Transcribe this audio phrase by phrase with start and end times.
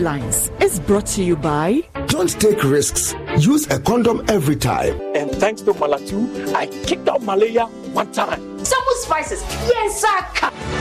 [0.00, 3.14] Prime headlines is brought to you by Don't take risks.
[3.38, 4.98] Use a condom every time.
[5.14, 8.64] And thanks to Malatu, I kicked out malaria one time.
[8.64, 9.42] Some spices.
[9.68, 10.79] Yes, sir.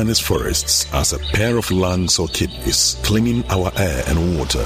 [0.00, 4.64] Ghana's forests as a pair of lungs or kidneys cleaning our air and water,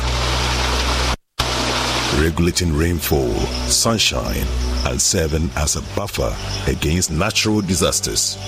[2.22, 3.34] regulating rainfall,
[3.66, 4.46] sunshine,
[4.86, 6.32] and serving as a buffer
[6.70, 8.38] against natural disasters.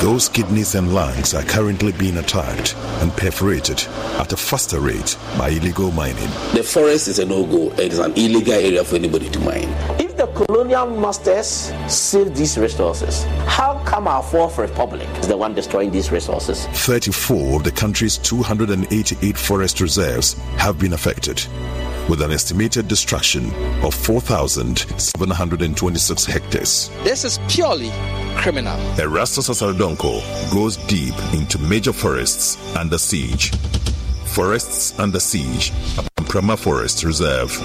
[0.00, 5.50] Those kidneys and lungs are currently being attacked and perforated at a faster rate by
[5.50, 6.30] illegal mining.
[6.54, 10.07] The forest is a no go, it is an illegal area for anybody to mine.
[10.38, 15.52] If the colonial masters saved these resources, how come our fourth republic is the one
[15.52, 16.64] destroying these resources?
[16.66, 21.44] 34 of the country's 288 forest reserves have been affected
[22.08, 26.88] with an estimated destruction of 4,726 hectares.
[27.02, 27.90] This is purely
[28.36, 28.78] criminal.
[28.96, 30.22] Erastus Asare-Donkor
[30.54, 33.50] goes deep into major forests under siege.
[34.24, 35.72] Forests under siege,
[36.28, 37.60] Prama Forest Reserve.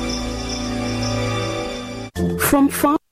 [2.24, 3.03] From farm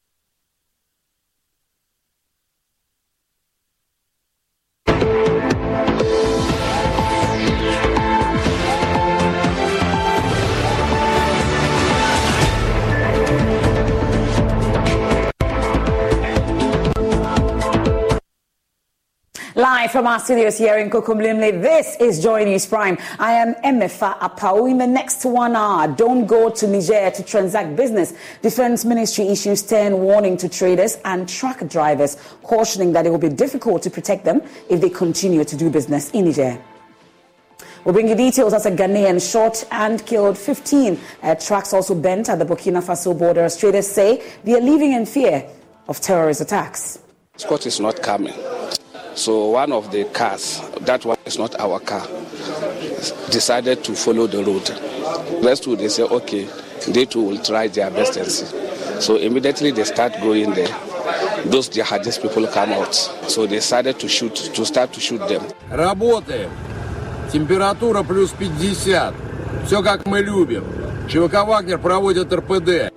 [19.91, 22.97] from our studios here in Kokomlemle, this is Joy News Prime.
[23.19, 24.71] I am Emefa Apawu.
[24.71, 28.13] In the next one hour, don't go to Niger to transact business.
[28.41, 33.27] Defense Ministry issues stern warning to traders and truck drivers, cautioning that it will be
[33.27, 36.57] difficult to protect them if they continue to do business in Niger.
[37.83, 42.29] We'll bring you details as a Ghanaian shot and killed 15 uh, trucks also bent
[42.29, 43.49] at the Burkina Faso border.
[43.49, 45.49] Traders say they are living in fear
[45.89, 46.99] of terrorist attacks.
[47.35, 48.33] Scott is not coming.
[49.14, 52.06] So one of the cars, that one is not our car,
[53.30, 54.68] decided to follow the road.
[55.42, 56.46] Rest two, they say, okay,
[56.88, 58.46] they too will try their best and see.
[59.00, 60.68] So immediately they start going there.
[61.46, 62.94] Those jihadist people come out.
[62.94, 65.42] So they decided to shoot, to start to shoot them.
[65.70, 66.50] Работаем.
[67.32, 69.14] Температура плюс 50.
[69.66, 70.64] Все как мы любим.
[71.08, 72.92] ЧВК «Вагнер» проводит РПД.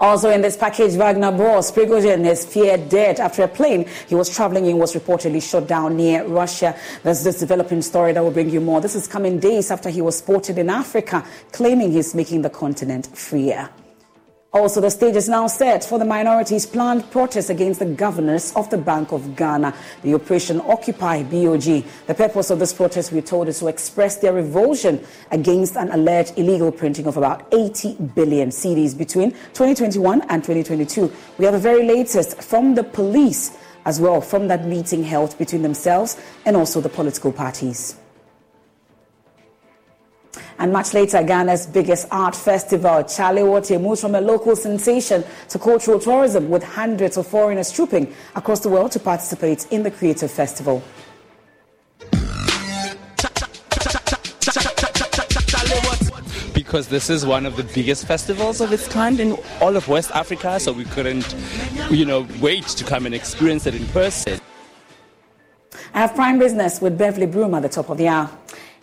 [0.00, 4.28] Also in this package, Wagner boss Prigozhin is feared dead after a plane he was
[4.28, 6.76] traveling in was reportedly shot down near Russia.
[7.02, 8.80] There's this developing story that will bring you more.
[8.80, 13.06] This is coming days after he was spotted in Africa, claiming he's making the continent
[13.16, 13.70] freer.
[14.56, 18.70] Also, the stage is now set for the minorities' planned protest against the governors of
[18.70, 21.84] the Bank of Ghana, the Operation Occupy BOG.
[22.06, 26.38] The purpose of this protest, we're told, is to express their revulsion against an alleged
[26.38, 31.12] illegal printing of about 80 billion cedis between 2021 and 2022.
[31.36, 35.60] We have the very latest from the police as well, from that meeting held between
[35.60, 37.96] themselves and also the political parties.
[40.58, 45.98] And much later, Ghana's biggest art festival, Chalewote, moves from a local sensation to cultural
[45.98, 50.82] tourism with hundreds of foreigners trooping across the world to participate in the creative festival.
[56.66, 60.10] because this is one of the biggest festivals of its kind in all of West
[60.10, 61.34] Africa, so we couldn't,
[61.90, 64.40] you know, wait to come and experience it in person.
[65.94, 68.28] I have prime business with Beverly Broom at the top of the hour.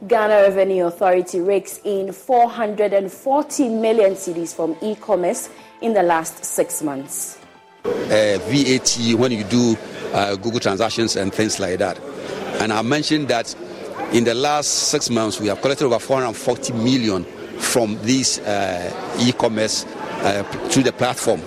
[0.07, 5.49] Ghana Revenue Authority rakes in 440 million cedis from e-commerce
[5.81, 7.39] in the last six months.
[7.85, 9.77] Uh, VAT when you do
[10.13, 11.99] uh, Google transactions and things like that.
[12.59, 13.55] And I mentioned that
[14.11, 17.23] in the last six months we have collected over 440 million
[17.59, 21.41] from these uh, e-commerce uh, through the platform.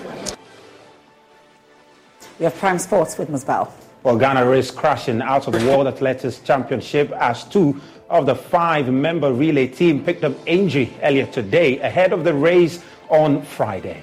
[2.38, 3.70] We have Prime Sports with Musbel.
[4.02, 9.32] Well, Ghana is crashing out of the World Athletics Championship as two of the five-member
[9.32, 14.02] relay team picked up Angie earlier today ahead of the race on Friday.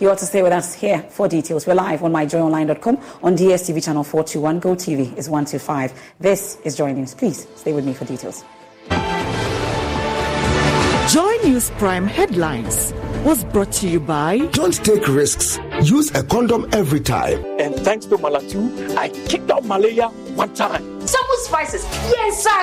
[0.00, 1.66] You ought to stay with us here for details.
[1.66, 4.60] We're live on myjoyonline.com on DSTV channel 421.
[4.60, 5.92] Go TV is 125.
[6.18, 7.14] This is Joy News.
[7.14, 8.44] Please stay with me for details.
[11.12, 12.92] Joy News Prime headlines
[13.24, 15.58] was brought to you by Don't take risks.
[15.82, 17.42] Use a condom every time.
[17.58, 21.00] And thanks to Malatu, I kicked out malaria one time.
[21.06, 21.84] Some spices.
[22.10, 22.60] Yes, sir.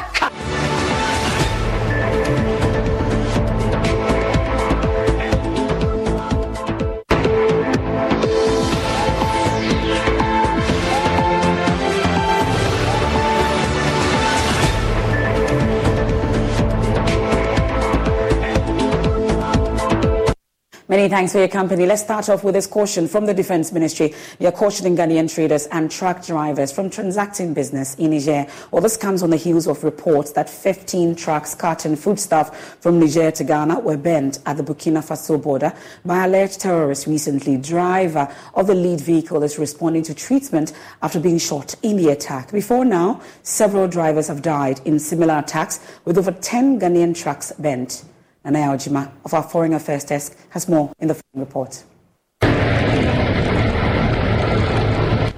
[20.92, 21.86] Many thanks for your company.
[21.86, 24.14] Let's start off with this caution from the Defense Ministry.
[24.40, 28.46] We are cautioning Ghanaian traders and truck drivers from transacting business in Niger.
[28.72, 33.32] Well, this comes on the heels of reports that 15 trucks carting foodstuff from Niger
[33.32, 35.72] to Ghana were burned at the Burkina Faso border
[36.04, 37.56] by alleged terrorists recently.
[37.56, 42.52] Driver of the lead vehicle is responding to treatment after being shot in the attack.
[42.52, 48.04] Before now, several drivers have died in similar attacks with over 10 Ghanaian trucks burnt.
[48.44, 51.84] Nana Ojima of our Foreign Affairs Desk has more in the report.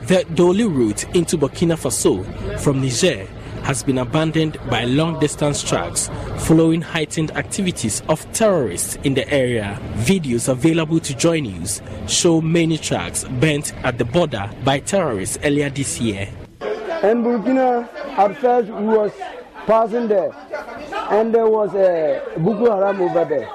[0.08, 2.24] The Dori route into Burkina Faso
[2.60, 3.26] from Niger
[3.64, 6.10] has been abandoned by long distance trucks
[6.40, 9.80] following heightened activities of terrorists in the area.
[9.96, 15.70] Videos available to Joy News show many trucks burnt at the border by terrorists earlier
[15.70, 16.28] this year.
[16.62, 19.12] In Burkina, at first we was
[19.65, 20.31] passing there
[21.12, 23.50] and there was a Boko Haram over there.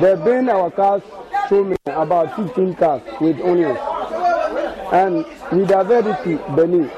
[0.00, 1.02] They burned our cars,
[1.48, 3.78] so many, about 15 cars with onions.
[4.92, 6.90] And we diverted to Benin.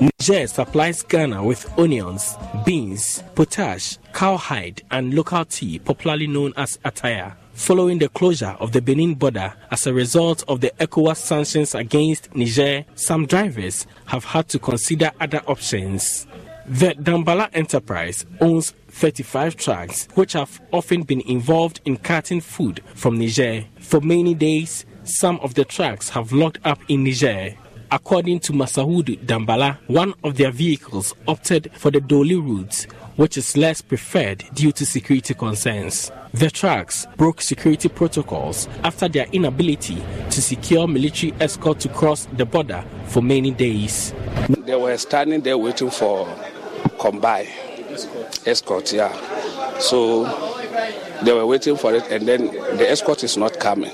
[0.00, 7.36] Niger supplies Ghana with onions, beans, potash, cowhide, and local tea, popularly known as attire.
[7.54, 12.32] Following the closure of the Benin border as a result of the ECOWAS sanctions against
[12.36, 16.28] Niger, some drivers have had to consider other options.
[16.70, 23.18] The Dambala enterprise owns 35 trucks, which have often been involved in carting food from
[23.18, 23.64] Niger.
[23.80, 27.54] For many days, some of the trucks have locked up in Niger.
[27.90, 32.86] According to Masahudu Dambala, one of their vehicles opted for the Dori route,
[33.16, 36.12] which is less preferred due to security concerns.
[36.34, 42.44] The trucks broke security protocols after their inability to secure military escort to cross the
[42.44, 44.12] border for many days.
[44.50, 46.28] They were standing there waiting for
[46.98, 47.46] Combine
[48.46, 49.12] escort, yeah.
[49.78, 50.24] So
[51.22, 52.46] they were waiting for it, and then
[52.76, 53.92] the escort is not coming.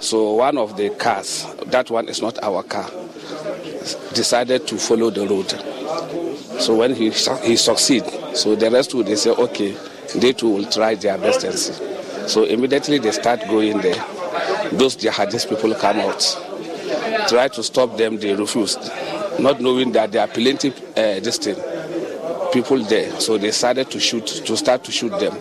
[0.00, 2.88] So one of the cars, that one is not our car,
[4.14, 5.50] decided to follow the road.
[6.60, 8.04] So when he he succeed,
[8.34, 9.76] so the rest will they say, okay,
[10.16, 11.72] they too will try their best and see.
[12.28, 14.04] So immediately they start going there.
[14.72, 16.20] Those jihadist people come out,
[17.28, 18.18] try to stop them.
[18.18, 18.80] They refused,
[19.40, 21.56] not knowing that there are plenty uh, this thing
[22.52, 23.10] people there.
[23.20, 25.36] So they started to shoot, to start to shoot them.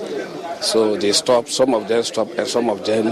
[0.61, 3.05] So they stopped, some of them stopped, and some of them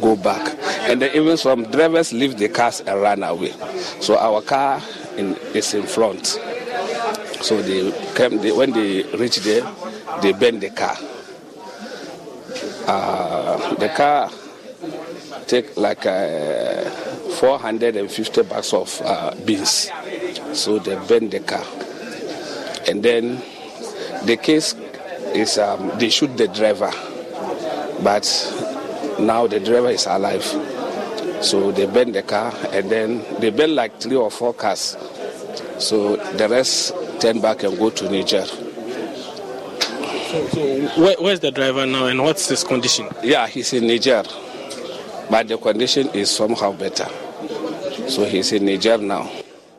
[0.00, 0.56] go back.
[0.88, 3.52] And then even some drivers leave the cars and run away.
[4.00, 4.82] So our car
[5.16, 6.26] in, is in front.
[7.40, 9.70] So they came, they, when they reach there,
[10.22, 10.96] they bend the car.
[12.86, 14.30] Uh, the car
[15.46, 16.88] take like uh,
[17.38, 19.90] 450 bags of uh, beans.
[20.52, 21.64] So they bend the car
[22.88, 23.42] and then
[24.24, 24.74] the case
[25.34, 26.90] is um, they shoot the driver,
[28.02, 28.24] but
[29.20, 30.42] now the driver is alive.
[31.44, 34.96] So they burn the car and then they burn like three or four cars.
[35.78, 38.44] So the rest turn back and go to Niger.
[38.46, 43.08] So, so where, where's the driver now and what's his condition?
[43.22, 44.24] Yeah, he's in Niger,
[45.30, 47.06] but the condition is somehow better.
[48.08, 49.30] So he's in Niger now.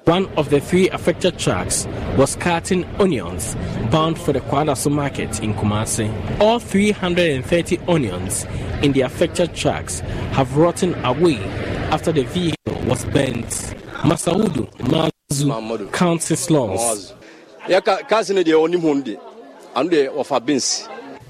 [0.10, 1.86] One of the three affected trucks
[2.18, 3.54] was carting onions
[3.92, 6.10] bound for the Kwadaso market in Kumasi.
[6.42, 8.44] All 330 onions
[8.82, 10.00] in the affected trucks
[10.32, 11.38] have rotten away
[11.94, 13.46] after the vehicle was burnt.
[14.02, 17.14] Masaudu Mazu counts his loss.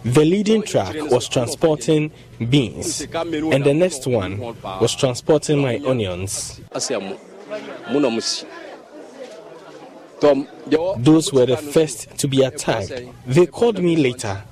[0.06, 2.12] The leading truck was transporting
[2.50, 4.40] beans, and the next one
[4.80, 6.62] was transporting my onions.
[10.22, 12.92] Those were the first to be attacked.
[13.26, 14.44] They called me later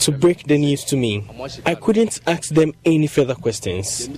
[0.00, 1.26] to break the news to me.
[1.66, 4.08] I couldn't ask them any further questions.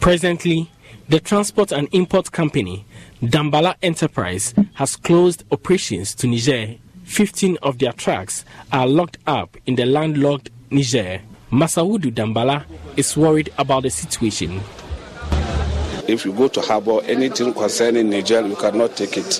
[0.00, 0.70] Presently,
[1.08, 2.84] the transport and import company,
[3.20, 6.76] Dambala Enterprise, has closed operations to Niger.
[7.04, 11.20] 15 of their trucks are locked up in the landlocked Niger.
[11.50, 12.64] Masaudu Dambala
[12.96, 14.60] is worried about the situation.
[16.08, 19.32] if you go to harbor, anything concerning Niger, you cannot take it.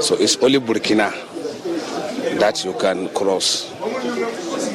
[0.00, 1.10] So it's only Burkina
[2.40, 3.72] that you can cross.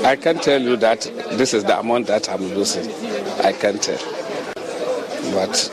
[0.03, 2.89] I can tell you that this is the amount that I'm losing.
[3.43, 3.99] I can tell.
[5.33, 5.71] But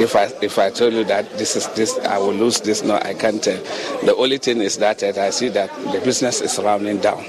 [0.00, 2.82] if I if I tell you that this is this, I will lose this.
[2.82, 3.62] No, I can't tell.
[4.04, 7.24] The only thing is that I see that the business is rounding down.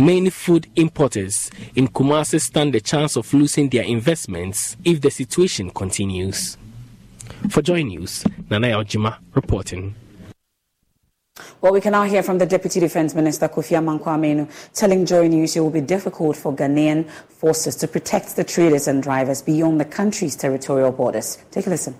[0.00, 5.68] Many food importers in Kumasi stand the chance of losing their investments if the situation
[5.68, 6.56] continues.
[7.50, 9.94] For Joy News, Nana Ojima reporting.
[11.60, 15.54] Well, we can now hear from the Deputy Defense Minister Kofi Amankwa telling Joy News
[15.54, 19.84] it will be difficult for Ghanaian forces to protect the traders and drivers beyond the
[19.84, 21.36] country's territorial borders.
[21.50, 21.94] Take a listen.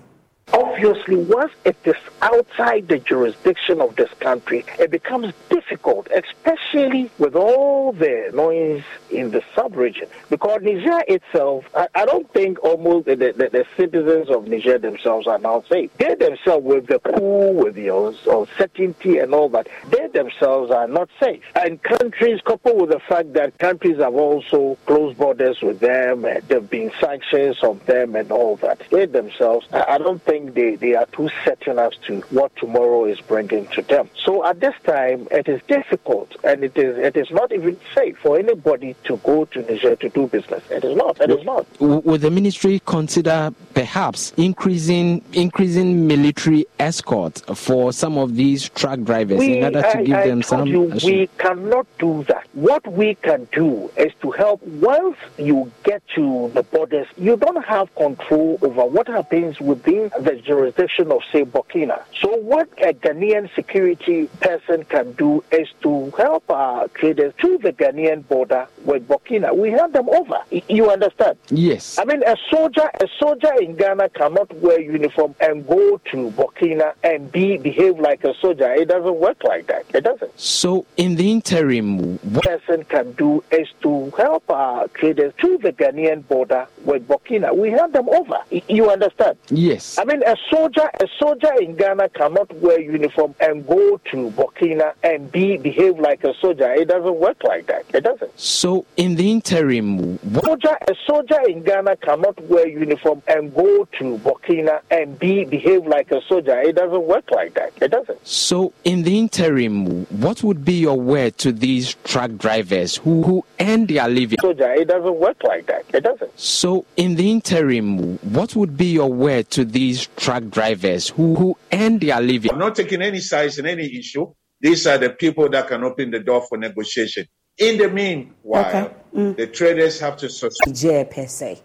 [0.53, 7.35] Obviously, once it is outside the jurisdiction of this country, it becomes difficult, especially with
[7.35, 10.07] all the noise in the sub-region.
[10.29, 15.27] Because Niger itself, I, I don't think almost the, the, the, citizens of Niger themselves
[15.27, 15.89] are now safe.
[15.97, 21.09] They themselves, with the coup, with the uncertainty and all that, they themselves are not
[21.19, 21.43] safe.
[21.55, 26.41] And countries, coupled with the fact that countries have also closed borders with them, and
[26.47, 30.40] there have been sanctions on them and all that, they themselves, I, I don't think
[30.41, 34.09] think they, they are too certain as to what tomorrow is bringing to them.
[34.23, 38.17] So at this time, it is difficult and it is it is not even safe
[38.19, 40.63] for anybody to go to Niger to do business.
[40.69, 41.19] It is not.
[41.21, 41.65] It is not.
[41.79, 49.39] Would the ministry consider perhaps increasing increasing military escort for some of these truck drivers
[49.39, 50.67] we, in order to I, give I them some?
[50.67, 52.47] You, we cannot do that.
[52.53, 54.61] What we can do is to help.
[54.63, 60.30] Once you get to the borders, you don't have control over what happens within the
[60.35, 62.01] the jurisdiction of, say, Burkina.
[62.19, 67.73] So, what a Ghanaian security person can do is to help our traders to the
[67.73, 69.55] Ghanaian border with Burkina.
[69.55, 70.39] We hand them over.
[70.49, 71.37] You understand?
[71.49, 71.97] Yes.
[71.97, 76.93] I mean, a soldier, a soldier in Ghana cannot wear uniform and go to Burkina
[77.03, 78.71] and be behave like a soldier.
[78.73, 79.85] It doesn't work like that.
[79.93, 80.39] It doesn't.
[80.39, 85.73] So, in the interim, what person can do is to help our traders to the
[85.73, 87.55] Ghanaian border with Burkina.
[87.55, 88.39] We hand them over.
[88.49, 89.37] You understand?
[89.49, 89.97] Yes.
[89.97, 94.93] I mean, a soldier, a soldier in Ghana cannot wear uniform and go to Burkina
[95.03, 96.71] and be behave like a soldier.
[96.73, 97.85] It doesn't work like that.
[97.93, 98.39] It doesn't.
[98.39, 100.45] So, in the interim, what...
[100.45, 105.85] soldier, a soldier in Ghana cannot wear uniform and go to Burkina and be behave
[105.85, 106.59] like a soldier.
[106.61, 107.73] It doesn't work like that.
[107.81, 108.25] It doesn't.
[108.27, 113.45] So, in the interim, what would be your word to these truck drivers who who
[113.59, 114.39] earn their living?
[114.39, 115.85] Soldier, it doesn't work like that.
[115.93, 116.39] It doesn't.
[116.39, 121.57] So, in the interim, what would be your word to these truck drivers who, who
[121.71, 122.51] earn their living?
[122.51, 124.33] I'm not taking any sides in any issue.
[124.59, 127.25] These are the people that can open the door for negotiation.
[127.57, 128.93] In the meanwhile, okay.
[129.15, 129.35] mm.
[129.35, 131.11] the traders have to suspend.
[131.11, 131.61] per se.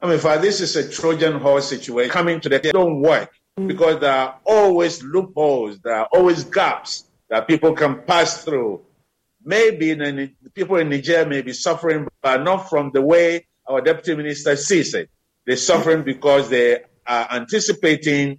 [0.00, 3.30] I mean, for this is a Trojan horse situation coming to the they don't work
[3.58, 3.68] mm.
[3.68, 8.82] because there are always loopholes, there are always gaps that people can pass through.
[9.44, 14.14] Maybe in, people in Niger may be suffering, but not from the way our deputy
[14.14, 15.08] minister sees it.
[15.46, 18.38] They're suffering because they are anticipating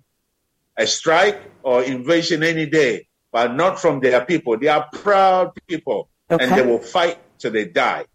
[0.78, 4.58] a strike or invasion any day, but not from their people.
[4.58, 6.44] They are proud people, okay.
[6.44, 8.06] and they will fight till they die.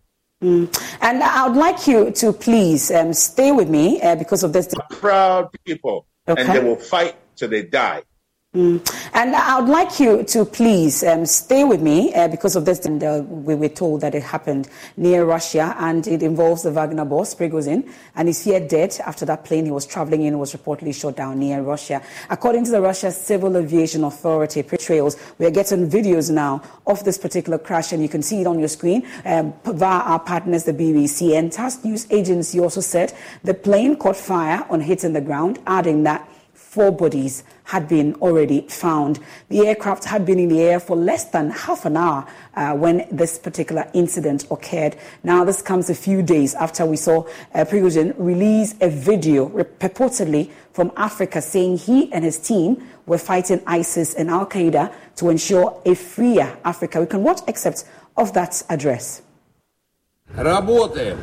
[0.42, 0.70] Mm.
[1.00, 4.72] And I would like you to please um, stay with me uh, because of this.
[4.90, 6.40] Proud people, okay.
[6.40, 8.02] and they will fight till they die.
[8.58, 8.82] Mm.
[9.14, 12.84] And I would like you to please um, stay with me uh, because of this.
[12.86, 17.04] And uh, we were told that it happened near Russia and it involves the Wagner
[17.04, 20.92] boss, Prigozhin, and he's here dead after that plane he was traveling in was reportedly
[20.92, 22.02] shot down near Russia.
[22.30, 27.16] According to the Russia Civil Aviation Authority, trails, we are getting videos now of this
[27.16, 30.74] particular crash and you can see it on your screen um, via our partners, the
[30.74, 31.38] BBC.
[31.38, 33.12] And TASS News Agency also said
[33.44, 38.62] the plane caught fire on hitting the ground, adding that four bodies had been already
[38.62, 39.18] found.
[39.50, 43.06] The aircraft had been in the air for less than half an hour uh, when
[43.12, 44.96] this particular incident occurred.
[45.22, 50.50] Now, this comes a few days after we saw uh, Prigozhin release a video purportedly
[50.72, 55.78] from Africa saying he and his team were fighting ISIS and Al Qaeda to ensure
[55.84, 57.00] a freer Africa.
[57.00, 57.84] We can watch excerpts
[58.16, 59.22] of that address.
[60.34, 61.18] Работаем.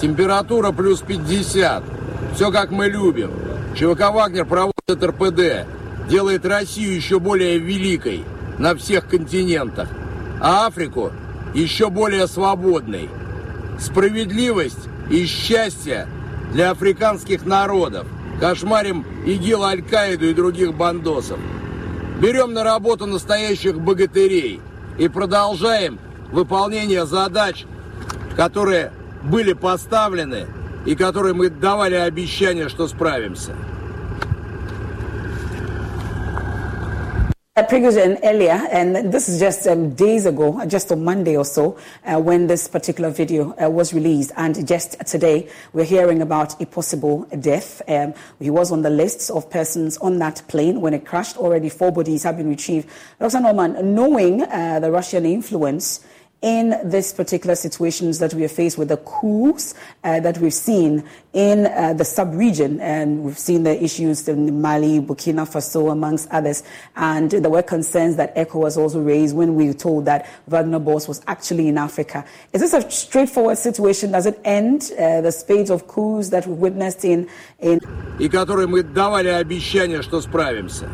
[0.00, 2.34] Температура плюс 50.
[2.34, 3.30] Все как мы любим.
[3.76, 5.66] ЧВК «Вагнер» проводит РПД,
[6.08, 8.24] делает Россию еще более великой
[8.58, 9.88] на всех континентах,
[10.40, 11.12] а Африку
[11.54, 13.08] еще более свободной.
[13.78, 16.06] Справедливость и счастье
[16.52, 18.06] для африканских народов.
[18.40, 21.38] Кошмарим ИГИЛ, Аль-Каиду и других бандосов.
[22.20, 24.60] Берем на работу настоящих богатырей
[24.98, 25.98] и продолжаем
[26.32, 27.64] выполнение задач,
[28.36, 28.92] которые
[29.22, 30.46] были поставлены
[30.86, 33.54] и которой мы давали обещание, что справимся.
[37.62, 42.20] Prigozhin earlier, and this is just um, days ago, just on Monday or so, uh,
[42.20, 44.32] when this particular video uh, was released.
[44.36, 47.82] And just today, we're hearing about a possible death.
[47.88, 51.36] Um, he was on the lists of persons on that plane when it crashed.
[51.36, 52.88] Already four bodies have been retrieved.
[53.18, 53.40] Dr.
[53.40, 56.00] Norman, knowing uh, the Russian influence,
[56.45, 61.03] in this particular situations that we are faced with the coups uh, that we've seen
[61.33, 66.61] in uh, the sub-region and we've seen the issues in Mali, Burkina Faso amongst others
[66.97, 71.07] and there were concerns that ECHO also raised when we were told that Wagner Boss
[71.07, 72.23] was actually in Africa.
[72.53, 74.11] Is this a straightforward situation?
[74.11, 77.27] Does it end uh, the spate of coups that we witnessed in,
[77.59, 77.79] in
[78.19, 80.87] и которой мы давали обещание, что справимся.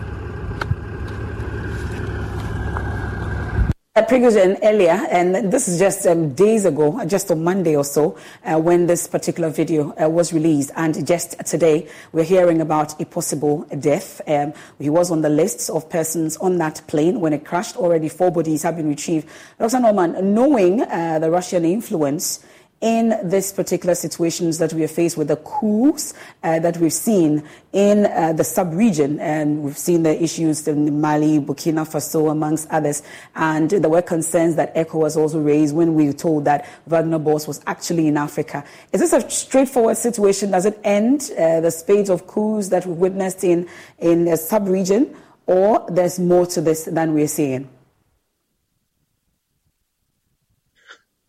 [4.03, 8.59] Prigozhin earlier, and this is just um, days ago, just on Monday or so, uh,
[8.59, 10.71] when this particular video uh, was released.
[10.77, 14.21] And just today, we're hearing about a possible death.
[14.27, 17.79] Um, he was on the lists of persons on that plane when it crashed.
[17.79, 19.29] Already four bodies have been retrieved.
[19.59, 19.81] Dr.
[19.81, 22.45] Norman, knowing uh, the Russian influence,
[22.83, 27.43] in this particular situations that we are faced with the coups uh, that we've seen
[27.73, 33.03] in uh, the sub-region and we've seen the issues in Mali, Burkina Faso amongst others
[33.35, 37.19] and there were concerns that ECHO was also raised when we were told that Wagner
[37.19, 38.63] Boss was actually in Africa.
[38.93, 40.51] Is this a straightforward situation?
[40.51, 43.69] Does it end uh, the spate of coups that we've witnessed in,
[43.99, 45.17] in the sub-region
[45.47, 47.71] or there's more to this than we're seeing?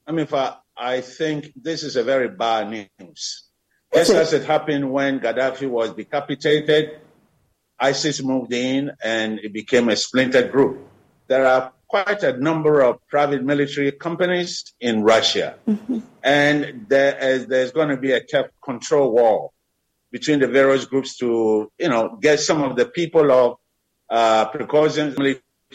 [0.05, 3.43] I mean, for I think this is a very bad news.
[3.93, 6.99] Just as it happened when Gaddafi was decapitated,
[7.79, 10.87] ISIS moved in and it became a splintered group.
[11.27, 15.55] There are quite a number of private military companies in Russia.
[15.67, 15.99] Mm-hmm.
[16.23, 18.21] And there is, there's going to be a
[18.63, 19.51] control war
[20.11, 23.57] between the various groups to, you know, get some of the people of
[24.09, 25.17] uh, precautions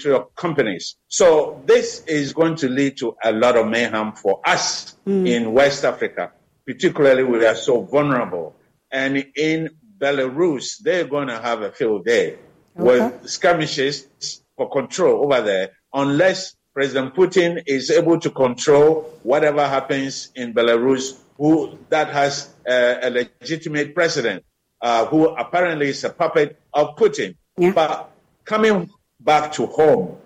[0.04, 0.96] military companies.
[1.08, 5.28] So this is going to lead to a lot of mayhem for us mm.
[5.28, 6.32] in West Africa.
[6.66, 8.54] Particularly, we are so vulnerable.
[8.90, 12.38] And in Belarus, they're going to have a field day
[12.78, 12.84] okay.
[13.10, 14.08] with skirmishes
[14.56, 21.18] for control over there, unless President Putin is able to control whatever happens in Belarus,
[21.36, 24.44] who that has a legitimate president,
[24.80, 27.34] uh, who apparently is a puppet of Putin.
[27.58, 27.72] Yeah.
[27.72, 28.10] But
[28.44, 28.90] coming
[29.24, 30.18] back to home.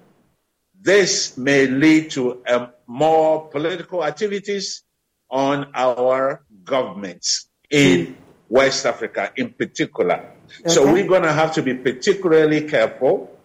[0.80, 4.82] This may lead to um, more political activities
[5.30, 8.16] on our governments in
[8.48, 10.32] West Africa in particular.
[10.60, 10.70] Okay.
[10.70, 13.36] So we're going to have to be particularly careful,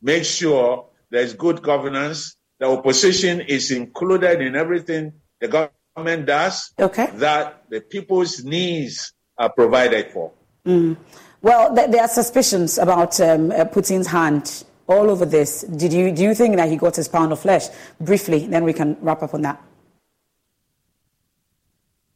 [0.00, 7.08] make sure there's good governance, the opposition is included in everything the government does, okay.
[7.14, 10.32] that the people's needs are provided for.
[10.64, 10.96] Mm.
[11.42, 15.62] Well, there are suspicions about um, uh, Putin's hand all over this.
[15.62, 17.68] Did you, do you think that he got his pound of flesh?
[18.00, 19.62] Briefly, then we can wrap up on that.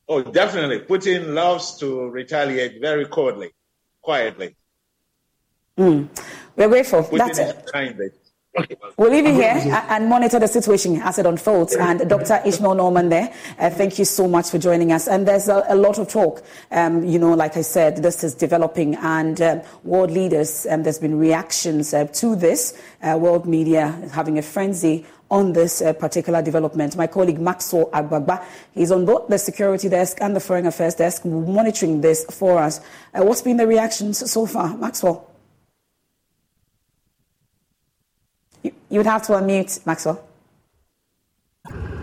[0.09, 0.81] Oh, definitely.
[0.81, 3.51] Putin loves to retaliate very coldly,
[4.03, 4.57] quietly.
[5.79, 6.09] Mm.
[6.57, 7.03] We're grateful.
[7.03, 7.71] Putin That's it.
[7.73, 8.09] Kindly.
[8.97, 11.77] We'll leave you here and monitor the situation as it unfolds.
[11.77, 12.43] And Dr.
[12.45, 15.07] Ishmael Norman there, uh, thank you so much for joining us.
[15.07, 16.43] And there's a, a lot of talk.
[16.71, 20.83] Um, you know, like I said, this is developing and um, world leaders, and um,
[20.83, 22.81] there's been reactions uh, to this.
[23.03, 26.97] Uh, world media having a frenzy on this uh, particular development.
[26.97, 31.25] My colleague Maxwell Agbagba, he's on both the security desk and the foreign affairs desk
[31.25, 32.81] monitoring this for us.
[33.15, 35.30] Uh, what's been the reactions so far, Maxwell?
[38.64, 40.20] You would have to unmute, Maxwell.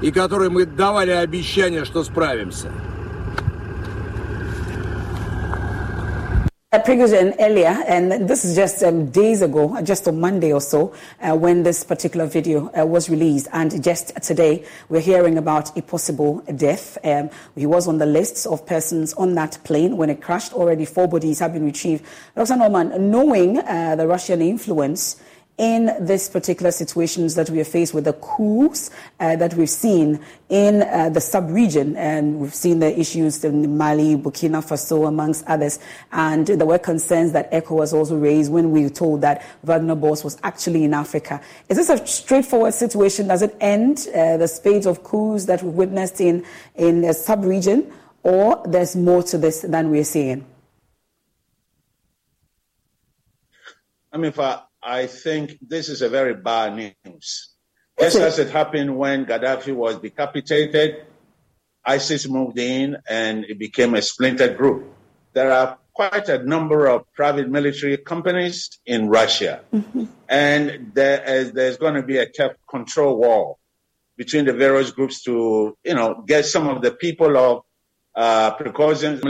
[0.02, 2.72] И которой мы давали обещание, что справимся.
[6.74, 10.94] Uh, Prigozhin earlier, and this is just um, days ago, just on Monday or so,
[11.20, 13.46] uh, when this particular video uh, was released.
[13.52, 16.96] And just today, we're hearing about a possible death.
[17.04, 20.54] Um, he was on the lists of persons on that plane when it crashed.
[20.54, 22.06] Already four bodies have been retrieved.
[22.34, 22.56] Dr.
[22.56, 25.20] Norman, knowing uh, the Russian influence,
[25.57, 30.23] in this particular situations that we are faced with the coups uh, that we've seen
[30.49, 35.79] in uh, the sub-region and we've seen the issues in Mali, Burkina Faso amongst others
[36.11, 39.95] and there were concerns that ECHO was also raised when we were told that Wagner
[39.95, 41.41] Boss was actually in Africa.
[41.69, 43.27] Is this a straightforward situation?
[43.27, 47.91] Does it end uh, the spate of coups that we witnessed in, in the sub-region
[48.21, 50.45] or there's more to this than we're seeing?
[54.13, 57.49] I mean, for I think this is a very bad news.
[57.99, 61.03] Just as it happened when Gaddafi was decapitated,
[61.83, 64.85] ISIS moved in and it became a splinter group.
[65.33, 69.59] There are quite a number of private military companies in Russia.
[69.73, 70.05] Mm-hmm.
[70.29, 72.27] And there is, there's going to be a
[72.69, 73.59] control wall
[74.15, 77.63] between the various groups to, you know, get some of the people of
[78.15, 79.21] uh, precautions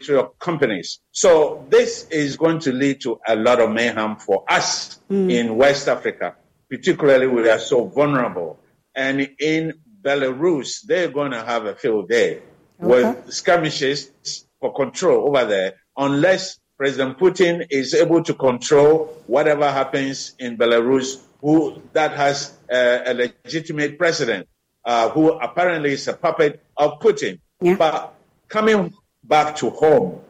[0.00, 1.00] military companies.
[1.12, 5.30] So this is going to lead to a lot of mayhem for us mm.
[5.30, 6.36] in West Africa.
[6.68, 8.58] Particularly, we are so vulnerable.
[8.94, 12.40] And in Belarus, they're going to have a field day
[12.80, 13.04] okay.
[13.04, 14.12] with skirmishes
[14.60, 21.20] for control over there, unless President Putin is able to control whatever happens in Belarus,
[21.40, 24.48] who that has uh, a legitimate president,
[24.84, 27.38] uh, who apparently is a puppet of Putin.
[27.60, 27.76] Yeah.
[27.76, 28.14] But
[28.48, 28.94] coming
[29.30, 30.20] back to home,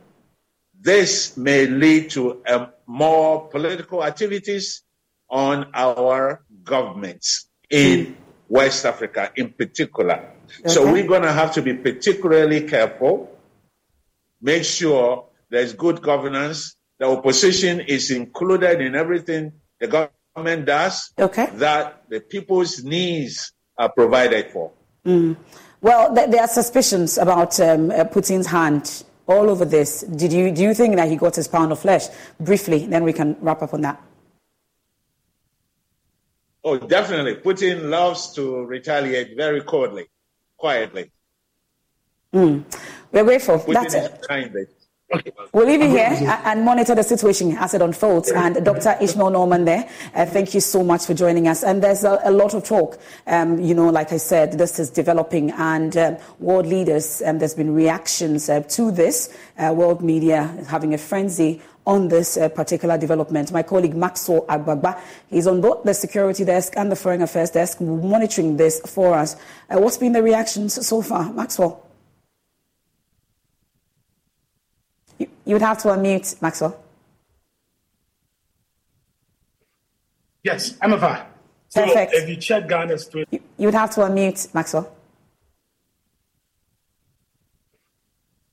[0.80, 4.82] this may lead to uh, more political activities
[5.28, 8.16] on our governments in.
[8.50, 10.32] West Africa in particular.
[10.60, 10.68] Okay.
[10.68, 13.30] So we're going to have to be particularly careful,
[14.42, 21.48] make sure there's good governance, the opposition is included in everything the government does, okay.
[21.54, 24.72] that the people's needs are provided for.
[25.06, 25.36] Mm.
[25.80, 30.02] Well, th- there are suspicions about um, uh, Putin's hand all over this.
[30.02, 32.06] Did you, do you think that he got his pound of flesh?
[32.38, 34.00] Briefly, then we can wrap up on that.
[36.62, 37.36] Oh, definitely.
[37.36, 40.08] Putin loves to retaliate very coldly,
[40.58, 41.10] quietly.
[42.34, 42.64] Mm.
[43.12, 43.58] We're grateful.
[43.58, 44.22] Putin That's it.
[44.28, 44.66] Kindly.
[45.52, 48.30] We'll leave you here and monitor the situation as it unfolds.
[48.30, 48.96] And Dr.
[49.00, 51.64] Ishmael Norman there, uh, thank you so much for joining us.
[51.64, 52.98] And there's a, a lot of talk.
[53.26, 57.54] Um, you know, like I said, this is developing and um, world leaders, um, there's
[57.54, 59.36] been reactions uh, to this.
[59.58, 63.50] Uh, world media having a frenzy on this uh, particular development.
[63.50, 67.80] My colleague Maxwell Agbagba is on both the security desk and the foreign affairs desk
[67.80, 69.34] monitoring this for us.
[69.68, 71.89] Uh, what's been the reactions so far, Maxwell?
[75.20, 76.82] You would have to unmute, Maxwell.
[80.42, 81.26] Yes, I'm a
[81.68, 82.14] So Perfect.
[82.14, 83.28] if you check Ghana's Twitter.
[83.30, 84.96] You, you would have to unmute, Maxwell.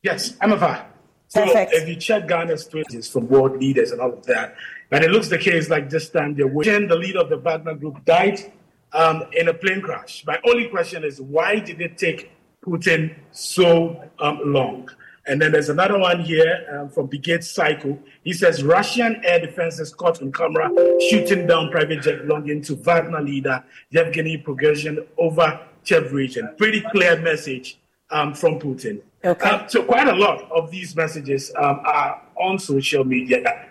[0.04, 0.88] Yes, I'm a
[1.28, 1.74] So Perfect.
[1.74, 4.56] if you check Ghana's tweets from world leaders and all of that,
[4.90, 7.76] but it looks the case like this time they're wishing the leader of the Wagner
[7.76, 8.52] Group died
[8.94, 10.24] um, in a plane crash.
[10.26, 12.32] My only question is why did it take
[12.66, 14.90] Putin so um, long?
[15.28, 18.00] And then there's another one here um, from Brigade Cycle.
[18.24, 20.70] He says Russian air defense is caught on camera
[21.10, 26.50] shooting down private jet belonging to Wagner leader Yevgeny Prigozhin over Tver region.
[26.58, 27.78] Pretty clear message
[28.10, 29.02] um, from Putin.
[29.24, 29.50] Okay.
[29.50, 33.68] Uh, so quite a lot of these messages um, are on social media.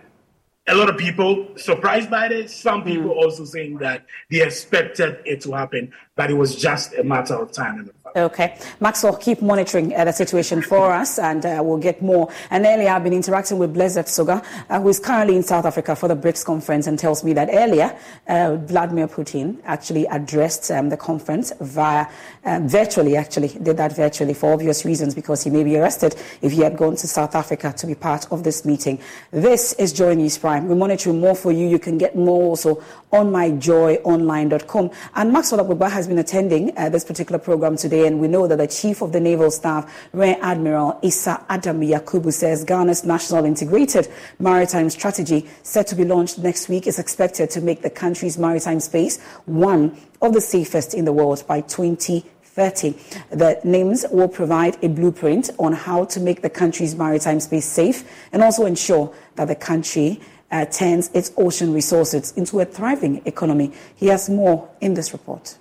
[0.69, 2.55] A lot of people surprised by this.
[2.55, 3.17] Some people mm.
[3.17, 7.53] also saying that they expected it to happen, but it was just a matter of
[7.53, 7.91] time.
[8.17, 8.57] Okay.
[8.81, 12.33] Maxwell, keep monitoring uh, the situation for us and uh, we'll get more.
[12.51, 15.95] And earlier, I've been interacting with Blessed Soga, uh, who is currently in South Africa
[15.95, 17.95] for the BRICS conference and tells me that earlier,
[18.27, 22.07] uh, Vladimir Putin actually addressed um, the conference via,
[22.47, 26.53] um, virtually, actually, did that virtually for obvious reasons because he may be arrested if
[26.53, 28.99] he had gone to South Africa to be part of this meeting.
[29.31, 30.69] This is Joy News Prime.
[30.69, 31.69] We're monitoring more for you.
[31.69, 32.83] You can get more also
[33.17, 34.91] on myjoyonline.com.
[35.15, 38.59] And Maxwell Agbagba has been attending uh, this particular program today and we know that
[38.59, 44.09] the Chief of the Naval Staff, Rear Admiral Issa Adam Yakubu, says Ghana's National Integrated
[44.39, 48.81] Maritime Strategy, set to be launched next week, is expected to make the country's maritime
[48.81, 52.91] space one of the safest in the world by 2030.
[53.31, 58.05] The NIMS will provide a blueprint on how to make the country's maritime space safe
[58.33, 63.73] and also ensure that the country uh, turns its ocean resources into a thriving economy.
[63.95, 65.57] He has more in this report.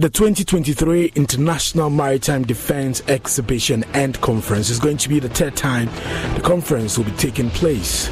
[0.00, 5.90] The 2023 International Maritime Defense Exhibition and Conference is going to be the third time
[6.36, 8.08] the conference will be taking place.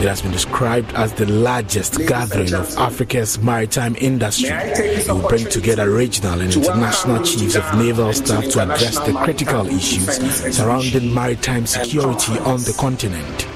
[0.00, 4.50] It has been described as the largest gathering of Africa's maritime industry.
[4.50, 9.66] It will bring together regional and international chiefs of naval staff to address the critical
[9.66, 10.16] issues
[10.54, 13.46] surrounding maritime security on the continent.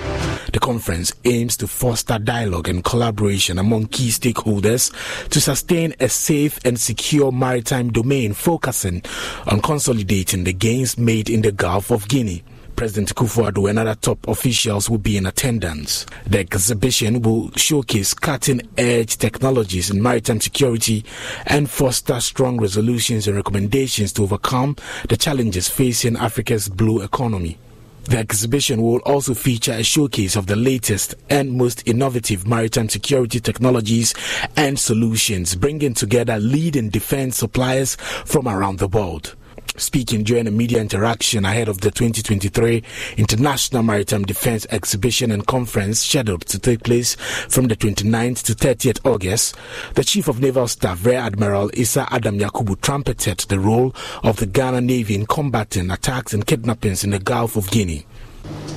[0.55, 4.93] The conference aims to foster dialogue and collaboration among key stakeholders
[5.31, 9.03] to sustain a safe and secure maritime domain, focusing
[9.49, 12.45] on consolidating the gains made in the Gulf of Guinea.
[12.77, 16.07] President Kufuor and other top officials will be in attendance.
[16.25, 21.05] The exhibition will showcase cutting edge technologies in maritime security
[21.47, 24.77] and foster strong resolutions and recommendations to overcome
[25.09, 27.59] the challenges facing Africa's blue economy.
[28.05, 33.41] The exhibition will also feature a showcase of the latest and most innovative maritime security
[33.41, 34.15] technologies
[34.57, 39.35] and solutions, bringing together leading defense suppliers from around the world.
[39.77, 42.83] Speaking during a media interaction ahead of the 2023
[43.17, 47.17] International Maritime Defense Exhibition and Conference scheduled to take place
[47.49, 49.57] from the 29th to 30th August,
[49.95, 54.47] the Chief of Naval Staff, Rear Admiral Issa Adam Yakubu, trumpeted the role of the
[54.47, 58.07] Ghana Navy in combating attacks and kidnappings in the Gulf of Guinea.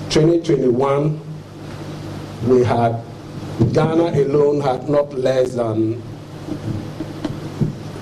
[0.09, 1.19] 2021,
[2.47, 3.03] we had
[3.73, 6.01] Ghana alone had not less than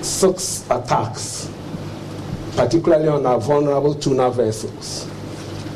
[0.02, 1.50] six attacks
[2.56, 5.10] particularly on our vulnerable tuna vessels.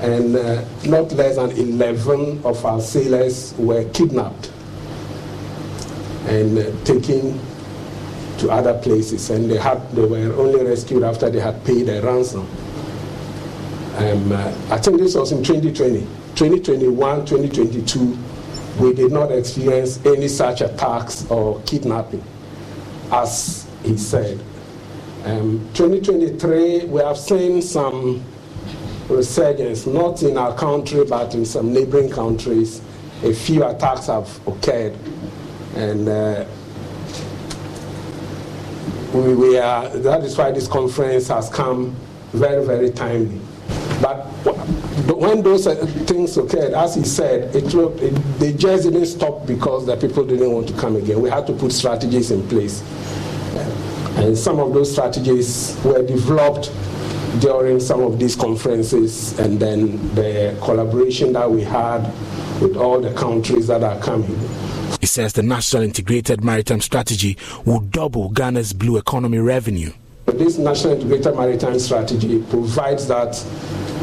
[0.02, 4.52] And uh, not less than 11 of our sailors were kidnapped
[6.28, 7.40] and uh, taken
[8.38, 9.30] to other places.
[9.30, 12.48] And they, had, they were only rescued after they had paid a ransom.
[13.98, 16.00] Um, uh, I think this was in 2020.
[16.36, 18.18] 2021, 2022,
[18.80, 22.24] we did not experience any such attacks or kidnapping,
[23.12, 24.40] as he said.
[25.26, 28.24] Um, 2023, we have seen some
[29.10, 32.82] resurgence, not in our country, but in some neighboring countries.
[33.24, 34.98] A few attacks have occurred,
[35.76, 36.46] and uh,
[39.14, 41.94] we, we are, that is why this conference has come
[42.32, 43.42] very, very timely.
[44.02, 44.24] But
[45.18, 49.86] when those uh, things occurred, as he said, it, it, they just didn't stop because
[49.86, 51.22] the people didn't want to come again.
[51.22, 52.82] We had to put strategies in place.
[54.20, 56.72] And some of those strategies were developed
[57.40, 62.02] during some of these conferences, and then the collaboration that we had
[62.60, 64.38] with all the countries that are coming.
[65.00, 69.94] He says the National Integrated Maritime Strategy will double Ghana's blue economy revenue.
[70.26, 73.42] This National Integrated Maritime Strategy provides that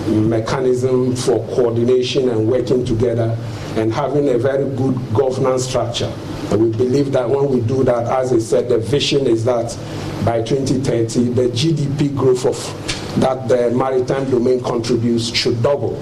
[0.09, 3.37] mechanism for coordination and working together
[3.77, 6.11] and having a very good governance structure.
[6.51, 9.77] And we believe that when we do that, as I said, the vision is that
[10.25, 12.57] by 2030, the GDP growth of
[13.21, 16.01] that the maritime domain contributes should double.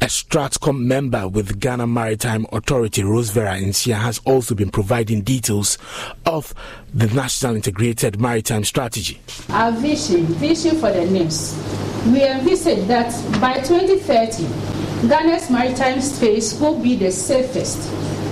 [0.00, 5.78] A Stratcom member with Ghana Maritime Authority, Rose Vera Nsia, has also been providing details
[6.26, 6.52] of
[6.92, 9.20] the National Integrated Maritime Strategy.
[9.48, 16.78] Our vision, vision for the NIMS, we envisage that by 2030, Ghana's maritime space will
[16.78, 17.90] be the safest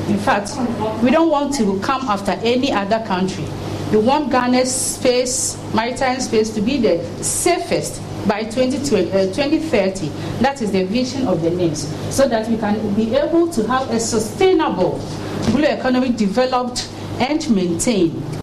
[0.09, 0.53] in fact,
[1.03, 3.45] we don't want to come after any other country.
[3.93, 10.09] We want Ghana's space, maritime space, to be the safest by 2020, uh, 2030.
[10.41, 13.91] That is the vision of the NIMS, so that we can be able to have
[13.91, 14.99] a sustainable
[15.51, 18.42] blue economy developed and maintained.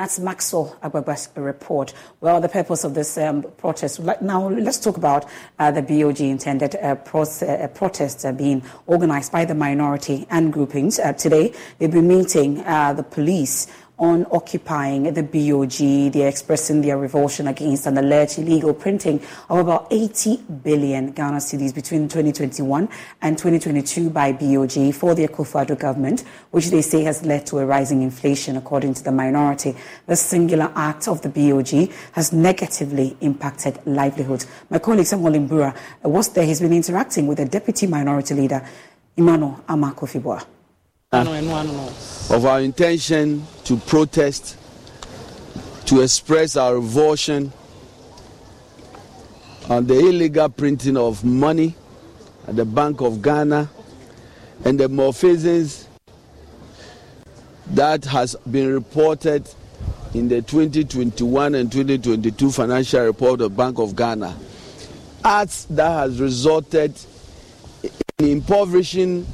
[0.00, 1.92] That's Maxwell Agbagba's report.
[2.22, 4.00] Well, the purpose of this um, protest.
[4.22, 5.26] Now, let's talk about
[5.58, 10.98] uh, the BOG intended uh, uh, protest uh, being organized by the minority and groupings.
[10.98, 13.66] Uh, today, they'll be meeting uh, the police
[14.00, 16.12] on occupying the BOG.
[16.12, 21.74] They're expressing their revulsion against an alleged illegal printing of about 80 billion Ghana cedis
[21.74, 22.88] between 2021
[23.20, 27.66] and 2022 by BOG for the Akufo-Addo government, which they say has led to a
[27.66, 29.76] rising inflation, according to the minority.
[30.06, 34.46] The singular act of the BOG has negatively impacted livelihoods.
[34.70, 36.46] My colleague Samuel Imbura uh, was there.
[36.46, 38.66] He's been interacting with the deputy minority leader,
[39.16, 40.44] Emmanuel Armah-Kofi Buah
[41.12, 41.26] Ah.
[42.30, 44.56] of our intention to protest,
[45.86, 47.52] to express our revulsion
[49.68, 51.74] on the illegal printing of money
[52.46, 53.68] at the Bank of Ghana
[54.64, 55.88] and the malfeasance
[57.72, 59.52] that has been reported
[60.14, 64.36] in the 2021 and 2022 financial report of Bank of Ghana.
[65.24, 66.94] Acts that has resulted
[68.18, 69.26] in impoverishing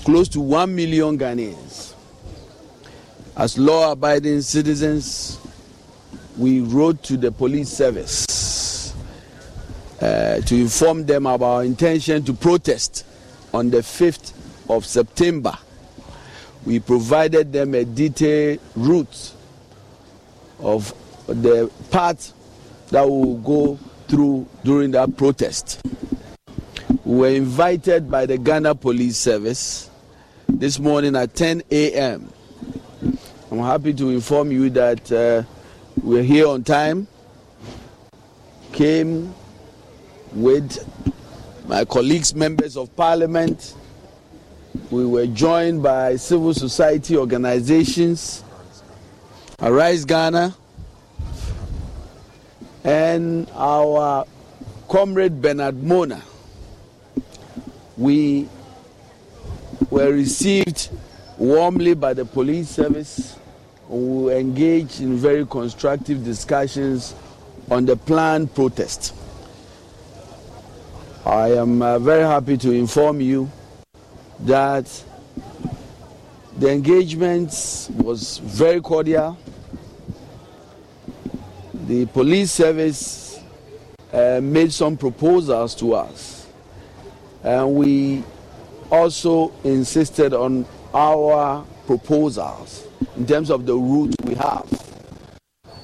[0.00, 1.94] close to 1 million Ghanaians.
[3.36, 5.38] As law abiding citizens,
[6.36, 8.94] we wrote to the police service
[10.00, 13.04] uh, to inform them about our intention to protest
[13.52, 14.32] on the 5th
[14.70, 15.56] of September.
[16.64, 19.32] We provided them a detailed route
[20.58, 20.92] of
[21.26, 22.32] the path
[22.88, 25.80] that we will go through during that protest.
[27.04, 29.89] We were invited by the Ghana Police Service
[30.52, 32.32] this morning at 10 a.m.
[33.50, 35.42] I'm happy to inform you that uh,
[36.02, 37.06] we're here on time.
[38.72, 39.34] Came
[40.32, 40.78] with
[41.66, 43.74] my colleagues, members of parliament.
[44.90, 48.44] We were joined by civil society organizations,
[49.60, 50.54] Arise Ghana,
[52.84, 54.26] and our
[54.88, 56.22] Comrade Bernard Mornah,
[57.96, 58.48] we
[59.88, 60.90] were received
[61.38, 63.38] warmly by the police service.
[63.88, 67.14] We engaged in very constructive discussions
[67.70, 69.14] on the planned protest.
[71.24, 73.50] I am uh, very happy to inform you
[74.40, 75.04] that
[76.58, 77.50] the engagement
[77.96, 79.38] was very cordial.
[81.86, 83.40] The police service
[84.12, 86.46] uh, made some proposals to us,
[87.42, 88.24] and we
[88.90, 94.66] also insisted on our proposals in terms of the route we have.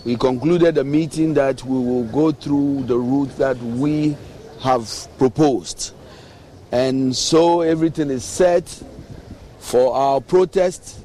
[0.05, 4.17] We concluded the meeting that we will go through the route that we
[4.61, 4.89] have
[5.19, 5.93] proposed.
[6.73, 8.83] And so everything is set
[9.59, 11.01] for our protest,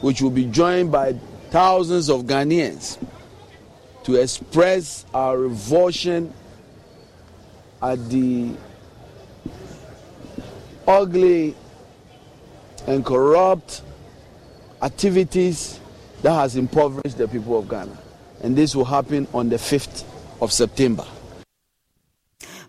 [0.00, 1.12] which will be joined by
[1.50, 2.98] thousands of Ghanaians
[4.04, 6.32] to express our revulsion
[7.80, 8.54] at the
[10.86, 11.54] ugly
[12.86, 13.82] and corrupt
[14.82, 15.80] activities
[16.22, 17.98] that has impoverished the people of Ghana.
[18.42, 20.04] And this will happen on the 5th
[20.40, 21.04] of September.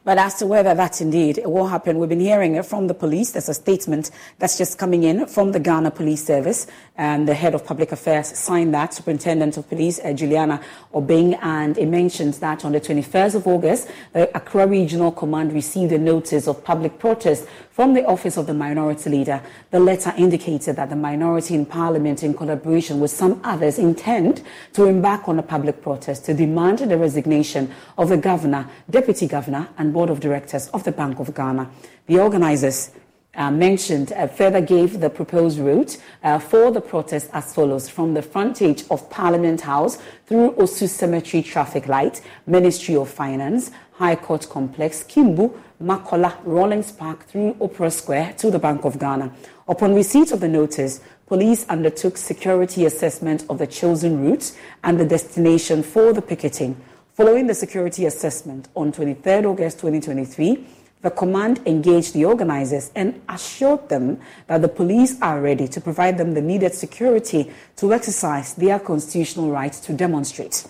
[0.05, 3.31] But as to whether that indeed will happen, we've been hearing it from the police.
[3.31, 7.55] There's a statement that's just coming in from the Ghana Police Service, and the head
[7.55, 10.61] of public affairs signed that, Superintendent of Police uh, Juliana
[10.93, 15.91] Obeng, and it mentions that on the 21st of August, the Accra Regional Command received
[15.91, 19.41] a notice of public protest from the office of the minority leader.
[19.69, 24.85] The letter indicated that the minority in parliament, in collaboration with some others, intend to
[24.85, 29.91] embark on a public protest to demand the resignation of the governor, deputy governor, and
[29.91, 31.69] board of directors of the Bank of Ghana.
[32.07, 32.91] The organizers
[33.35, 38.13] uh, mentioned uh, further gave the proposed route uh, for the protest as follows from
[38.13, 44.47] the frontage of Parliament House through Osu Cemetery traffic light, Ministry of Finance, High Court
[44.49, 49.33] Complex, Kimbu, Makola, Rawlings Park through Opera Square to the Bank of Ghana.
[49.67, 55.05] Upon receipt of the notice, police undertook security assessment of the chosen route and the
[55.05, 56.77] destination for the picketing.
[57.13, 60.65] Following the security assessment on 23 August 2023,
[61.01, 66.17] the command engaged the organizers and assured them that the police are ready to provide
[66.17, 70.65] them the needed security to exercise their constitutional right to demonstrate.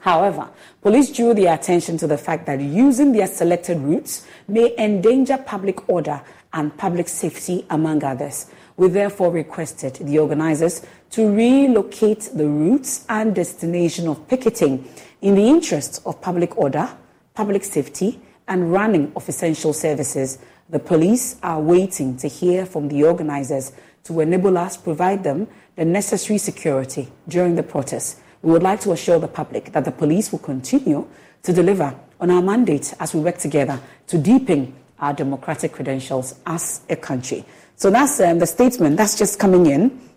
[0.00, 0.48] However,
[0.80, 5.88] police drew their attention to the fact that using their selected routes may endanger public
[5.88, 8.46] order and public safety, among others.
[8.76, 14.88] We therefore requested the organizers to relocate the routes and destination of picketing
[15.20, 16.88] in the interests of public order,
[17.34, 20.38] public safety, and running of essential services.
[20.70, 23.72] The police are waiting to hear from the organizers
[24.04, 28.18] to enable us provide them the necessary security during the protest.
[28.42, 31.06] We would like to assure the public that the police will continue
[31.42, 36.82] to deliver on our mandate as we work together to deepen our democratic credentials as
[36.88, 37.44] a country.
[37.76, 40.10] So that's um, the statement that's just coming in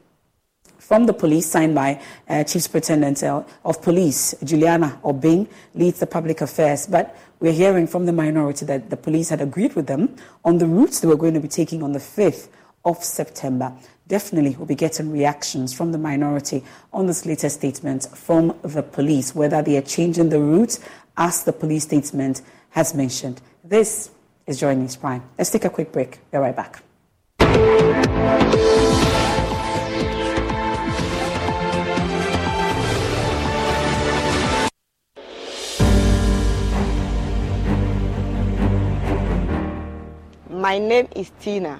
[0.77, 6.07] from the police, signed by uh, Chief Superintendent uh, of Police Juliana Obeng, leads the
[6.07, 6.87] public affairs.
[6.87, 10.65] But we're hearing from the minority that the police had agreed with them on the
[10.65, 12.49] routes they were going to be taking on the 5th
[12.85, 13.73] of September.
[14.07, 19.33] Definitely, we'll be getting reactions from the minority on this latest statement from the police,
[19.33, 20.79] whether they are changing the route
[21.17, 22.41] as the police statement
[22.71, 23.41] has mentioned.
[23.63, 24.11] This
[24.45, 25.23] is Joy News Prime.
[25.37, 26.19] Let's take a quick break.
[26.31, 26.83] Be right back.
[40.49, 41.79] My name is Tina.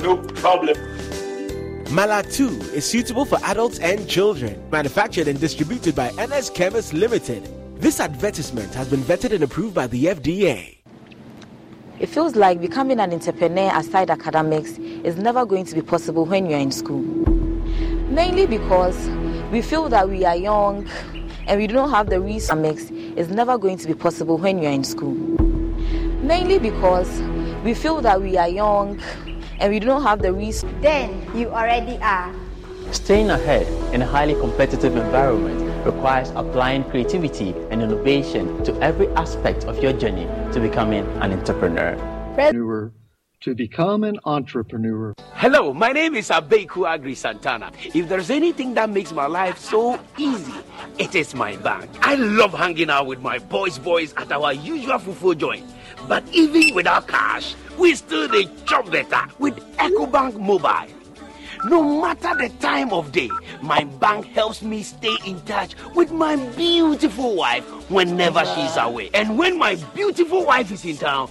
[0.00, 0.76] No problem.
[1.86, 4.60] Malatu is suitable for adults and children.
[4.70, 7.48] Manufactured and distributed by NS Chemist Limited.
[7.80, 10.78] This advertisement has been vetted and approved by the FDA.
[11.98, 16.46] It feels like becoming an entrepreneur aside academics is never going to be possible when
[16.46, 17.02] you're in school.
[18.10, 19.08] Mainly because
[19.50, 20.88] we feel that we are young
[21.46, 22.90] and we don't have the resources.
[22.90, 25.14] It's never going to be possible when you're in school.
[26.22, 27.20] Mainly because
[27.64, 29.00] we feel that we are young
[29.60, 30.76] and we don't have the resources.
[30.80, 32.32] Then you already are.
[32.92, 39.64] Staying ahead in a highly competitive environment requires applying creativity and innovation to every aspect
[39.64, 41.96] of your journey to becoming an entrepreneur.
[43.42, 45.14] To become an entrepreneur.
[45.34, 47.70] Hello, my name is Abeku Agri Santana.
[47.94, 50.54] If there's anything that makes my life so easy,
[50.98, 51.90] it is my bank.
[52.00, 55.64] I love hanging out with my boys' boys at our usual fufu joint.
[56.08, 60.92] But even without cash, we still the chop better with EcoBank Mobile.
[61.64, 63.30] No matter the time of day,
[63.60, 69.10] my bank helps me stay in touch with my beautiful wife whenever she's away.
[69.14, 71.30] And when my beautiful wife is in town,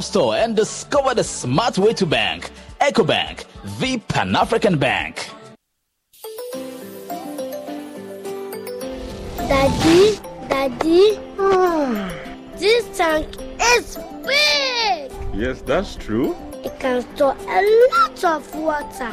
[0.00, 2.50] App Store and discover the smart way to bank.
[2.80, 3.44] EcoBank,
[3.80, 5.28] the Pan African Bank.
[9.36, 11.18] Daddy, Daddy,
[12.56, 13.28] this tank
[13.60, 15.12] is big.
[15.34, 16.34] Yes, that's true.
[16.64, 17.60] It can store a
[17.92, 19.12] lot of water.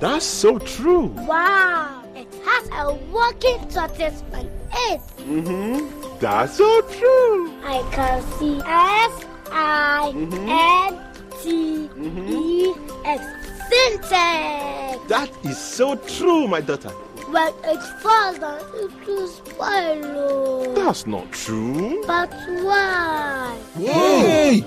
[0.00, 1.06] That's so true.
[1.26, 4.44] Wow, it has a working tortoise on
[4.90, 5.00] it.
[5.16, 6.18] Mm-hmm.
[6.20, 7.52] That's so true.
[7.64, 9.24] I can see S
[9.58, 11.00] I N
[11.40, 12.74] T E
[13.06, 13.24] X
[13.70, 15.08] Sintex.
[15.08, 16.92] That is so true, my daughter.
[17.32, 20.74] But it's falls down, it will spoil.
[20.74, 22.04] That's not true.
[22.06, 22.30] But
[22.62, 23.58] why?
[23.78, 24.62] Yay!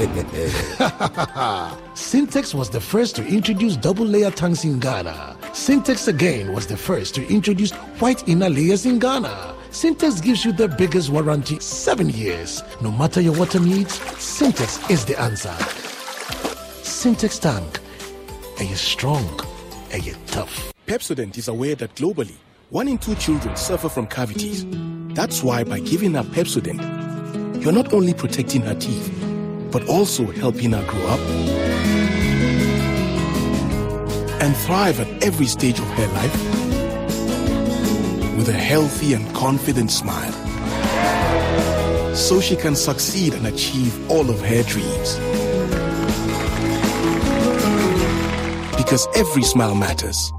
[1.94, 5.36] Sintex was the first to introduce double layer tanks in Ghana.
[5.52, 9.54] Sintex again was the first to introduce white inner layers in Ghana.
[9.70, 12.64] Sintex gives you the biggest warranty, seven years.
[12.80, 15.54] No matter your water needs, Sintex is the answer.
[16.82, 17.78] Sintex tank.
[18.58, 19.24] Are you strong?
[19.92, 20.72] Are you tough?
[20.88, 22.34] Pepsodent is aware that globally,
[22.70, 24.66] one in two children suffer from cavities.
[25.14, 29.08] That's why by giving her Pepsodent, you're not only protecting her teeth,
[29.70, 31.20] but also helping her grow up
[34.42, 36.59] and thrive at every stage of her life
[38.40, 40.32] with a healthy and confident smile
[42.16, 45.16] so she can succeed and achieve all of her dreams.
[48.78, 50.32] Because every smile matters.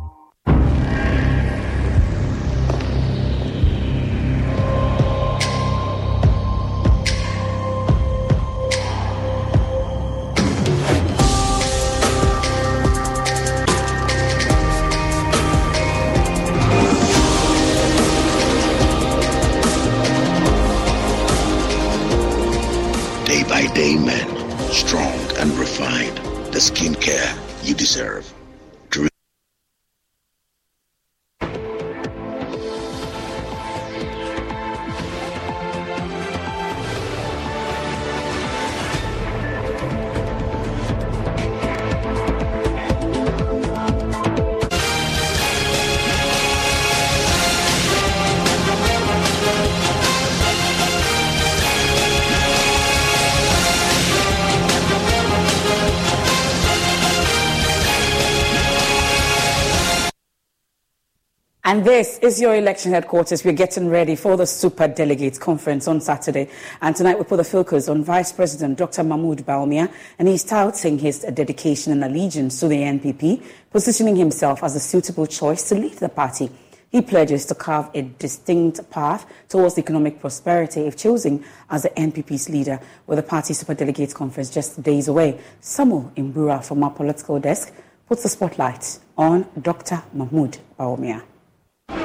[61.82, 63.44] This is your election headquarters.
[63.44, 66.48] We're getting ready for the Super Delegates Conference on Saturday.
[66.80, 69.04] And tonight we put the focus on Vice President Dr.
[69.04, 74.76] Mahmoud Bawumia, and he's touting his dedication and allegiance to the NPP, positioning himself as
[74.76, 76.52] a suitable choice to lead the party.
[76.92, 82.48] He pledges to carve a distinct path towards economic prosperity if chosen as the NPP's
[82.48, 85.40] leader, with the party Super Delegates Conference just days away.
[85.62, 87.74] Samuel Imbura from our political desk
[88.08, 90.04] puts the spotlight on Dr.
[90.14, 91.24] Mahmoud Bawumia.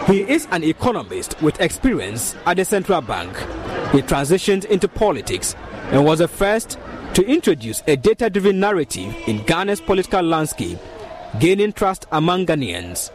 [0.06, 3.36] He is an economist with experience at the central bank.
[3.92, 5.54] He transitioned into politics
[5.90, 6.78] and was the first
[7.14, 10.78] to introduce a data driven narrative in Ghana's political landscape,
[11.40, 13.10] gaining trust among Ghanaians.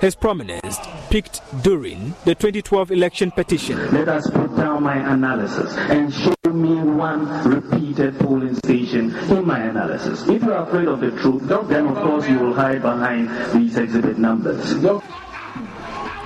[0.00, 3.78] His prominence peaked during the 2012 election petition.
[3.92, 9.60] Let us put down my analysis and show me one repeated polling station in my
[9.60, 10.28] analysis.
[10.28, 13.76] If you are afraid of the truth, then of course you will hide behind these
[13.76, 14.74] exhibit numbers.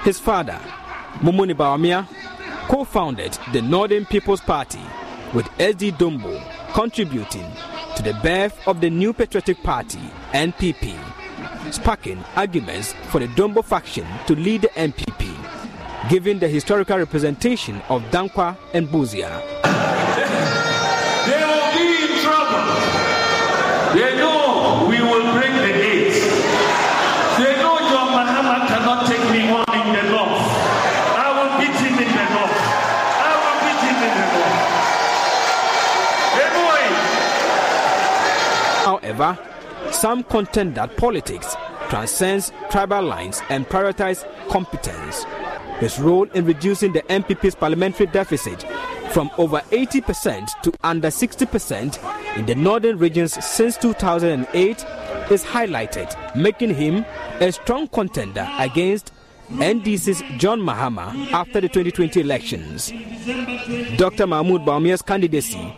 [0.04, 0.58] His father,
[1.20, 2.06] Mumuni Bawumia,
[2.68, 4.80] co-founded the Northern People's Party
[5.34, 6.40] with SD Dombo
[6.72, 7.46] contributing
[7.96, 9.98] to the birth of the New Patriotic Party,
[10.32, 10.94] NPP,
[11.72, 15.28] sparking arguments for the Dombo faction to lead the NPP,
[16.08, 19.42] given the historical representation of Danquah and Busia.
[21.26, 22.64] They will be in trouble.
[23.94, 26.20] They know we will break the gates.
[27.38, 30.46] They know John Mahama cannot take me on in the north.
[31.18, 32.56] I will beat him in the north.
[32.56, 34.58] I will beat him in the north.
[36.38, 36.96] They know it.
[39.08, 39.38] However,
[39.90, 41.56] some contend that politics
[41.88, 45.24] transcends tribal lines and prioritizes competence.
[45.80, 48.64] His role in reducing the NPP's parliamentary deficit
[49.12, 54.84] from over 80% to under 60% in the northern regions since 2008
[55.30, 57.06] is highlighted, making him
[57.40, 59.12] a strong contender against
[59.50, 62.92] NDC's John Mahama after the 2020 elections.
[63.96, 64.26] Dr.
[64.26, 65.72] Mahmoud Bawumia's candidacy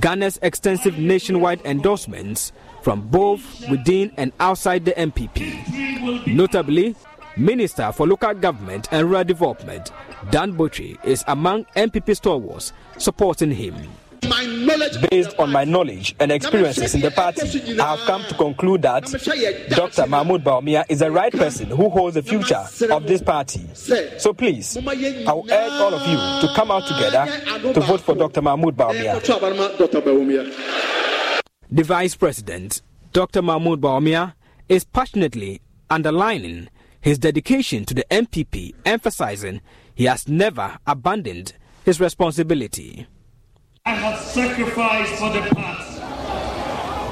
[0.00, 2.52] garners extensive nationwide endorsements
[2.84, 6.26] from both within and outside the NPP.
[6.26, 6.94] Notably,
[7.36, 9.90] Minister for Local Government and Rural Development,
[10.30, 13.74] Dan Botwe, is among NPP stalwarts supporting him.
[15.10, 17.42] Based on my knowledge and experiences in the party,
[17.78, 19.04] I have come to conclude that
[19.68, 20.06] Dr.
[20.06, 23.60] Mahmoud Bawumia is the right person who holds the future of this party.
[24.18, 24.80] So please, I
[25.32, 26.16] will urge all of you
[26.48, 27.26] to come out together
[27.74, 28.40] to vote for Dr.
[28.40, 29.20] Mahmoud Bawumia.
[31.74, 33.42] The Vice President, Dr.
[33.42, 34.34] Mahmoud Bawumia,
[34.68, 35.60] is passionately
[35.90, 36.68] underlining
[37.00, 39.60] his dedication to the NPP, emphasizing
[39.92, 41.54] he has never abandoned
[41.84, 43.08] his responsibility.
[43.84, 45.98] I have sacrificed for the party.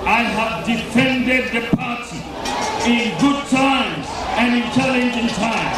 [0.06, 2.18] I have defended the party
[2.88, 4.06] in good times
[4.38, 5.76] and in challenging times.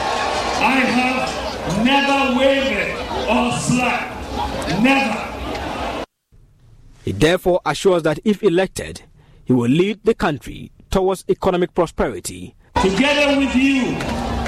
[0.61, 2.93] I have never wavered
[3.31, 4.83] or slacked.
[4.83, 5.24] Never.
[7.05, 9.03] He therefore assures that if elected,
[9.45, 12.55] he will lead the country towards economic prosperity.
[12.81, 13.95] Together with you,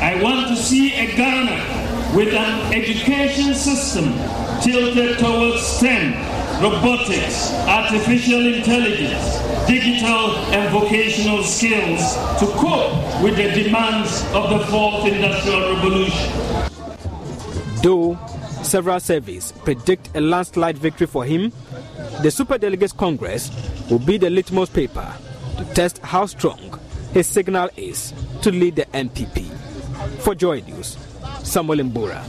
[0.00, 4.14] I want to see a Ghana with an education system
[4.62, 6.14] tilted towards STEM,
[6.62, 9.36] robotics, artificial intelligence,
[9.68, 16.32] digital and vocational skills to cope with the demands of the fourth industrial revolution.
[17.82, 18.18] Though
[18.62, 21.52] several surveys predict a landslide victory for him,
[22.22, 23.50] the Super Delegates Congress
[23.90, 25.12] will be the litmus paper
[25.58, 26.78] to test how strong
[27.12, 29.46] his signal is to lead the NPP.
[30.20, 30.96] For Joy News,
[31.42, 32.22] Samuel Mbura.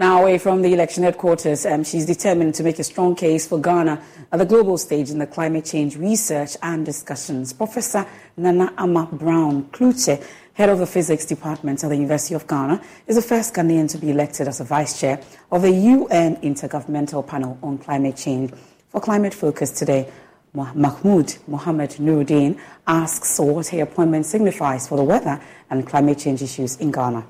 [0.00, 3.60] Now, away from the election headquarters, um, she's determined to make a strong case for
[3.60, 7.52] Ghana at the global stage in the climate change research and discussions.
[7.52, 10.24] Professor Nana Ama Brown Klutse,
[10.54, 13.98] head of the physics department at the University of Ghana, is the first Ghanaian to
[13.98, 15.20] be elected as a vice chair
[15.50, 18.52] of the UN Intergovernmental Panel on Climate Change.
[18.90, 20.08] For Climate Focus today,
[20.54, 25.40] Mahmoud Mohammed Nuruddin asks what her appointment signifies for the weather
[25.70, 27.26] and climate change issues in Ghana.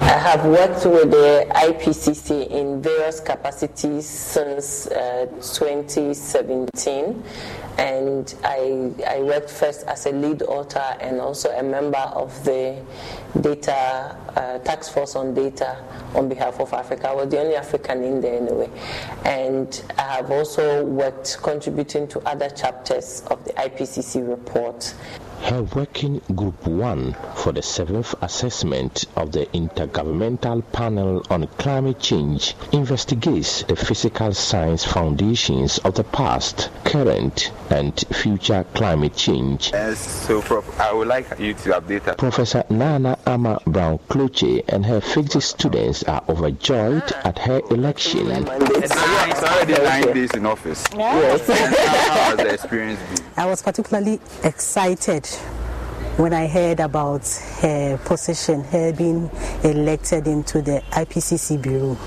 [0.00, 7.22] I have worked with the IPCC in various capacities since uh, 2017,
[7.78, 12.82] and I, I worked first as a lead author and also a member of the
[13.40, 15.84] data uh, task force on data
[16.14, 17.10] on behalf of Africa.
[17.10, 18.70] I was the only African in there anyway,
[19.24, 24.94] and I have also worked contributing to other chapters of the IPCC report.
[25.44, 32.54] Her working group 1 for the seventh assessment of the Intergovernmental Panel on Climate Change
[32.72, 39.70] investigates the physical science foundations of the past, current, and future climate change.
[39.72, 42.16] Yes, so Prof, I would like you to update us.
[42.16, 47.28] Professor Nana Ama Brown Klutse and her physics students are overjoyed ah.
[47.28, 48.28] at her election.
[48.30, 50.82] It's already nine days in office.
[50.96, 51.50] Yes.
[51.50, 53.26] And how has the experience been?
[53.36, 55.73] I was particularly excited здесь.
[56.16, 57.26] When I heard about
[57.60, 59.28] her position, her being
[59.64, 61.98] elected into the IPCC Bureau.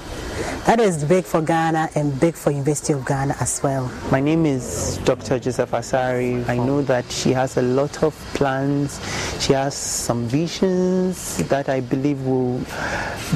[0.66, 3.92] That is big for Ghana and big for University of Ghana as well.
[4.12, 5.40] My name is Dr.
[5.40, 6.48] Joseph Asari.
[6.48, 9.02] I know that she has a lot of plans.
[9.42, 12.62] She has some visions that I believe will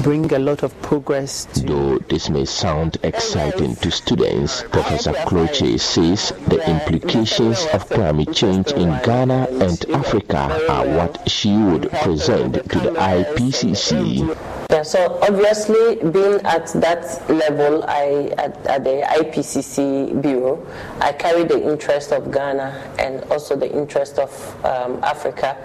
[0.02, 5.80] bring a lot of progress to Though this may sound exciting to students, Professor Klutse
[5.80, 12.54] says the implications of climate change in Ghana and Africa are what she would present
[12.54, 14.36] to the IPCC.
[14.70, 20.66] Yeah, so obviously, being at that level, I at, at the IPCC bureau,
[21.00, 24.30] I carry the interest of Ghana and also the interest of
[24.64, 25.56] um, Africa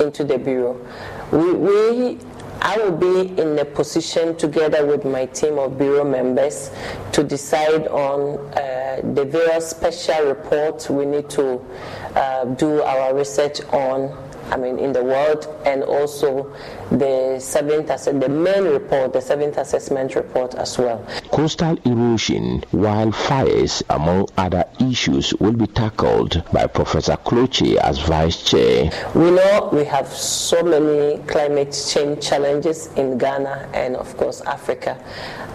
[0.00, 0.80] into the bureau.
[1.30, 2.18] We, we
[2.64, 6.70] I will be in a position together with my team of bureau members
[7.12, 11.60] to decide on uh, the various special reports we need to
[12.14, 14.16] uh, do our research on
[14.54, 16.48] I mean, in the world, and also
[16.98, 21.04] the seventh, the main report, the seventh assessment report as well.
[21.30, 28.90] Coastal erosion, wildfires, among other issues, will be tackled by Professor Klutse as Vice Chair.
[29.14, 35.02] We know we have so many climate change challenges in Ghana and, of course, Africa.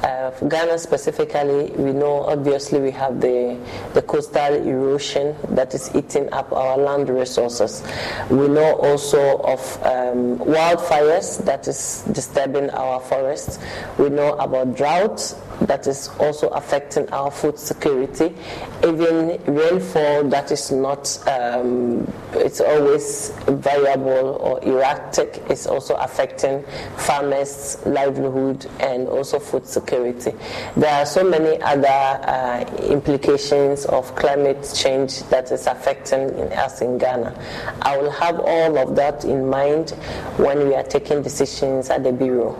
[0.03, 3.57] Uh, Ghana specifically, we know obviously we have the,
[3.93, 7.83] the coastal erosion that is eating up our land resources.
[8.29, 13.59] We know also of um, wildfires that is disturbing our forests.
[13.97, 18.35] We know about drought that is also affecting our food security.
[18.83, 26.63] Even rainfall that is not, um, it's always variable or erratic is also affecting
[26.97, 30.33] farmers' livelihood and also food security.
[30.75, 36.97] There are so many other uh, implications of climate change that is affecting us in
[36.97, 37.35] Ghana.
[37.81, 39.91] I will have all of that in mind
[40.37, 42.57] when we are taking decisions at the Bureau.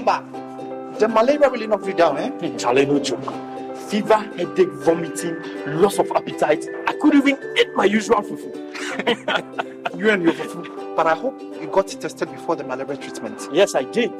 [0.00, 0.98] What number?
[0.98, 2.56] The malaria really knocked you down, eh?
[2.56, 3.24] Charlie, no joke.
[3.88, 5.36] Fever, headache, vomiting,
[5.80, 6.66] loss of appetite.
[6.86, 9.60] I couldn't even eat my usual fufu.
[9.96, 10.96] You and your fufu.
[10.96, 13.48] But I hope you got tested before the malaria treatment.
[13.52, 14.10] Yes, I did.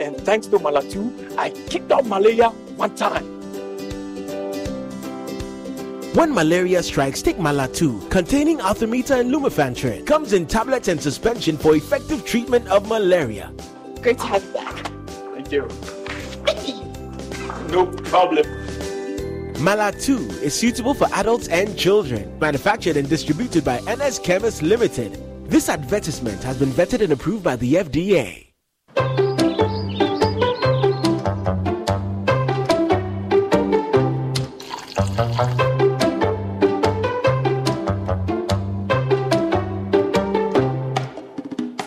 [0.00, 3.24] And thanks to Malatu, I kicked out malaria one time.
[6.14, 10.06] When malaria strikes, take Malatu, containing artemether and lumefantrine.
[10.06, 13.52] Comes in tablets and suspension for effective treatment of malaria.
[14.00, 14.99] Great to have you back.
[15.50, 16.84] Thank you.
[17.72, 18.44] no problem.
[19.56, 22.38] Malatu is suitable for adults and children.
[22.38, 25.18] Manufactured and distributed by NS Chemist Limited.
[25.50, 28.46] This advertisement has been vetted and approved by the FDA.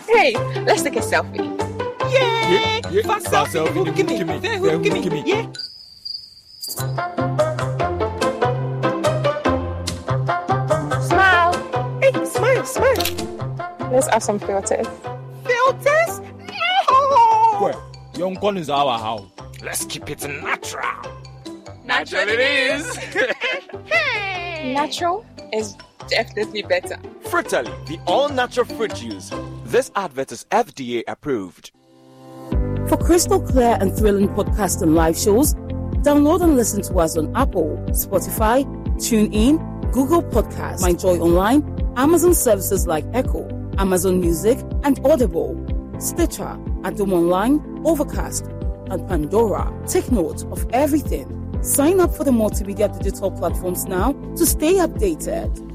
[0.06, 0.34] Hey,
[0.64, 1.63] let's take a selfie.
[2.94, 3.00] Yay!
[3.02, 3.84] Yeah, Fast fast selfie.
[3.84, 3.96] selfie.
[3.96, 5.22] Give me, Give me, give give me, me, give me.
[5.26, 5.46] yeah.
[11.00, 11.52] Smile.
[12.00, 13.88] Hey, smile, smile.
[13.90, 14.86] Let's add some filters.
[15.44, 16.20] Filters?
[16.38, 17.58] No!
[17.60, 19.26] Well, young Con is our house.
[19.62, 21.02] Let's keep it natural.
[21.84, 22.98] Natural it is.
[24.74, 25.76] Natural is
[26.08, 26.96] definitely better.
[27.28, 29.30] Frutally, the all-natural fruit juice.
[29.64, 31.72] This advert is FDA approved.
[32.94, 35.54] For crystal clear and thrilling podcasts and live shows,
[36.04, 38.64] download and listen to us on Apple, Spotify,
[38.98, 39.58] TuneIn,
[39.90, 45.56] Google Podcasts, MyJoy Online, Amazon services like Echo, Amazon Music, and Audible,
[45.98, 48.44] Stitcher, Adom Online, Overcast,
[48.92, 49.76] and Pandora.
[49.88, 51.58] Take note of everything.
[51.64, 55.73] Sign up for the multimedia digital platforms now to stay updated.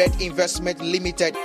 [0.00, 1.36] Private Investment Limited.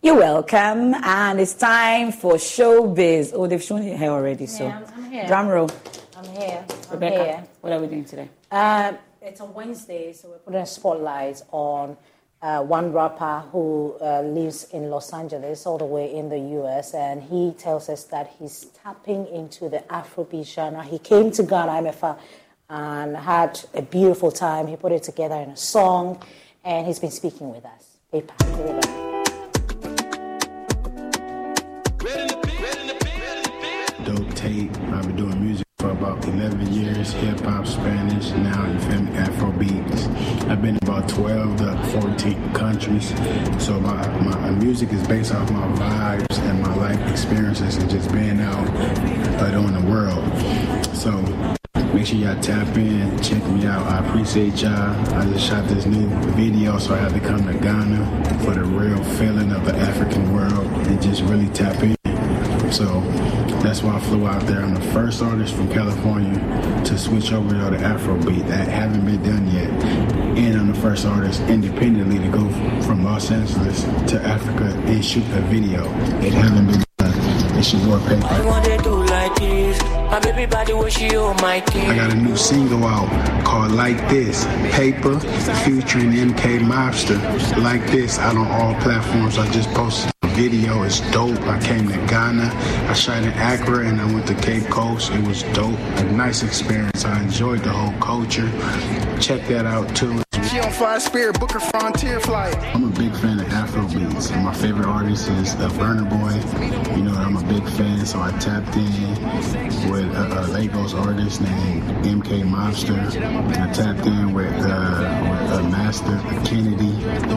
[0.00, 3.32] You're welcome, and it's time for showbiz.
[3.34, 5.26] Oh, they've shown it here already, so Yeah, I'm here.
[5.26, 5.70] drum roll.
[6.16, 6.64] I'm here.
[6.86, 7.44] I'm Rebecca, here.
[7.60, 8.30] what are we doing today?
[8.50, 11.98] Um, it's a Wednesday, so we're putting a spotlight on
[12.40, 16.94] uh, one rapper who uh, lives in Los Angeles, all the way in the US,
[16.94, 20.82] and he tells us that he's tapping into the Afrobeat genre.
[20.82, 22.18] He came to Ghana, MFA,
[22.70, 24.66] and had a beautiful time.
[24.66, 26.22] He put it together in a song,
[26.64, 27.96] and he's been speaking with us.
[28.12, 29.17] Paper,
[36.28, 40.06] 11 years, hip hop, Spanish, now you feel me, Afro beats.
[40.48, 43.08] I've been in about 12 to 14 countries.
[43.64, 48.12] So my, my music is based off my vibes and my life experiences and just
[48.12, 48.68] being out
[49.40, 50.22] uh, on the world.
[50.94, 51.12] So
[51.94, 53.86] make sure y'all tap in, check me out.
[53.86, 55.14] I appreciate y'all.
[55.14, 58.64] I just shot this new video, so I had to come to Ghana for the
[58.64, 61.96] real feeling of the African world and just really tap in.
[62.70, 63.00] So
[63.62, 64.60] that's why I flew out there.
[64.62, 66.34] I'm the first artist from California
[66.84, 68.46] to switch over to the Afrobeat.
[68.48, 69.70] That haven't been done yet.
[70.38, 72.48] And I'm the first artist independently to go
[72.82, 75.84] from Los Angeles to Africa and shoot a video.
[76.20, 77.58] It haven't been done.
[77.58, 78.26] It's your boy Paper.
[78.26, 79.82] I wanna do like this.
[79.82, 81.90] My baby body was she on my team.
[81.90, 84.44] I got a new single out called Like This.
[84.72, 85.18] Paper
[85.64, 87.18] featuring MK Mobster.
[87.62, 89.36] Like This out on all platforms.
[89.36, 90.84] I just posted video.
[90.84, 91.40] is dope.
[91.40, 92.48] I came to Ghana.
[92.88, 95.10] I shot in Accra and I went to Cape Coast.
[95.10, 95.78] It was dope.
[95.98, 97.04] A nice experience.
[97.04, 98.48] I enjoyed the whole culture.
[99.20, 100.27] Check that out too.
[100.44, 102.56] She on Fire Spirit, Booker Frontier Flight.
[102.74, 104.30] I'm a big fan of Afro beats.
[104.30, 106.96] My favorite artist is uh, Burna Boy.
[106.96, 111.40] You know, I'm a big fan, so I tapped in with a, a Lagos artist
[111.42, 112.94] named MK Monster.
[112.94, 116.18] I tapped in with, uh, with a Master
[116.48, 116.94] Kennedy,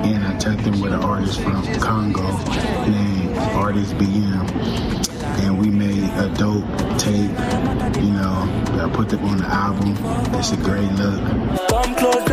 [0.07, 2.37] and I tapped in with an artist from Congo
[2.87, 5.07] named Artist BM.
[5.43, 6.65] And we made a dope
[6.97, 7.31] tape,
[8.01, 8.47] you know.
[8.81, 9.95] I put it on the album.
[10.35, 12.30] It's a great look.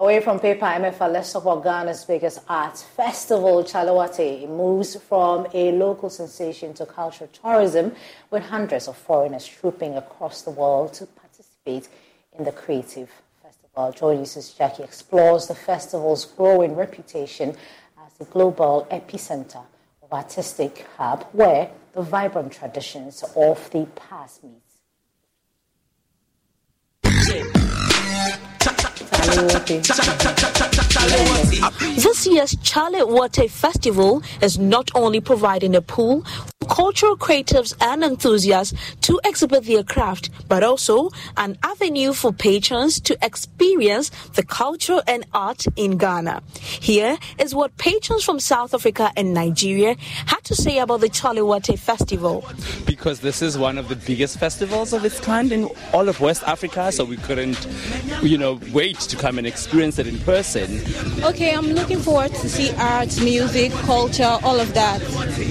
[0.00, 4.20] Away from paper MFA, let's talk about Ghana's biggest arts festival, Chale Wote.
[4.20, 7.94] It moves from a local sensation to cultural tourism,
[8.30, 11.90] with hundreds of foreigners trooping across the world to participate
[12.38, 13.10] in the creative
[13.42, 13.92] festival.
[13.92, 17.56] Joy News' Jackie explores the festival's growing reputation
[18.06, 19.66] as a global epicenter
[20.02, 24.67] of artistic hub, where the vibrant traditions of the past meet
[27.28, 27.67] shit.
[31.96, 36.24] This year's Chale Wote Festival is not only providing a pool
[36.60, 43.00] for cultural creatives and enthusiasts to exhibit their craft, but also an avenue for patrons
[43.00, 46.42] to experience the culture and art in Ghana.
[46.60, 51.46] Here is what patrons from South Africa and Nigeria had to say about the Chale
[51.46, 52.44] Wote Festival.
[52.86, 56.42] because this is one of the biggest festivals of its kind in all of West
[56.44, 57.66] Africa, so we couldn't,
[58.22, 60.80] you know, wait to come and experience it in person.
[61.24, 65.02] Okay, I'm looking forward to see art, music, culture, all of that,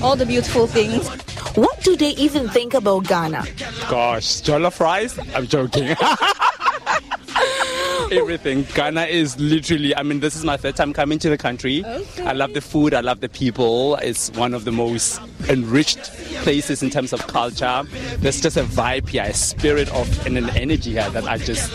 [0.01, 1.07] all the beautiful things.
[1.55, 3.45] What do they even think about Ghana?
[3.89, 5.18] Gosh, jollof rice?
[5.36, 5.95] I'm joking.
[8.11, 8.65] Everything.
[8.74, 11.84] Ghana is literally, I mean, this is my third time coming to the country.
[12.20, 13.95] I love the food, I love the people.
[13.95, 16.11] It's one of the most enriched
[16.43, 17.83] places in terms of culture.
[18.17, 21.73] There's just a vibe here, a spirit of and an energy here that I just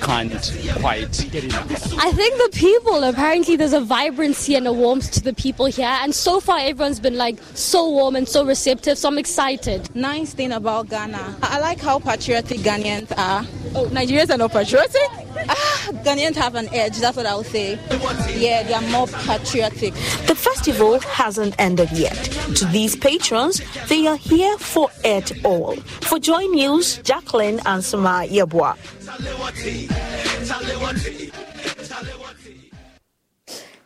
[0.00, 1.94] can't quite get enough.
[1.98, 5.86] I think the people, apparently, there's a vibrancy and a warmth to the people here.
[6.02, 8.98] And so far, everyone's been like so warm and so receptive.
[8.98, 9.94] So I'm excited.
[9.94, 13.44] Nice thing about Ghana, I like how patriotic Ghanaians are.
[13.74, 15.00] Oh, Nigerians are not patriotic?
[16.04, 17.78] Ghanaians have an edge, that's what I would say.
[18.36, 19.92] Yeah, they are more patriotic.
[20.26, 22.14] The festival hasn't ended yet.
[22.56, 25.76] To these patrons, they are here for it all.
[25.76, 28.76] For Joy News, Jacqueline and Sama Yabwa.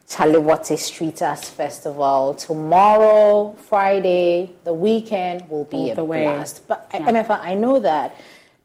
[0.08, 6.22] Chale Wote Street Arts Festival tomorrow, Friday, the weekend will be All a the way.
[6.24, 6.66] blast.
[6.66, 7.00] But Yeah.
[7.06, 8.16] MFA, I know that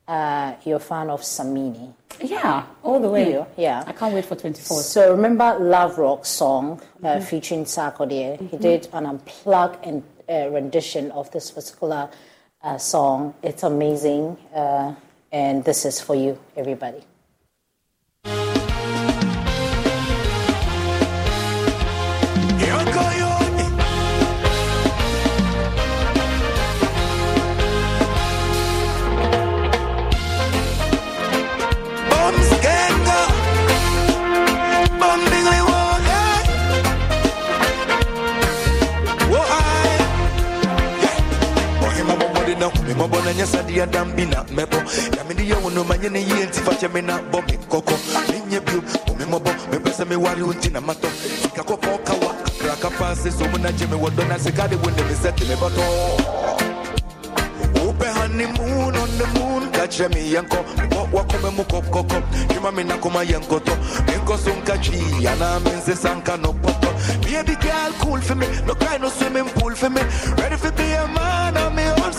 [0.07, 1.93] uh, you're a fan of Samini.
[2.21, 3.31] Yeah, all the way.
[3.33, 3.45] You?
[3.57, 3.83] Yeah.
[3.87, 4.81] I can't wait for 24.
[4.81, 8.37] So remember Love Rock song uh, featuring Sarkodie?
[8.49, 8.61] He Mhm.
[8.61, 12.09] did an unplugged and, uh, rendition of this particular
[12.63, 13.33] uh, song.
[13.41, 14.93] It's amazing, uh,
[15.31, 17.03] and this is for you, everybody.
[43.45, 44.77] Deɛ dam bi na mɛbɔ
[45.15, 47.57] nyame de yɛ wo no manyɛ ne yie nti fa kyɛ me na bɔ me
[47.69, 47.95] kɔkɔ
[49.17, 51.09] me mmɔbɔ mepɛ sɛ meware wo nti na matɔ
[53.31, 55.45] so mu na gye me wɔdɔ na sika ne me sɛ te
[58.23, 60.35] honeymoon on the moon, catch me.
[60.95, 62.07] What walk come mu kop.
[62.49, 63.71] Jima me na kuma yanko to.
[64.07, 66.89] Minko sun kachi, yana mense sanka no poto.
[66.89, 66.93] Uh.
[67.23, 68.47] Baby girl, cool for me.
[68.65, 70.01] No cry, no swimming pool for me.
[70.37, 71.42] Ready for be a man,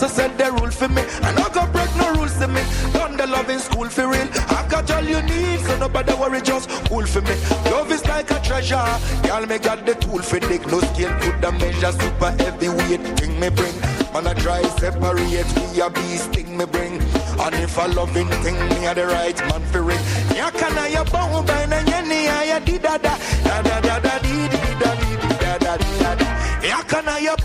[0.05, 1.01] me set the rule for me.
[1.25, 2.61] And I go break no rules to me.
[2.93, 4.27] Done the loving school for real.
[4.57, 7.35] I got all you need, so nobody worry, just cool for me.
[7.71, 8.85] Love is like a treasure.
[9.23, 10.65] Girl, me got the tool for dick.
[10.67, 11.91] No scale, put the measure.
[11.91, 13.75] Super heavyweight, bring me bring.
[14.13, 17.01] Man, I try separate, we a beast thing me bring.
[17.43, 20.01] And if a loving thing, me a the right man for it.
[20.35, 23.81] Ya can I ya bound by na nyani ya ya di da da da da
[23.81, 26.25] da da di di da di di da da di da da.
[26.63, 27.35] Ya can I ya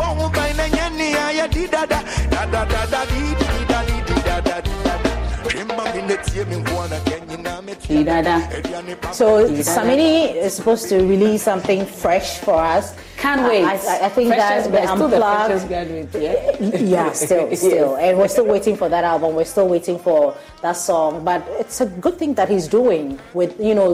[9.13, 12.95] So Samini is supposed to release something fresh for us.
[13.21, 13.65] Can't wait.
[13.65, 15.69] I, I, I think Freshest- that the we're still the unplugged.
[15.69, 16.79] graduates, yeah?
[16.97, 19.35] yeah, still, still, and we're still waiting for that album.
[19.37, 21.23] We're still waiting for that song.
[21.23, 23.91] But it's a good thing that he's doing with you know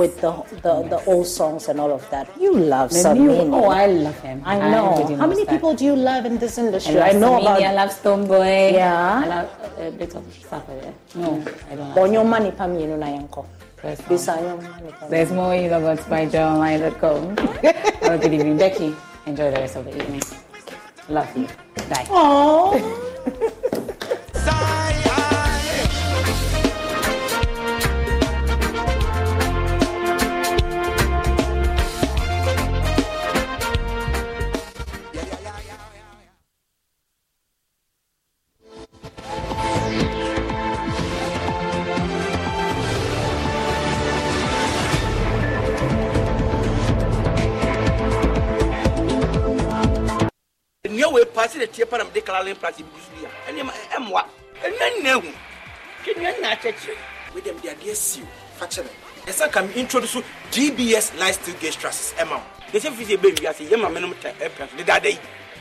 [0.00, 0.32] with the
[0.64, 2.26] the, the old songs and all of that.
[2.40, 3.52] You love Samini.
[3.52, 4.40] oh, I love him.
[4.44, 4.96] I I know.
[5.04, 5.50] really How many that.
[5.52, 6.98] people do you love in this industry?
[6.98, 7.62] I I know Samini, about.
[7.62, 8.72] I love Stonebwoy.
[8.72, 9.22] Yeah.
[9.24, 9.48] I love
[9.78, 10.64] a bit of stuff.
[11.14, 13.44] No, I don't But your money pa me no na yanko.
[13.86, 15.10] This I your money pa me.
[15.10, 17.36] There's more you love about spyjournline.com.
[18.02, 18.58] Have a good evening.
[18.58, 20.22] Becky, enjoy the rest of the evening.
[21.08, 21.46] Love you.
[21.88, 22.06] Bye.
[22.10, 23.22] Oh.
[52.36, 53.62] salary price bi so yia ɛne
[53.96, 54.22] ɛmoa
[54.64, 55.30] ɛnua nna ehu
[56.04, 56.96] kɛnua nna akyɛkyerɛ
[57.34, 58.26] wedam de adeɛ si o
[58.58, 58.90] fa kyerɛ
[59.26, 60.18] ɛsɛ ka mi introduce
[60.52, 62.12] gbs light steel gauge trusses.
[62.18, 62.42] Ɛma wo.
[62.72, 65.18] De sɛ fisi ebe wia se yɛ maame nom ta ɛpɛ so deda ada yi.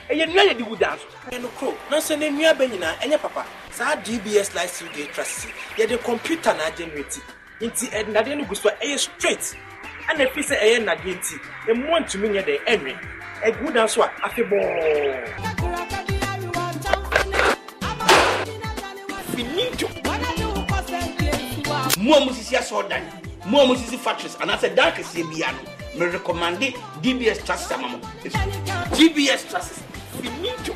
[0.10, 1.08] Ɛyɛ nua yɛ de wu dan so.
[1.32, 3.46] ɛnu kuro nanso ne nua bɛ nyinaa ɛnyɛ papa.
[3.72, 5.48] Saa gbs light steel gauge trusses
[5.78, 7.22] yɛde kɔmputa na agyɛnwɛti
[7.62, 9.56] nti ɛnadeɛ no gu so ɛyɛ straight.
[10.10, 11.36] Ɛna efi sɛ ɛyɛ nnadeɛ nti
[11.72, 12.94] emu ntumi nyɛ dɛ ɛnwɛ
[13.46, 15.55] egu dan so a afebɔɔ.
[19.36, 19.90] Finito
[22.00, 23.04] mo a musisi asɔɔdan
[23.46, 25.60] mo a musisi factories anaasɛ dan kɛseɛ bia no
[26.00, 27.98] merecommande dbs trusses ama mo
[28.96, 29.80] dbs trusses
[30.22, 30.74] finito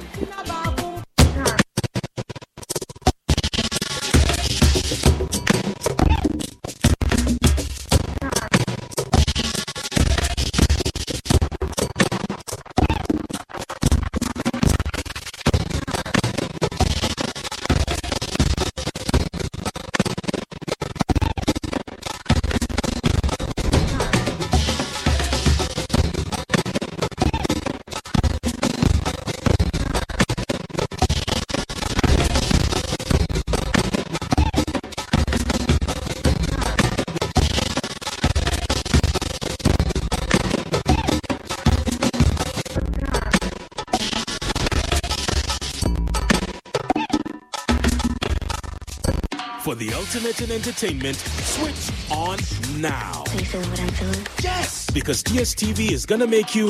[50.09, 52.39] For the ultimate in entertainment, switch on
[52.81, 53.23] now.
[53.27, 54.27] Are you feeling what I'm feeling?
[54.41, 54.89] Yes!
[54.89, 56.67] Because DSTV is gonna make you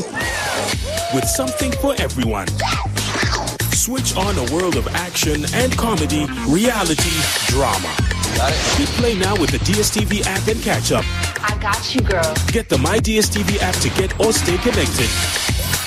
[1.14, 2.48] with something for everyone.
[3.72, 7.16] Switch on a world of action and comedy, reality,
[7.48, 7.94] drama.
[8.36, 11.06] Got Hit play now with the DSTV app and catch up.
[11.42, 12.36] I got you, girl.
[12.52, 15.10] Get the My DSTV app to get or stay connected.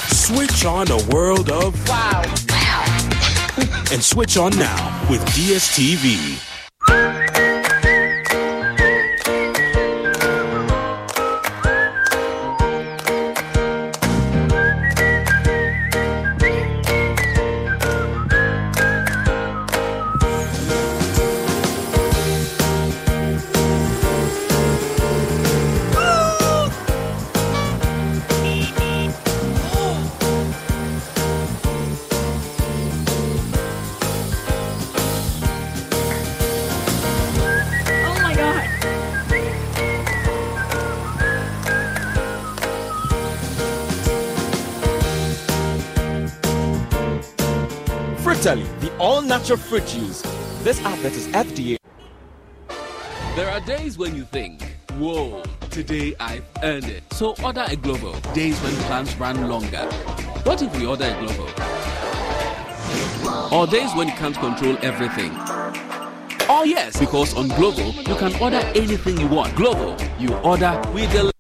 [0.09, 2.23] Switch on a world of wow.
[2.49, 3.89] Wow.
[3.93, 6.52] and switch on now with DSTV.
[49.43, 50.22] All-natural fruit juice,
[50.62, 51.76] This advert is FDA.
[53.34, 54.62] There are days when you think,
[54.99, 57.03] whoa, today I've earned it.
[57.12, 58.14] So order a Glovo.
[58.34, 59.84] Days when plans run longer.
[60.45, 61.49] What if we order a Glovo?
[63.51, 65.32] Or days when you can't control everything.
[66.49, 69.53] Oh yes, because on Glovo, you can order anything you want.
[69.57, 71.32] Glovo, you order, we deliver.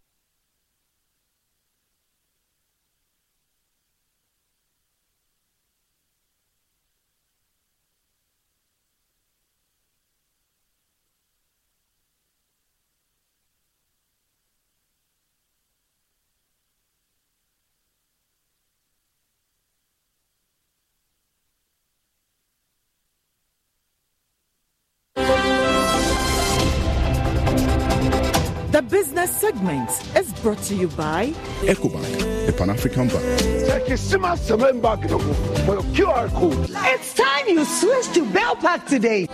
[29.52, 31.26] Segment is brought to you by
[31.62, 33.22] EcoBank, the Pan African Bank.
[36.84, 39.28] It's time you switch to Bell Pack today.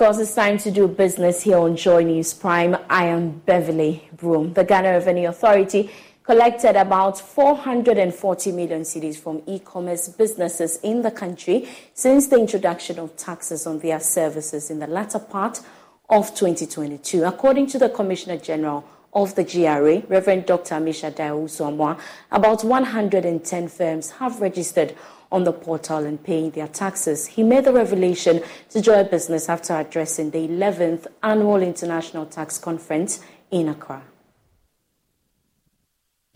[0.00, 2.74] Course, it's time to do business here on Joy News Prime.
[2.88, 4.54] I am Beverly Broom.
[4.54, 5.90] The Ghana Revenue Authority
[6.22, 13.14] collected about 440 million cedis from e-commerce businesses in the country since the introduction of
[13.18, 15.60] taxes on their services in the latter part
[16.08, 17.22] of 2022.
[17.24, 18.82] According to the Commissioner General
[19.12, 20.76] of the GRA, Reverend Dr.
[20.76, 22.00] Ammishaddai Owusu
[22.32, 24.96] about 110 firms have registered
[25.32, 27.26] on the portal and paying their taxes.
[27.26, 33.20] He made the revelation to Joy Business after addressing the 11th Annual International Tax Conference
[33.50, 34.02] in Accra.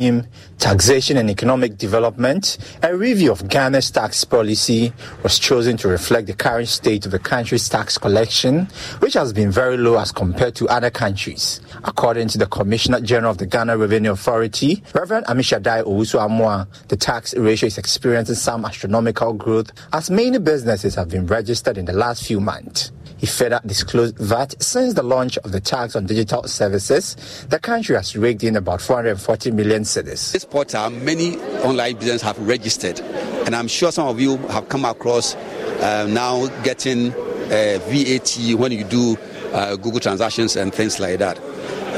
[0.05, 0.29] In
[0.59, 4.93] taxation and economic development, a review of Ghana's tax policy
[5.23, 8.67] was chosen to reflect the current state of the country's tax collection,
[8.99, 11.63] which has been very low as compared to other countries.
[11.85, 17.35] According to the Commissioner General of the Ghana Revenue Authority, Reverend Ammishaddai Owusu-Amoah, the tax
[17.35, 22.27] ratio is experiencing some astronomical growth as many businesses have been registered in the last
[22.27, 22.93] few months.
[23.25, 27.17] He further disclosed that since the launch of the tax on digital services,
[27.49, 30.33] the country has raked in about 440 million cedis.
[30.33, 34.85] This portal, many online businesses have registered, and I'm sure some of you have come
[34.85, 39.17] across uh, now getting uh, VAT when you do
[39.55, 41.41] uh, Google transactions and things like that.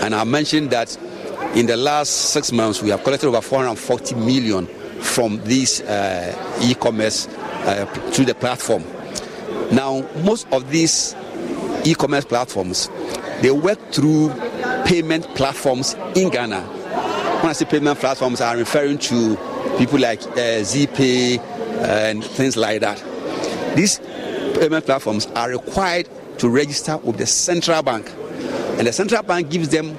[0.05, 0.97] And I mentioned that
[1.57, 4.69] in the last six months, we have collected over 440 million
[5.01, 8.85] from these uh, e-commerce uh, through the platform.
[9.73, 11.15] Now, most of these
[11.85, 12.89] e-commerce platforms,
[13.41, 14.33] they work through
[14.85, 16.63] payment platforms in Ghana.
[16.63, 19.37] When I say payment platforms, I'm referring to
[19.79, 21.39] people like uh, Zeepay
[21.83, 23.03] and things like that.
[23.77, 23.99] These
[24.59, 26.09] payment platforms are required
[26.39, 28.11] to register with the central bank,
[28.79, 29.97] and the central bank gives them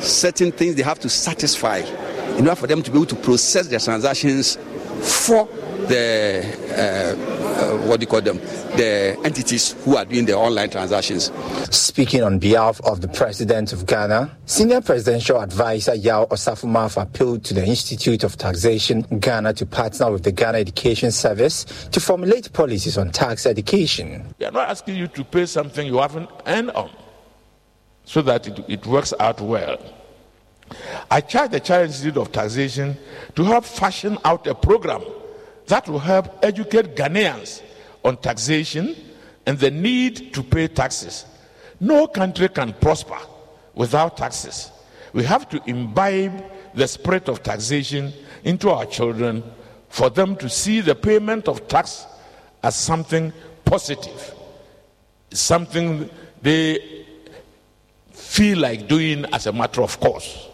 [0.00, 3.66] certain things they have to satisfy in order for them to be able to process
[3.68, 4.56] their transactions
[5.02, 5.46] for
[5.88, 8.38] the uh, uh, what do you call them
[8.76, 11.30] the entities who are doing the online transactions
[11.70, 17.54] Speaking on behalf of the President of Ghana, Senior Presidential Advisor Yaw Osafo-Maafo appealed to
[17.54, 22.96] the Institute of Taxation Ghana to partner with the Ghana Education Service to formulate policies
[22.96, 24.34] on tax education.
[24.38, 26.90] We are not asking you to pay something you haven't earned on
[28.04, 29.78] so that it, it works out well.
[31.10, 32.96] I charge the Chartered Institute of Taxation
[33.34, 35.02] to help fashion out a program
[35.68, 37.62] that will help educate Ghanaians
[38.04, 38.96] on taxation
[39.46, 41.24] and the need to pay taxes.
[41.80, 43.18] No country can prosper
[43.74, 44.70] without taxes.
[45.12, 46.44] We have to imbibe
[46.74, 48.12] the spirit of taxation
[48.44, 49.42] into our children
[49.88, 52.06] for them to see the payment of tax
[52.62, 53.32] as something
[53.64, 54.34] positive,
[55.30, 56.10] something
[56.42, 57.04] they
[58.10, 60.48] feel like doing as a matter of course.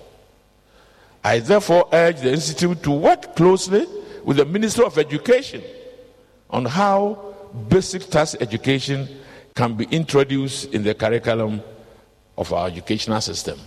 [1.22, 3.86] I therefore urge the Institute to work closely
[4.24, 5.62] with the Ministry of Education
[6.50, 7.34] on how
[7.68, 9.08] basic tax education
[9.54, 11.62] can be introduced in the curriculum
[12.36, 13.58] of our educational system.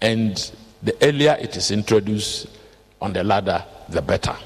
[0.00, 0.50] And
[0.82, 2.48] the earlier it is introduced
[3.00, 4.36] on the ladder, the better.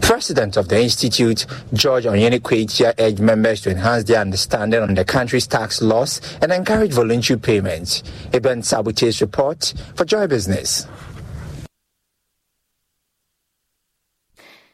[0.00, 5.46] President of the Institute, George Onyenikwetia, urged members to enhance their understanding on the country's
[5.46, 8.02] tax laws and encourage voluntary payments.
[8.32, 10.86] Eben Sabute's report for Joy Business.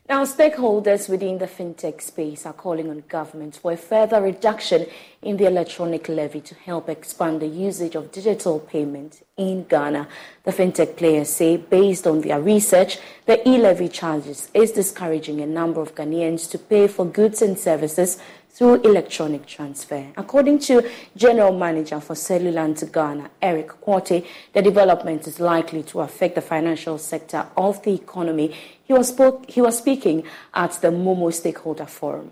[0.07, 4.85] Now, stakeholders within the fintech space are calling on government for a further reduction
[5.23, 10.07] in the electronic levy to help expand the usage of digital payment in Ghana.
[10.43, 15.47] The fintech players say, based on their research, the e levy charges is discouraging a
[15.47, 18.19] number of Ghanaians to pay for goods and services
[18.55, 20.07] through electronic transfer.
[20.17, 26.37] According to General Manager for Cellulant Ghana, Eric Quartey, the development is likely to affect
[26.37, 28.57] the financial sector of the economy.
[28.85, 30.23] He was, spoke, he was speaking
[30.55, 32.31] at the Momo Stakeholder Forum.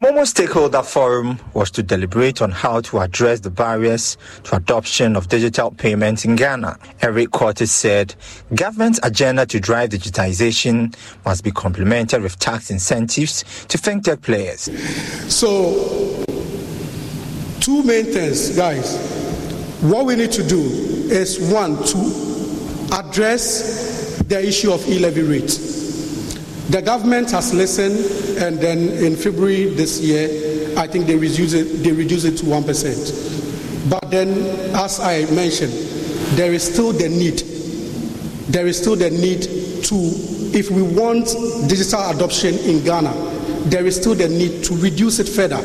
[0.00, 5.26] Momo Stakeholder Forum was to deliberate on how to address the barriers to adoption of
[5.26, 6.78] digital payments in Ghana.
[7.02, 8.14] Eric Quartey said
[8.54, 10.94] government's agenda to drive digitization
[11.24, 14.70] must be complemented with tax incentives to fintech players.
[15.34, 16.24] So,
[17.58, 18.96] two main things, guys.
[19.80, 20.60] What we need to do
[21.10, 25.87] is one, to address the issue of e levy rates
[26.68, 27.96] the government has listened,
[28.42, 32.44] and then in February this year, I think they reduced it, they reduced it to
[32.44, 33.90] 1%.
[33.90, 34.28] But then,
[34.76, 35.72] as I mentioned,
[36.36, 37.38] there is still the need.
[38.52, 39.42] There is still the need
[39.84, 39.96] to,
[40.56, 41.26] if we want
[41.68, 43.14] digital adoption in Ghana,
[43.70, 45.60] there is still the need to reduce it further.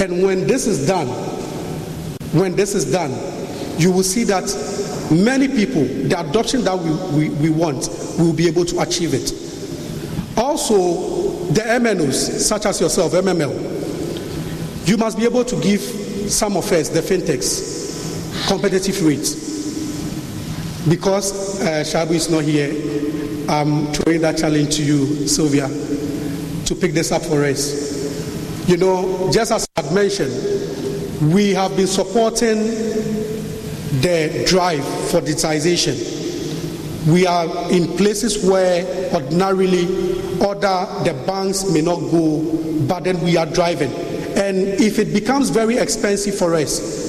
[0.00, 1.08] And when this is done,
[2.32, 3.10] when this is done,
[3.80, 4.44] you will see that
[5.10, 9.41] many people, the adoption that we, we, we want, will be able to achieve it.
[10.36, 16.70] Also, the MNOs, such as yourself, MML, you must be able to give some of
[16.72, 19.52] us, the fintechs, competitive rates.
[20.88, 22.70] Because uh, Shabu is not here,
[23.48, 28.68] I'm throwing that challenge to you, Sylvia, to pick this up for us.
[28.68, 30.32] You know, just as I've mentioned,
[31.32, 32.58] we have been supporting
[34.00, 36.21] the drive for digitization
[37.06, 39.84] we are in places where ordinarily
[40.40, 42.40] other the banks may not go,
[42.86, 43.92] but then we are driving.
[44.36, 47.02] And if it becomes very expensive for us,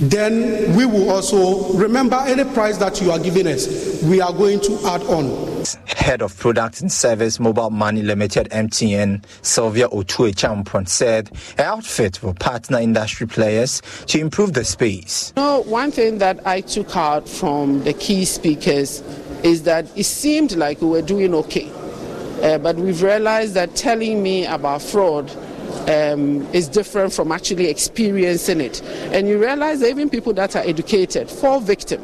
[0.00, 4.60] then we will also remember any price that you are giving us, we are going
[4.60, 5.57] to add on.
[6.08, 12.32] Head of Product and Service Mobile Money Limited MTN, Sylvia Otue Champon, said outfit will
[12.32, 15.34] partner industry players to improve the space.
[15.36, 19.02] You know, one thing that I took out from the key speakers
[19.42, 21.70] is that it seemed like we were doing okay.
[22.42, 25.30] Uh, but we've realized that telling me about fraud
[25.90, 28.80] um, is different from actually experiencing it.
[29.12, 32.02] And you realize that even people that are educated fall victim.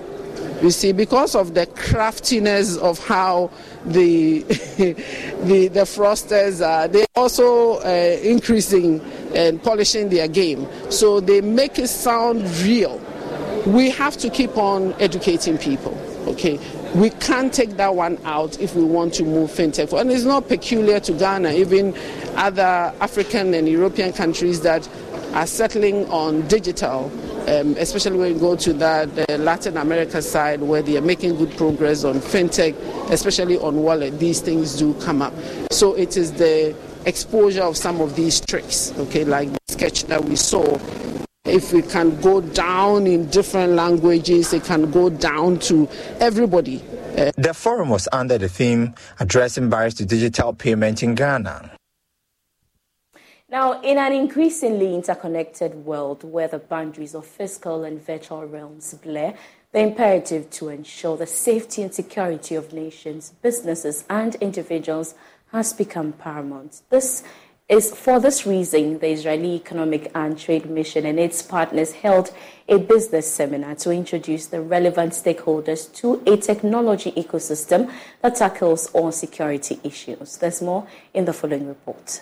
[0.64, 3.50] You see, because of the craftiness of how
[3.84, 4.38] the
[5.44, 9.02] the, the frosters are, they also uh, increasing
[9.34, 10.66] and polishing their game.
[10.90, 12.98] So they make it sound real.
[13.66, 15.92] We have to keep on educating people.
[16.28, 16.58] Okay,
[16.94, 19.92] we can't take that one out if we want to move fintech.
[20.00, 21.94] And it's not peculiar to Ghana, even
[22.36, 24.88] other African and European countries that
[25.34, 27.10] are settling on digital,
[27.48, 31.36] um, especially when you go to that uh, Latin America side where they are making
[31.36, 32.74] good progress on fintech,
[33.10, 34.18] especially on wallet.
[34.18, 35.34] These things do come up.
[35.70, 36.74] So it is the
[37.04, 40.78] exposure of some of these tricks, okay, like the sketch that we saw
[41.44, 45.86] if we can go down in different languages, it can go down to
[46.18, 46.82] everybody.
[47.18, 51.73] Uh, the forum was under the theme addressing barriers to digital payment in Ghana.
[53.54, 59.32] Now, in an increasingly interconnected world where the boundaries of physical and virtual realms blur,
[59.70, 65.14] the imperative to ensure the safety and security of nations, businesses, and individuals
[65.52, 66.82] has become paramount.
[66.90, 67.22] This
[67.68, 72.32] is for this reason the Israeli Economic and Trade Mission and its partners held
[72.68, 77.88] a business seminar to introduce the relevant stakeholders to a technology ecosystem
[78.20, 80.38] that tackles all security issues.
[80.38, 82.20] There's more in the following report.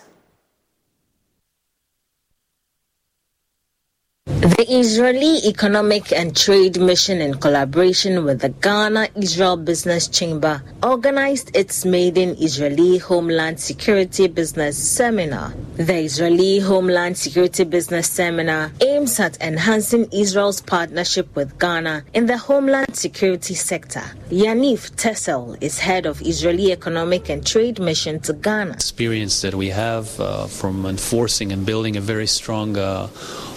[4.41, 11.55] The Israeli Economic and Trade Mission, in collaboration with the Ghana Israel Business Chamber, organized
[11.55, 15.53] its maiden Israeli Homeland Security Business Seminar.
[15.77, 22.39] The Israeli Homeland Security Business Seminar aims at enhancing Israel's partnership with Ghana in the
[22.39, 24.03] homeland security sector.
[24.31, 28.73] Yaniv Tessel is head of Israeli Economic and Trade Mission to Ghana.
[28.73, 33.09] Experience that we have uh, from enforcing and building a very strong uh,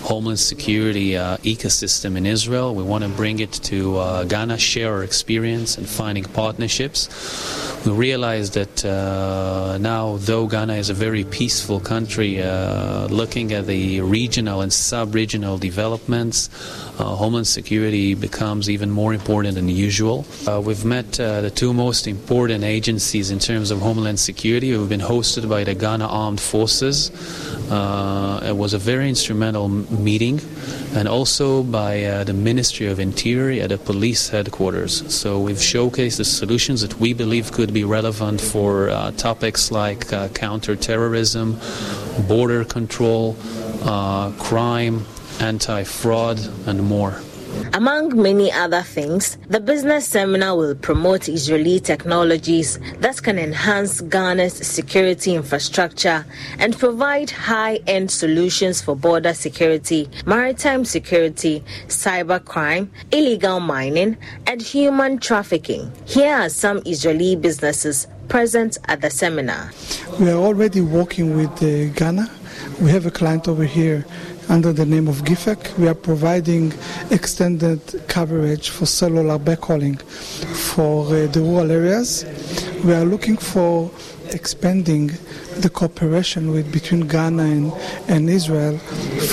[0.05, 2.75] homeland security uh, ecosystem in Israel.
[2.75, 7.09] We want to bring it to uh, Ghana, share our experience and finding partnerships.
[7.85, 13.65] We realize that uh, now, though Ghana is a very peaceful country, uh, looking at
[13.65, 16.49] the regional and sub-regional developments,
[17.03, 20.25] homeland security becomes even more important than usual.
[20.47, 24.75] Uh, we've met the two most important agencies in terms of homeland security.
[24.75, 27.09] We've been hosted by the Ghana Armed Forces.
[28.49, 30.39] it was a very instrumental meeting
[30.95, 35.13] and also by uh, the Ministry of Interior at the police headquarters.
[35.13, 40.13] So we've showcased the solutions that we believe could be relevant for uh, topics like
[40.13, 41.59] uh, counterterrorism,
[42.27, 43.35] border control,
[43.83, 45.05] uh, crime,
[45.39, 47.19] anti fraud, and more.
[47.73, 54.53] Among many other things, the business seminar will promote Israeli technologies that can enhance Ghana's
[54.53, 56.25] security infrastructure
[56.59, 64.17] and provide high end solutions for border security, maritime security, cybercrime, illegal mining,
[64.47, 65.91] and human trafficking.
[66.05, 69.71] Here are some Israeli businesses present at the seminar.
[70.19, 72.29] We are already working with uh, Ghana.
[72.81, 74.05] We have a client over here
[74.49, 75.77] under the name of GIFEC.
[75.77, 76.73] We are providing
[77.11, 82.25] extended coverage for cellular backhauling for uh, the rural areas.
[82.83, 83.91] We are looking for
[84.31, 85.11] expanding
[85.57, 87.73] the cooperation with between Ghana and,
[88.07, 88.77] and Israel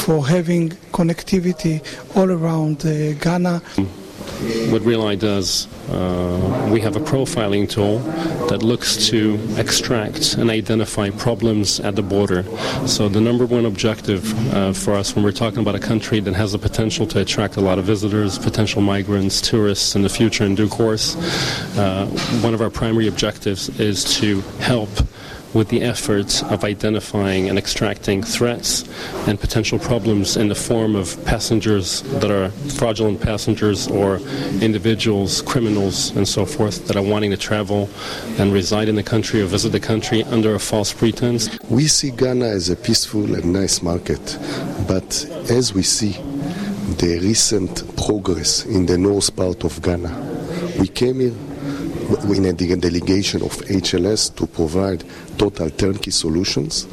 [0.04, 1.82] for having connectivity
[2.16, 3.62] all around uh, Ghana.
[4.72, 7.98] What RealEye does, uh, we have a profiling tool
[8.48, 12.44] that looks to extract and identify problems at the border.
[12.86, 16.34] So the number one objective uh, for us when we're talking about a country that
[16.34, 20.44] has the potential to attract a lot of visitors, potential migrants, tourists in the future
[20.44, 21.14] in due course,
[21.78, 22.06] uh,
[22.42, 24.90] one of our primary objectives is to help
[25.54, 28.84] with the efforts of identifying and extracting threats
[29.26, 34.16] and potential problems in the form of passengers that are fraudulent passengers or
[34.60, 37.88] individuals, criminals, and so forth that are wanting to travel
[38.38, 41.48] and reside in the country or visit the country under a false pretense.
[41.68, 44.38] We see Ghana as a peaceful and nice market,
[44.88, 46.12] but as we see
[46.98, 50.10] the recent progress in the north part of Ghana,
[50.78, 51.51] we came here
[52.34, 55.04] in a delegation of HLS to provide
[55.38, 56.86] total turnkey solutions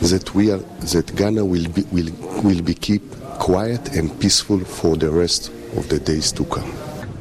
[0.00, 0.58] that we are
[0.92, 2.10] that Ghana will be will
[2.42, 3.02] will be keep
[3.38, 6.72] quiet and peaceful for the rest of the days to come.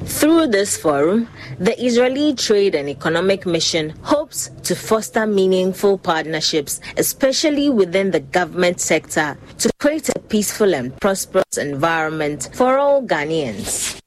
[0.05, 1.27] Through this forum,
[1.59, 8.79] the Israeli Trade and Economic Mission hopes to foster meaningful partnerships, especially within the government
[8.79, 13.99] sector, to create a peaceful and prosperous environment for all Ghanaians.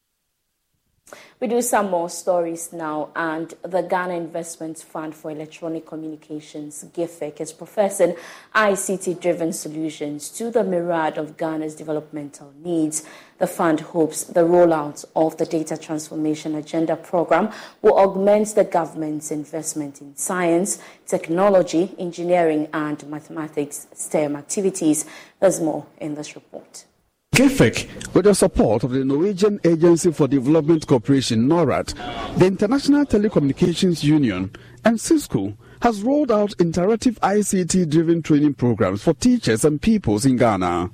[1.42, 7.40] We do some more stories now, and the Ghana Investment Fund for Electronic Communications, GIFEC,
[7.40, 8.14] is professing
[8.54, 13.04] ICT driven solutions to the myriad of Ghana's developmental needs.
[13.38, 17.50] The fund hopes the rollout of the Data Transformation Agenda program
[17.82, 25.06] will augment the government's investment in science, technology, engineering, and mathematics STEM activities.
[25.40, 26.84] There's more in this report.
[27.32, 31.94] GIFEC, with the support of the Norwegian Agency for Development Cooperation, NORAD,
[32.36, 34.50] the International Telecommunications Union,
[34.84, 40.36] and Cisco, has rolled out interactive ICT driven training programs for teachers and pupils in
[40.36, 40.90] Ghana.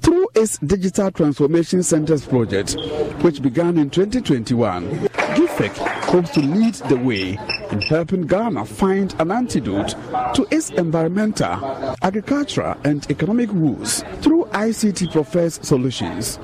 [0.00, 2.76] Through its Digital Transformation Centers project,
[3.22, 5.76] which began in 2021, GIFEC
[6.06, 7.38] hopes to lead the way
[7.70, 9.94] in helping Ghana find an antidote
[10.34, 16.38] to its environmental, agricultural, and economic woes through ICT Profess solutions.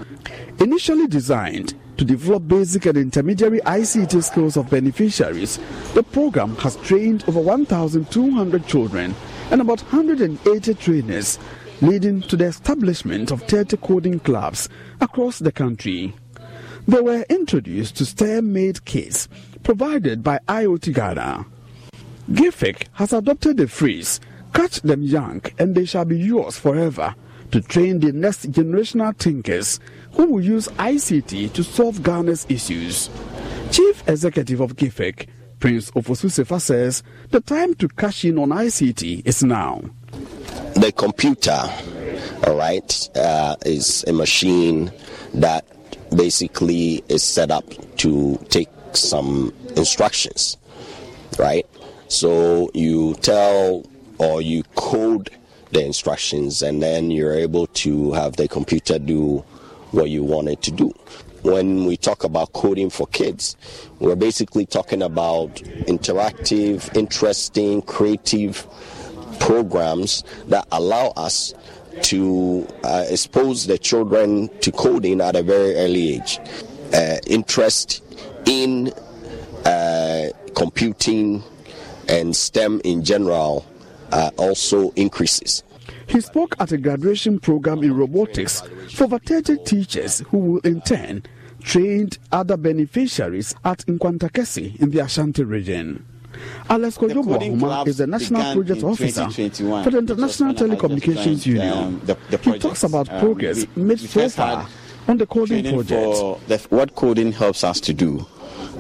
[0.61, 5.59] Initially designed to develop basic and intermediary ICT skills of beneficiaries,
[5.95, 9.15] the program has trained over 1,200 children
[9.51, 11.39] and about 180 trainers,
[11.81, 14.69] leading to the establishment of 30 coding clubs
[15.01, 16.15] across the country.
[16.87, 19.29] They were introduced to STEM-made kits
[19.63, 21.47] provided by IoT Ghana.
[22.31, 24.21] GIFEC has adopted the phrase,
[24.53, 27.15] catch them young and they shall be yours forever,
[27.51, 29.81] to train the next generational thinkers
[30.13, 33.11] who will use ICT to solve Ghana's issues.
[33.71, 35.27] Chief Executive of GIFEC,
[35.61, 39.83] Prince Ofosu says the time to cash in on ICT is now.
[40.75, 41.71] The computer
[42.47, 44.93] all right, uh, is a machine
[45.33, 45.65] that
[46.15, 47.65] basically is set up
[47.97, 50.57] to take some instructions,
[51.39, 51.67] right?
[52.09, 53.85] So you tell
[54.19, 55.31] or you code
[55.73, 59.39] the instructions, and then you're able to have the computer do
[59.91, 60.93] what you want it to do.
[61.43, 63.57] When we talk about coding for kids,
[63.99, 68.67] we're basically talking about interactive, interesting, creative
[69.45, 71.53] programs that allow us
[72.03, 76.41] to uh, expose the children to coding at a very early age.
[76.95, 78.03] Uh, interest
[78.47, 78.89] in
[79.67, 81.43] uh, computing
[82.09, 83.67] and STEM in general
[84.13, 85.63] uh, also increases.
[86.07, 88.63] He spoke at a graduation program in robotics
[88.93, 91.23] for vacated teachers who will in turn
[91.61, 96.05] train other beneficiaries at Nkwantakese in the Ashanti region.
[96.69, 101.73] Alex Kojobo is the National Project Officer for the International Telecommunications Union.
[101.73, 104.67] Um, the, the he talks about um, progress made so far
[105.09, 106.49] on the coding project.
[106.49, 108.27] The, what coding helps us to do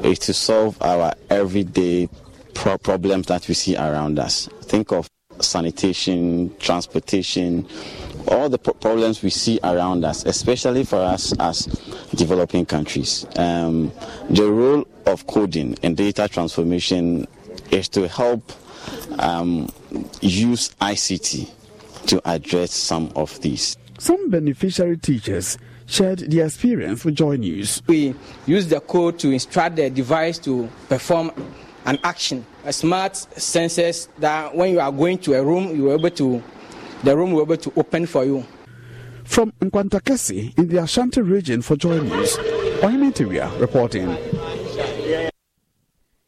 [0.02, 2.08] is to solve our everyday
[2.54, 4.48] pro- problems that we see around us.
[4.62, 5.08] Think of
[5.40, 7.66] sanitation, transportation,
[8.28, 11.66] all the pro- problems we see around us, especially for us as
[12.14, 13.26] developing countries.
[13.36, 13.92] Um,
[14.30, 17.26] the role of coding and data transformation
[17.70, 18.52] is to help
[19.18, 19.68] um,
[20.20, 21.50] use ICT
[22.06, 23.76] to address some of these.
[23.98, 27.82] Some beneficiary teachers shared their experience with Joy News.
[27.86, 28.14] We
[28.46, 31.32] use the code to instruct the device to perform
[31.86, 32.44] an action.
[32.64, 36.42] A smart sensors that when you are going to a room, you are able to,
[37.02, 38.44] the room will be able to open for you.
[39.24, 42.36] From Nkwantakese in the Ashanti region for Joy News,
[42.82, 44.08] Ohimintiria reporting.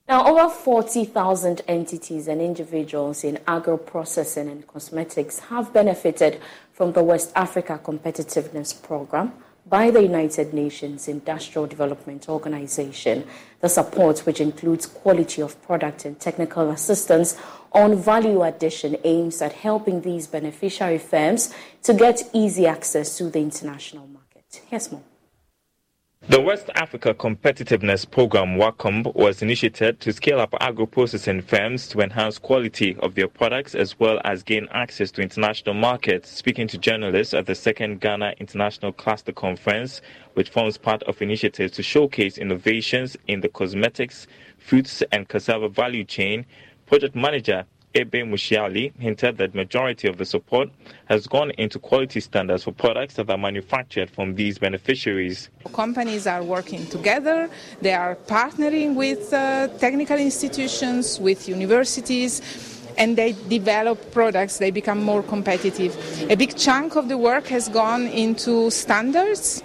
[0.09, 6.41] Now, over 40,000 entities and individuals in agro processing and cosmetics have benefited
[6.73, 9.33] from the West Africa Competitiveness Program
[9.69, 13.27] by the United Nations Industrial Development Organization.
[13.61, 17.37] The support, which includes quality of product and technical assistance
[17.73, 21.53] on value addition, aims at helping these beneficiary firms
[21.83, 24.63] to get easy access to the international market.
[24.71, 25.03] Here's more.
[26.29, 32.37] The West Africa Competitiveness Program WACOMP was initiated to scale up agro-processing firms to enhance
[32.37, 36.29] quality of their products as well as gain access to international markets.
[36.29, 40.01] Speaking to journalists at the second Ghana International Cluster Conference,
[40.35, 44.27] which forms part of initiatives to showcase innovations in the cosmetics,
[44.59, 46.45] fruits and cassava value chain,
[46.87, 50.69] project manager Ebe Mushiali hinted that majority of the support
[51.07, 55.49] has gone into quality standards for products that are manufactured from these beneficiaries.
[55.73, 57.49] Companies are working together.
[57.81, 62.43] They are partnering with uh, technical institutions, with universities
[62.99, 65.95] and they develop products, they become more competitive.
[66.31, 69.63] A big chunk of the work has gone into standards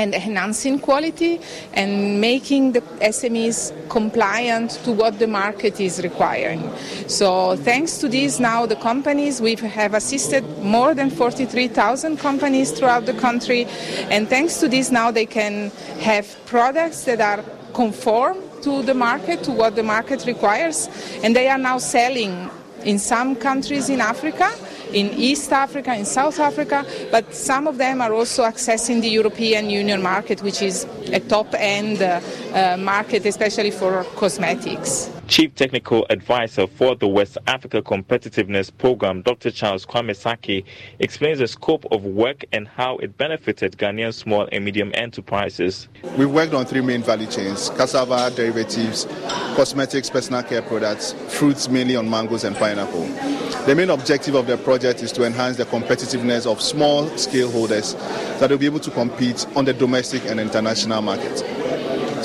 [0.00, 1.40] and enhancing quality
[1.74, 2.80] and making the
[3.14, 3.58] SMEs
[3.90, 6.62] compliant to what the market is requiring.
[7.06, 13.04] So thanks to this now the companies we have assisted more than 43,000 companies throughout
[13.04, 13.66] the country
[14.14, 15.70] and thanks to this now they can
[16.00, 17.44] have products that are
[17.74, 20.88] conform to the market to what the market requires
[21.22, 22.50] and they are now selling
[22.84, 24.50] in some countries in Africa
[24.92, 29.70] in East Africa, in South Africa, but some of them are also accessing the European
[29.70, 32.20] Union market, which is a top end uh,
[32.54, 35.10] uh, market, especially for cosmetics.
[35.30, 39.52] Chief Technical Advisor for the West Africa Competitiveness Program, Dr.
[39.52, 40.64] Charles Kwame Saki,
[40.98, 45.86] explains the scope of work and how it benefited Ghanaian small and medium enterprises.
[46.18, 49.04] We worked on three main value chains cassava derivatives,
[49.54, 53.08] cosmetics, personal care products, fruits mainly on mangoes and pineapple.
[53.66, 57.94] The main objective of the project is to enhance the competitiveness of small scale holders
[58.40, 61.44] that will be able to compete on the domestic and international market.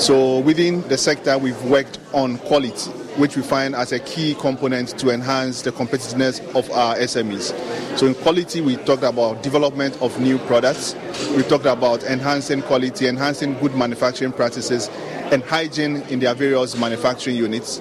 [0.00, 4.98] So within the sector, we've worked on quality, which we find as a key component
[4.98, 7.98] to enhance the competitiveness of our SMEs.
[7.98, 10.96] So in quality, we talked about development of new products.
[11.36, 14.88] We talked about enhancing quality, enhancing good manufacturing practices,
[15.30, 17.80] and hygiene in their various manufacturing units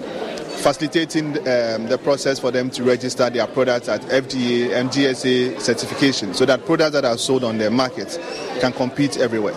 [0.66, 6.34] facilitating um, the process for them to register their products at FDA and GSA certification
[6.34, 8.20] so that products that are sold on their market
[8.60, 9.54] can compete everywhere.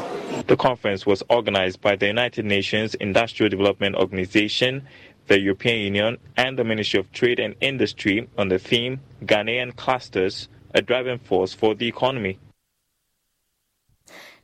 [0.48, 4.86] The conference was organized by the United Nations Industrial Development Organization,
[5.28, 10.50] the European Union, and the Ministry of Trade and Industry on the theme Ghanaian Clusters,
[10.74, 12.38] a driving force for the economy.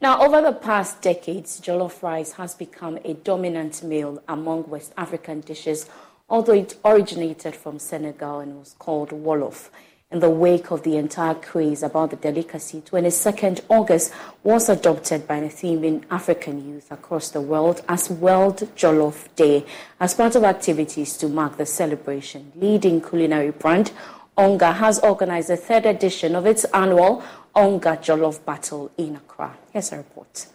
[0.00, 5.40] Now, over the past decades, jollof rice has become a dominant meal among West African
[5.40, 5.88] dishes,
[6.34, 9.68] although it originated from Senegal and was called wolof.
[10.10, 14.12] in the wake of the entire craze about the delicacy, 22nd August
[14.42, 19.64] was adopted by Athenian African youth across the world as World Jollof Day
[20.00, 22.50] as part of activities to mark the celebration.
[22.56, 23.92] Leading culinary brand
[24.36, 27.22] Onga has organized the third edition of its annual
[27.54, 29.56] Onga Jollof Battle in Accra.
[29.72, 30.46] Here's a report.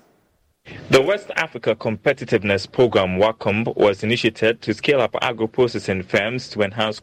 [0.89, 7.01] The West Africa Competitiveness Program WACOMP was initiated to scale up agro-processing firms to enhance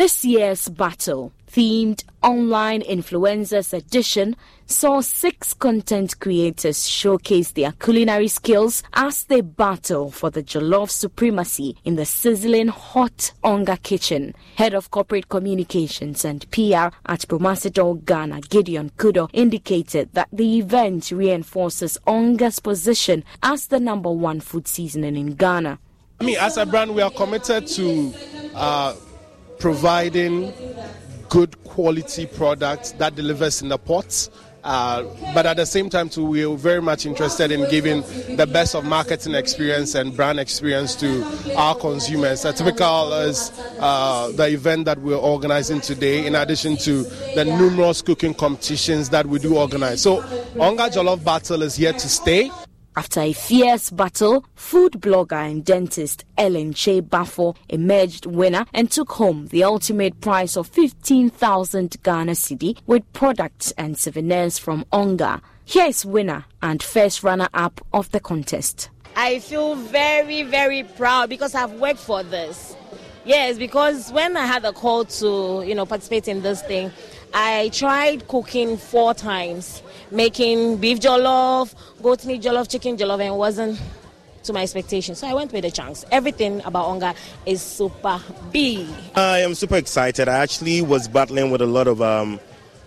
[0.00, 4.36] This year's battle, themed Online Influencers Edition,
[4.66, 11.76] saw six content creators showcase their culinary skills as they battle for the jollof supremacy
[11.84, 14.34] in the sizzling hot Onga kitchen.
[14.56, 21.10] Head of Corporate Communications and PR at Promasidor Ghana, Gideon Kudo, indicated that the event
[21.10, 25.78] reinforces Onga's position as the number one food seasoning in Ghana.
[26.20, 28.14] I mean, as a brand, we are committed to
[28.54, 28.94] uh,
[29.58, 30.52] providing
[31.30, 34.28] good quality products that delivers in the pots.
[34.62, 38.02] Uh, but at the same time, too, we're very much interested in giving
[38.36, 41.24] the best of marketing experience and brand experience to
[41.56, 42.44] our consumers.
[42.44, 47.04] A typical is uh, the event that we're organizing today, in addition to
[47.34, 50.02] the numerous cooking competitions that we do organize.
[50.02, 50.20] So,
[50.56, 52.50] Onga Jollof Battle is here to stay.
[52.96, 59.12] After a fierce battle, food blogger and dentist Ellen Che Bafo emerged winner and took
[59.12, 65.40] home the ultimate prize of 15,000 Ghana cedi with products and souvenirs from Onga.
[65.64, 68.90] Here is winner and first runner-up of the contest.
[69.14, 72.76] I feel very, very proud because I've worked for this.
[73.24, 76.90] Yes, because when I had a call to, you know, participate in this thing,
[77.32, 83.36] I tried cooking four times, making beef jollof, goat meat jollof, chicken jollof, and it
[83.36, 83.80] wasn't
[84.42, 85.18] to my expectations.
[85.18, 86.04] So I went with the chunks.
[86.10, 87.14] Everything about Onga
[87.46, 88.20] is super
[88.50, 88.88] big.
[89.14, 90.28] I am super excited.
[90.28, 92.40] I actually was battling with a lot of, um,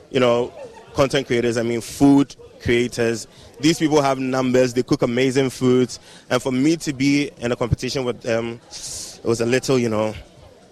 [0.10, 0.52] you know,
[0.96, 1.58] content creators.
[1.58, 3.28] I mean, food creators.
[3.60, 4.74] These people have numbers.
[4.74, 9.26] They cook amazing foods, and for me to be in a competition with them, it
[9.26, 10.14] was a little, you know.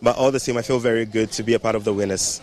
[0.02, 2.42] But all the same, I feel very good to be a part of the winners.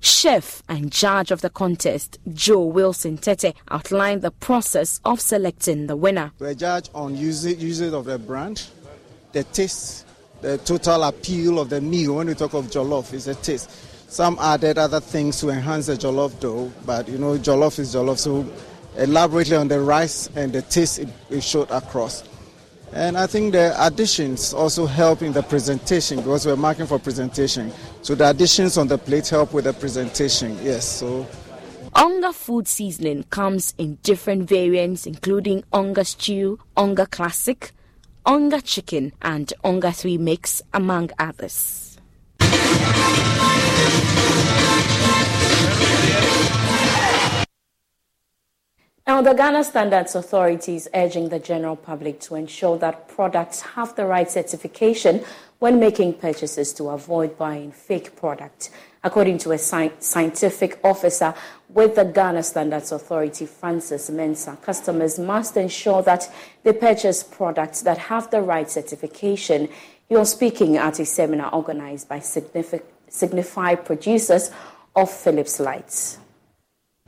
[0.00, 5.96] Chef and judge of the contest, Joe Wilson Tete, outlined the process of selecting the
[5.96, 6.32] winner.
[6.38, 8.66] We judge on usage, usage of the brand,
[9.32, 10.06] the taste,
[10.40, 12.16] the total appeal of the meal.
[12.16, 13.70] When we talk of jollof, it's a taste.
[14.10, 18.18] Some added other things to enhance the jollof dough, but you know, jollof is jollof.
[18.18, 18.46] So
[18.96, 22.22] elaborately on the rice and the taste it, it showed across.
[22.92, 27.72] And I think the additions also help in the presentation because we're marking for presentation.
[28.02, 30.58] So the additions on the plate help with the presentation.
[30.62, 31.26] Yes, so.
[31.94, 37.72] Onga food seasoning comes in different variants, including Onga stew, Onga classic,
[38.24, 41.98] Onga chicken, and Onga 3 mix, among others.
[49.08, 53.96] Now, the Ghana Standards Authority is urging the general public to ensure that products have
[53.96, 55.24] the right certification
[55.60, 58.68] when making purchases to avoid buying fake products.
[59.02, 61.32] According to a sci- scientific officer
[61.70, 66.30] with the Ghana Standards Authority, Francis Mensah, customers must ensure that
[66.62, 69.70] they purchase products that have the right certification.
[70.10, 74.50] He was speaking at a seminar organized by Signify producers
[74.94, 76.18] of Philips Lights.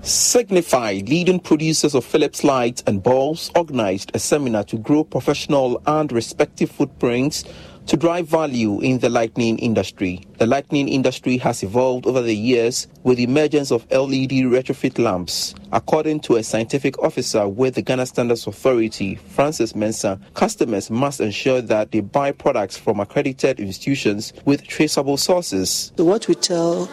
[0.02, 6.10] Signify, leading producers of Philips lights and bulbs, organized a seminar to grow professional and
[6.10, 7.44] respective footprints
[7.86, 10.24] to drive value in the lighting industry.
[10.38, 15.54] The lighting industry has evolved over the years with the emergence of LED retrofit lamps.
[15.70, 21.60] According to a scientific officer with the Ghana Standards Authority, Francis Mensah, customers must ensure
[21.60, 25.92] that they buy products from accredited institutions with traceable sources.
[25.96, 26.88] So what we tell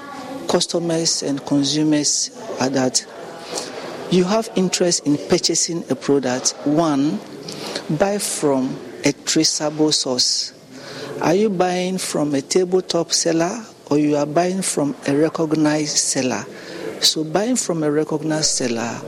[0.47, 3.05] customers and consumers are that
[4.09, 7.19] you have interest in purchasing a product, one,
[7.99, 10.53] buy from a traceable source.
[11.21, 16.45] Are you buying from a tabletop seller or you are buying from a recognized seller?
[17.01, 19.01] So buying from a recognized seller,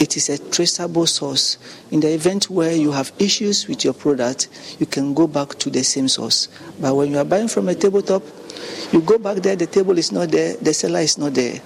[0.00, 1.58] it is a traceable source.
[1.90, 4.48] In the event where you have issues with your product,
[4.80, 6.48] you can go back to the same source.
[6.80, 8.22] But when you are buying from a tabletop,
[8.92, 11.60] you go back there, the table is not there, the seller is not there.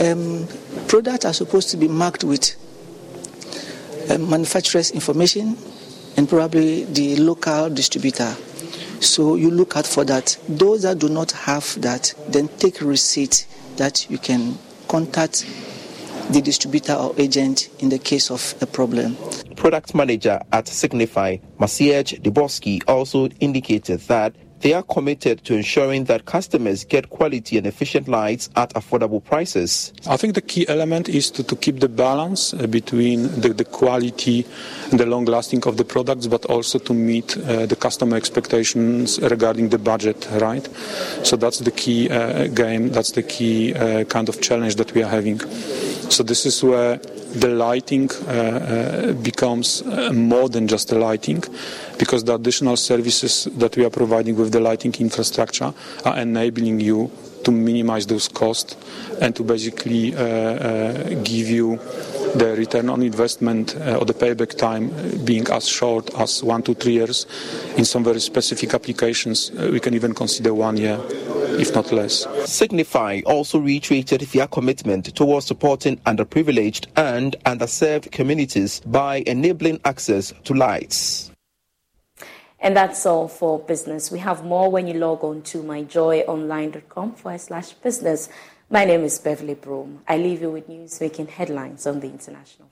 [0.00, 0.48] Um,
[0.88, 2.56] products are supposed to be marked with
[4.10, 5.56] um, manufacturer's information
[6.16, 8.34] and probably the local distributor.
[9.00, 10.38] So you look out for that.
[10.48, 13.46] Those that do not have that, then take receipt
[13.76, 14.58] that you can
[14.88, 15.44] contact
[16.30, 19.16] the distributor or agent in the case of a problem.
[19.56, 24.34] Product manager at Signify, Maciej Deboski, also indicated that
[24.64, 29.92] they are committed to ensuring that customers get quality and efficient lights at affordable prices.
[30.08, 33.66] I think the key element is to, to keep the balance uh, between the, the,
[33.66, 34.46] quality
[34.90, 39.20] and the long lasting of the products, but also to meet uh, the customer expectations
[39.20, 40.66] regarding the budget, right?
[41.24, 45.02] So that's the key uh, game, that's the key uh, kind of challenge that we
[45.02, 45.40] are having.
[46.08, 46.98] So this is where
[47.34, 51.42] the lighting uh, uh, becomes uh, more than just the lighting
[51.98, 55.72] because the additional services that we are providing with the lighting infrastructure
[56.04, 57.10] are enabling you
[57.44, 58.76] to minimize those costs
[59.20, 61.76] and to basically uh, uh, give you
[62.34, 64.90] the return on investment uh, or the payback time
[65.24, 67.26] being as short as one to three years.
[67.76, 71.00] In some very specific applications, we can even consider one year
[71.60, 72.26] if not less.
[72.44, 80.54] Signify also reiterated their commitment towards supporting underprivileged and underserved communities by enabling access to
[80.54, 81.30] lights.
[82.64, 84.10] And that's all for business.
[84.10, 88.30] We have more when you log on to myjoyonline.com forward slash business.
[88.70, 90.00] My name is Beverly Broom.
[90.08, 92.70] I leave you with news making headlines on the international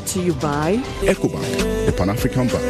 [0.00, 2.62] brought to you by EcoBank, the Pan African Bank.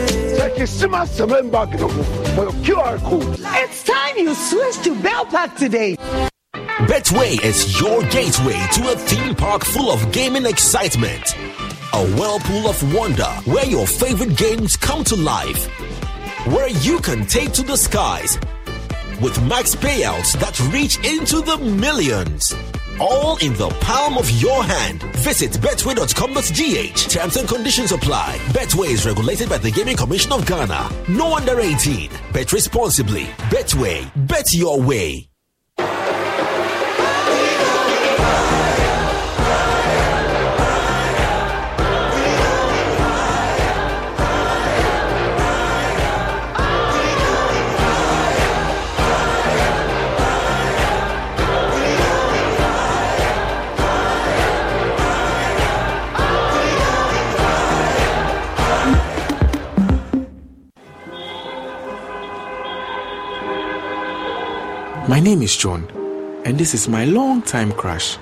[3.43, 5.97] It's time you switch to Bell Pack today.
[6.89, 11.36] Betway is your gateway to a theme park full of gaming excitement.
[11.93, 15.66] A whirlpool of wonder where your favorite games come to life.
[16.47, 18.39] Where you can take to the skies
[19.20, 22.55] with max payouts that reach into the millions
[23.01, 25.01] all in the palm of your hand.
[25.20, 27.10] Visit betway.com.gh.
[27.10, 28.38] Terms and conditions apply.
[28.52, 30.90] Betway is regulated by the Gaming Commission of Ghana.
[31.09, 32.10] No under 18.
[32.32, 33.24] Bet responsibly.
[33.51, 34.10] Betway.
[34.26, 35.30] Bet your way.
[65.10, 65.90] My name is John,
[66.44, 68.16] and this is my long-time crush.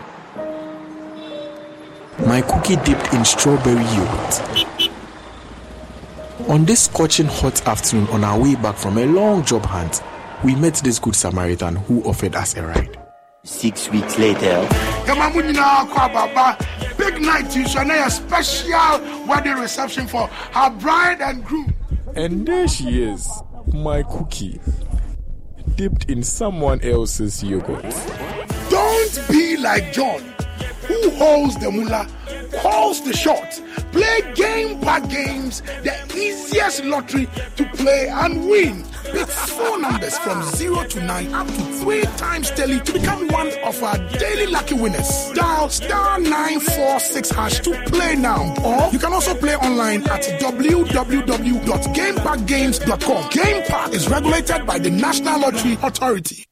[2.27, 4.89] My cookie dipped in strawberry yogurt.
[6.49, 10.03] On this scorching hot afternoon on our way back from a long job hunt,
[10.43, 12.99] we met this good Samaritan who offered us a ride.
[13.45, 14.67] Six weeks later,
[16.97, 21.75] big night to Shania special wedding reception for her bride and groom.
[22.17, 23.29] And there she is,
[23.75, 24.59] my cookie
[25.79, 27.85] dipped in someone else's yogurt.
[28.69, 30.21] Don't be like John,
[30.89, 32.09] who holds the mullah,
[32.61, 38.85] calls the shots, play game by games, the easiest lottery to play and win.
[39.13, 43.51] Pick four numbers from 0 to 9 up to 3 times daily to become one
[43.65, 45.31] of our daily lucky winners.
[45.35, 48.55] Dial star 946 hash to play now.
[48.65, 53.31] Or you can also play online at www.gamepackgames.com.
[53.31, 56.48] Game Park is regulated by the National Lottery Authority.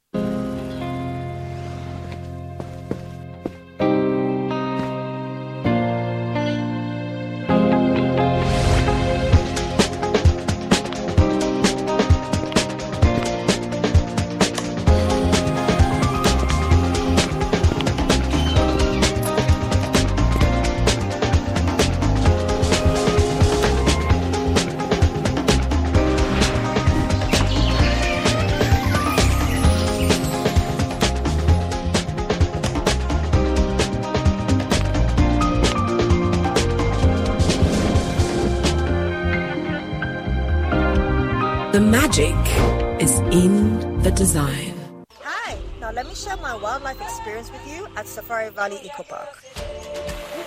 [44.07, 44.73] The design.
[45.23, 49.43] Hi, now let me share my wildlife experience with you at Safari Valley Eco Park.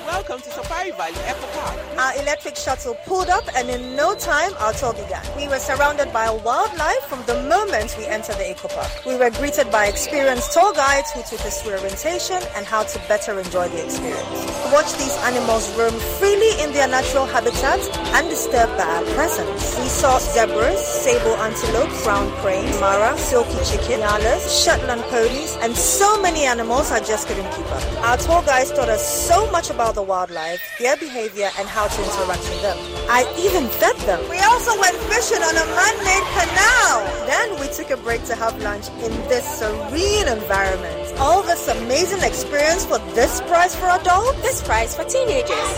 [0.05, 1.77] Welcome to Safari Valley Eco Park.
[1.97, 5.08] Our electric shuttle pulled up, and in no time, our tour began.
[5.37, 8.91] We were surrounded by wildlife from the moment we entered the eco park.
[9.05, 12.99] We were greeted by experienced tour guides who took us through orientation and how to
[13.07, 14.29] better enjoy the experience.
[14.71, 17.79] Watch these animals roam freely in their natural habitat
[18.13, 19.77] undisturbed by our presence.
[19.79, 26.21] We saw zebras, sable antelope, crowned crane, mara, silky chicken, nyalas, Shetland ponies, and so
[26.21, 27.83] many animals I just couldn't keep up.
[28.03, 32.03] Our tour guides taught us so much about the wildlife, their behavior, and how to
[32.03, 32.77] interact with them.
[33.09, 34.21] I even fed them.
[34.29, 36.95] We also went fishing on a man-made canal.
[37.25, 40.95] Then we took a break to have lunch in this serene environment.
[41.19, 44.41] All this amazing experience for this price for adults?
[44.41, 45.69] This price for teenagers.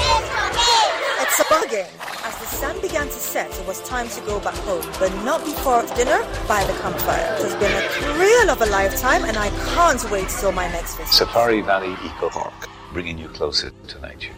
[1.23, 1.87] It's a bargain.
[2.23, 5.43] As the sun began to set, it was time to go back home, but not
[5.45, 7.35] before dinner by the campfire.
[7.39, 10.97] It has been a thrill of a lifetime, and I can't wait till my next
[10.97, 11.13] visit.
[11.13, 14.33] Safari Valley Eco Park, bringing you closer to nature.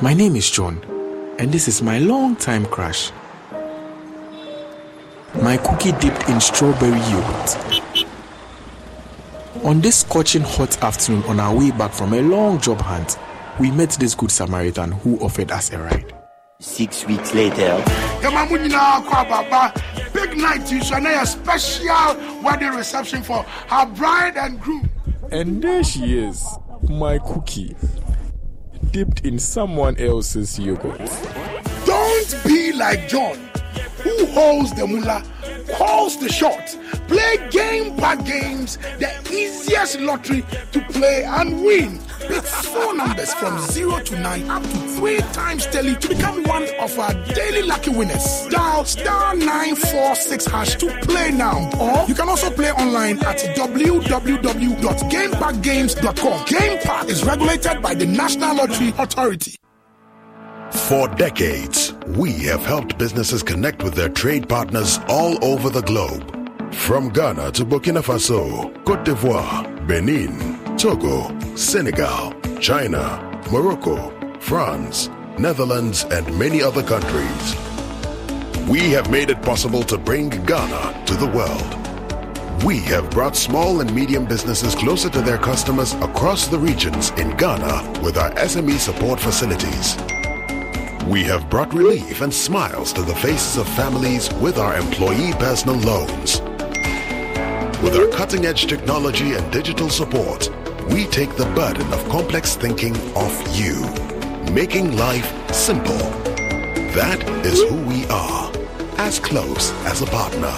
[0.00, 0.80] My name is John,
[1.40, 3.10] and this is my long-time crush.
[5.42, 8.06] My cookie dipped in strawberry yogurt.
[9.64, 13.18] On this scorching hot afternoon on our way back from a long job hunt,
[13.58, 16.14] we met this good Samaritan who offered us a ride.
[16.60, 17.82] Six weeks later,
[18.22, 23.86] Yama mu nyinaa kɔ big night yi so ɛnɛ yɛ special wedding reception for her
[23.86, 24.88] bride and groom.
[25.32, 26.46] And there she is,
[26.88, 27.74] my cookie,
[28.90, 30.98] dipped in someone else's yogurt.
[31.84, 33.36] Don't be like John,
[34.02, 35.22] who holds the mullah,
[35.76, 36.76] calls the shots,
[37.06, 42.00] play game pack games, the easiest lottery to play and win.
[42.28, 46.66] Pick four numbers from 0 to 9 up to 3 times daily to become one
[46.78, 48.46] of our daily lucky winners.
[48.50, 51.70] Dial star 946 hash to play now.
[51.80, 56.44] Or you can also play online at www.gamepackgames.com.
[56.46, 59.54] Game Park is regulated by the National Lottery Authority.
[60.70, 66.34] For decades, we have helped businesses connect with their trade partners all over the globe.
[66.74, 76.38] From Ghana to Burkina Faso, Cote d'Ivoire, Benin, Togo, Senegal, China, Morocco, France, Netherlands, and
[76.38, 77.56] many other countries.
[78.68, 82.62] We have made it possible to bring Ghana to the world.
[82.62, 87.36] We have brought small and medium businesses closer to their customers across the regions in
[87.36, 89.96] Ghana with our SME support facilities.
[91.08, 95.80] We have brought relief and smiles to the faces of families with our employee personal
[95.80, 96.40] loans.
[97.82, 100.48] With our cutting edge technology and digital support,
[100.90, 103.80] we take the burden of complex thinking off you,
[104.52, 105.98] making life simple.
[106.94, 108.50] That is who we are,
[108.98, 110.54] as close as a partner.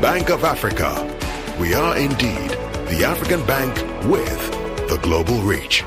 [0.00, 0.90] Bank of Africa.
[1.58, 2.50] We are indeed
[2.90, 4.50] the African bank with
[4.88, 5.84] the global reach.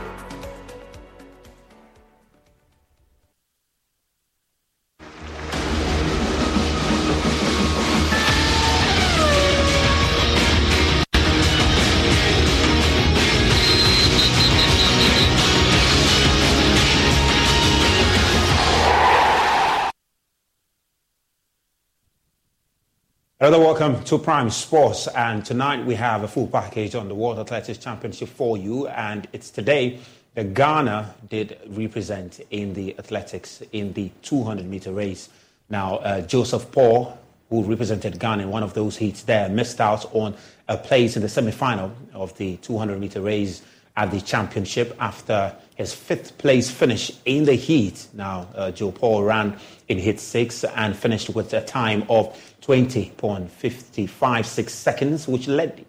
[23.42, 27.40] Another welcome to Prime Sports, and tonight we have a full package on the World
[27.40, 28.88] Athletics Championship for you.
[28.90, 29.98] And it's today
[30.36, 35.30] that Ghana did represent in the athletics in the 200 meter race.
[35.70, 37.18] Now, uh, Joseph Paul,
[37.50, 40.36] who represented Ghana in one of those heats there, missed out on
[40.68, 43.64] a place in the semi final of the 200 meter race
[43.98, 48.08] at the championship after his fifth place finish in the heat.
[48.14, 49.58] Now, uh, Joe Paul ran
[49.98, 55.86] heat six and finished with a time of 20.556 seconds, which led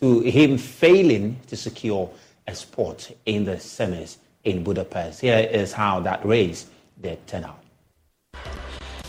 [0.00, 2.10] to him failing to secure
[2.46, 5.20] a spot in the semis in Budapest.
[5.20, 6.66] Here is how that race
[7.00, 7.58] did turn out.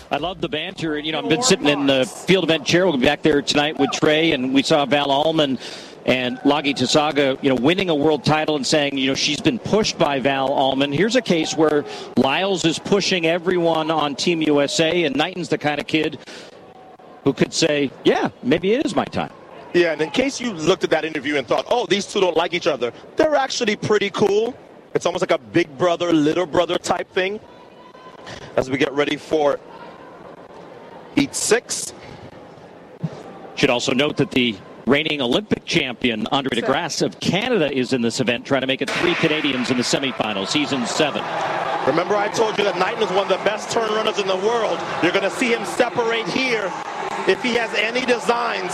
[0.10, 0.98] I love the banter.
[0.98, 2.86] You know, I've been sitting in the field event chair.
[2.86, 5.60] We'll be back there tonight with Trey, and we saw Val Allman
[6.08, 9.60] and Lagi Tausaga, you know, winning a world title and saying, you know, she's been
[9.60, 10.94] pushed by Val Allman.
[10.94, 11.84] Here's a case where
[12.16, 16.18] Lyles is pushing everyone on Team USA, and Knighton's the kind of kid
[17.26, 19.32] who could say, yeah, maybe it is my time.
[19.74, 22.38] Yeah, and in case you looked at that interview and thought, oh, these two don't
[22.38, 24.58] like each other, they're actually pretty cool.
[24.94, 27.40] It's almost like a big brother, little brother type thing.
[28.56, 29.60] As we get ready for
[31.16, 31.94] Heat 6.
[33.56, 34.56] Should also note that the
[34.88, 38.90] Reigning Olympic champion Andre DeGrasse of Canada is in this event, trying to make it
[38.90, 41.22] three Canadians in the semifinals, season seven.
[41.86, 44.38] Remember, I told you that Knighton is one of the best turn runners in the
[44.38, 44.80] world.
[45.04, 46.72] You're going to see him separate here
[47.28, 48.72] if he has any designs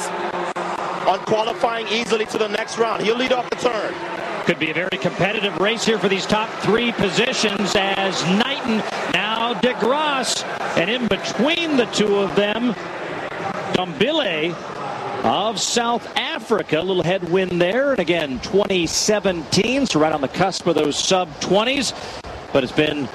[1.07, 3.02] on qualifying easily to the next round.
[3.02, 3.95] He'll lead off the turn.
[4.45, 8.77] Could be a very competitive race here for these top three positions as Knighton,
[9.14, 10.44] now DeGrasse,
[10.77, 12.76] and in between the two of them,
[13.73, 14.53] Dambile
[15.24, 16.80] of South Africa.
[16.80, 17.91] A little headwind there.
[17.91, 21.94] And again, 2017, so right on the cusp of those sub 20s.
[22.52, 23.08] But it's been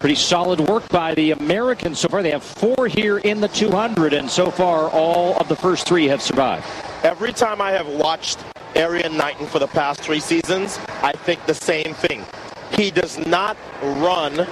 [0.00, 2.22] pretty solid work by the Americans so far.
[2.22, 6.06] They have four here in the 200, and so far, all of the first three
[6.08, 6.66] have survived.
[7.02, 8.38] Every time I have watched
[8.74, 12.24] Erriyon Knighton for the past three seasons, I think the same thing.
[12.72, 14.46] He does not run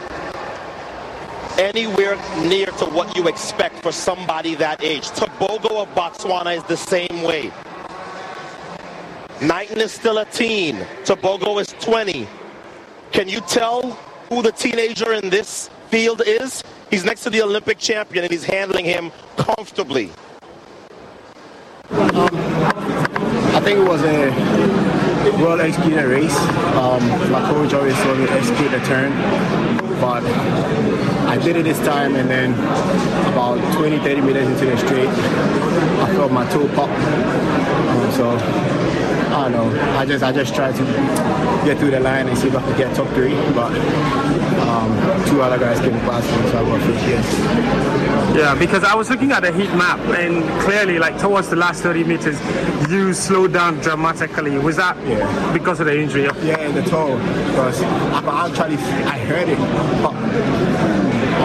[1.58, 5.04] anywhere near to what you expect for somebody that age.
[5.10, 7.52] Tebogo of Botswana is the same way.
[9.40, 10.76] Knighton is still a teen.
[11.04, 12.26] Tebogo is 20.
[13.12, 13.92] Can you tell
[14.28, 16.62] who the teenager in this field is?
[16.90, 20.10] He's next to the Olympic champion and he's handling him comfortably.
[21.90, 22.30] Um,
[23.54, 24.30] I think it was a
[25.42, 26.36] well executed race.
[26.76, 29.12] Um, my coach always told me execute the turn,
[30.00, 30.22] but
[31.26, 32.52] I did it this time, and then
[33.32, 36.88] about 20, 30 meters into the straight, I felt my toe pop.
[36.88, 38.30] Um, so
[39.36, 39.98] I don't know.
[39.98, 40.84] I just I just tried to
[41.64, 43.70] get through the line and see if I could get top three, but
[44.62, 48.36] um, two other guys came past me, so I got fifth yes.
[48.36, 51.82] Yeah, because I was looking at the heat map, and clearly, like towards the last
[51.82, 52.40] 30 meters,
[52.90, 54.58] you slowed down dramatically.
[54.58, 55.52] Was that yeah.
[55.52, 56.24] because of the injury?
[56.42, 57.16] Yeah, the toe.
[57.48, 60.95] Because I actually I heard it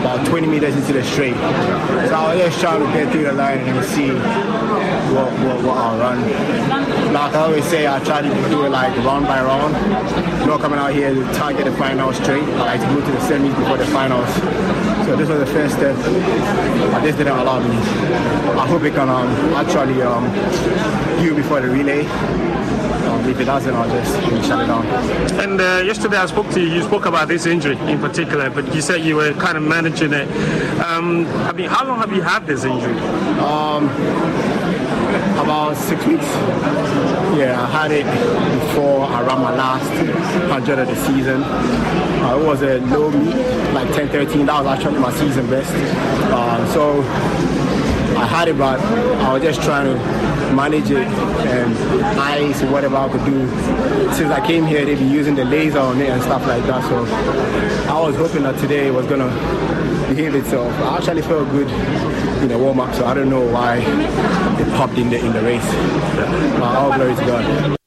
[0.02, 1.36] about 20 meters into the straight.
[1.36, 4.10] So I was just trying to get through the line and see
[5.14, 6.22] what, what, what I'll run.
[7.14, 9.73] Like I always say, I try to do it like round by round.
[10.48, 12.44] Not coming out here to target the final straight.
[12.44, 14.34] I like to move to the semis before the finals.
[15.06, 15.95] So this was the first step,
[17.03, 17.76] this didn't allow me.
[18.57, 20.26] I hope it can um, actually um,
[21.22, 22.06] do before the relay
[23.27, 24.14] it doesn't, I'll just
[24.48, 24.85] shut it down.
[25.39, 26.68] And uh, yesterday I spoke to you.
[26.68, 30.14] You spoke about this injury in particular, but you said you were kind of managing
[30.14, 30.27] it.
[30.80, 32.98] Um, I mean, how long have you had this injury?
[33.39, 33.89] Um,
[35.39, 36.26] about six weeks.
[37.38, 38.06] Yeah, I had it
[38.68, 39.89] before around my last
[40.49, 41.43] hundred of the season.
[41.43, 43.35] Uh, it was a low meet,
[43.73, 44.45] like 10, 13.
[44.45, 45.72] That was actually my season best.
[46.31, 47.02] Uh, so
[48.18, 51.76] I had it, but I was just trying to manage it and
[52.19, 53.48] ice whatever I could do.
[54.14, 56.84] Since I came here, they've been using the laser on it and stuff like that.
[56.84, 57.06] So
[57.91, 59.30] I was hoping that today was gonna
[60.07, 60.73] behave itself.
[60.82, 61.69] I actually felt good
[62.41, 65.41] in the warm up, so I don't know why it popped in the in the
[65.41, 65.65] race.
[66.60, 67.78] But all glory to God.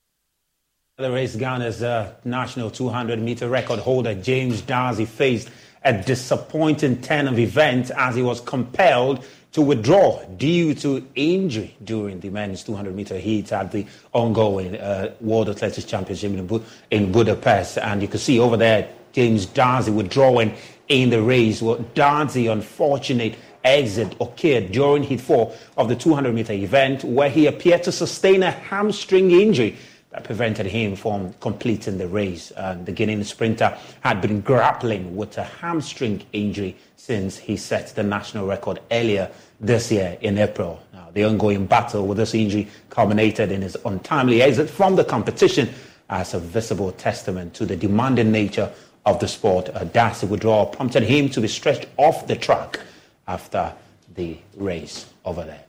[0.97, 5.51] The race Ghana's uh, national 200 meter record holder James Dadzie faced
[5.83, 9.25] a disappointing 10 of events as he was compelled
[9.55, 15.15] to withdraw due to injury during the men's 200 meter heat at the ongoing uh,
[15.21, 17.79] World Athletics Championship in, Bu- in, Budapest.
[17.79, 20.57] And you can see over there James Dadzie withdrawing
[20.89, 21.63] in the race.
[21.63, 27.47] Well, Dadzie, unfortunate exit occurred during heat four of the 200 meter event where he
[27.47, 29.77] appeared to sustain a hamstring injury
[30.23, 32.53] prevented him from completing the race.
[32.57, 38.03] Uh, the Ghanaian sprinter had been grappling with a hamstring injury since he set the
[38.03, 39.31] national record earlier
[39.61, 40.81] this year in April.
[40.93, 45.69] Now, the ongoing battle with this injury culminated in his untimely exit from the competition
[46.11, 48.71] as a visible testament to the demanding nature
[49.07, 49.69] of the sport.
[49.75, 52.81] A Dadzie withdrawal prompted him to be stretched off the track
[53.27, 53.73] after
[54.15, 55.65] the race over there.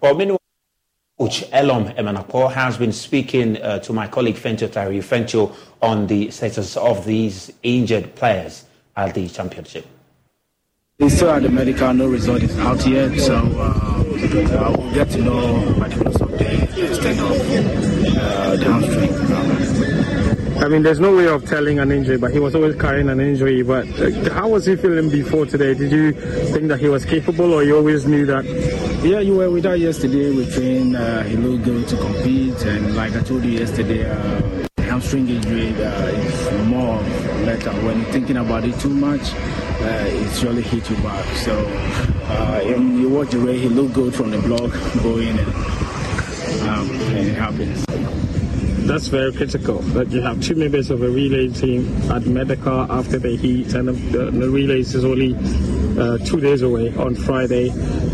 [0.00, 0.38] Well, meanwhile,
[1.18, 6.30] Coach Elom Emenapo has been speaking uh, to my colleague Fentuo Tahiru Fentuo on the
[6.30, 9.86] status of these injured players at the championship.
[10.98, 15.22] They still at the medical, no result is out yet, so uh, we'll get to
[15.22, 16.46] know by the close of the
[18.20, 19.25] uh, the hamstring.
[20.58, 23.20] I mean, there's no way of telling an injury, but he was always carrying an
[23.20, 23.62] injury.
[23.62, 25.74] But uh, how was he feeling before today?
[25.74, 28.44] Did you think that he was capable, or you always knew that?
[29.04, 30.34] Yeah, you were with us yesterday.
[30.34, 30.96] We trained.
[30.96, 35.68] Uh, he looked good to compete, and like I told you yesterday, uh, hamstring injury
[35.84, 37.00] uh, is more
[37.44, 37.70] later.
[37.84, 41.26] When you're thinking about it too much, uh, it surely hit you back.
[41.36, 41.54] So
[42.28, 44.72] uh, you watch the way he looked good from the block
[45.02, 45.48] going, and,
[46.66, 48.35] um, and it happens.
[48.86, 53.18] That's very critical that you have two members of a relay team at medical after
[53.18, 55.34] the heat, and the, the relays is only
[55.98, 57.68] uh, two days away on Friday.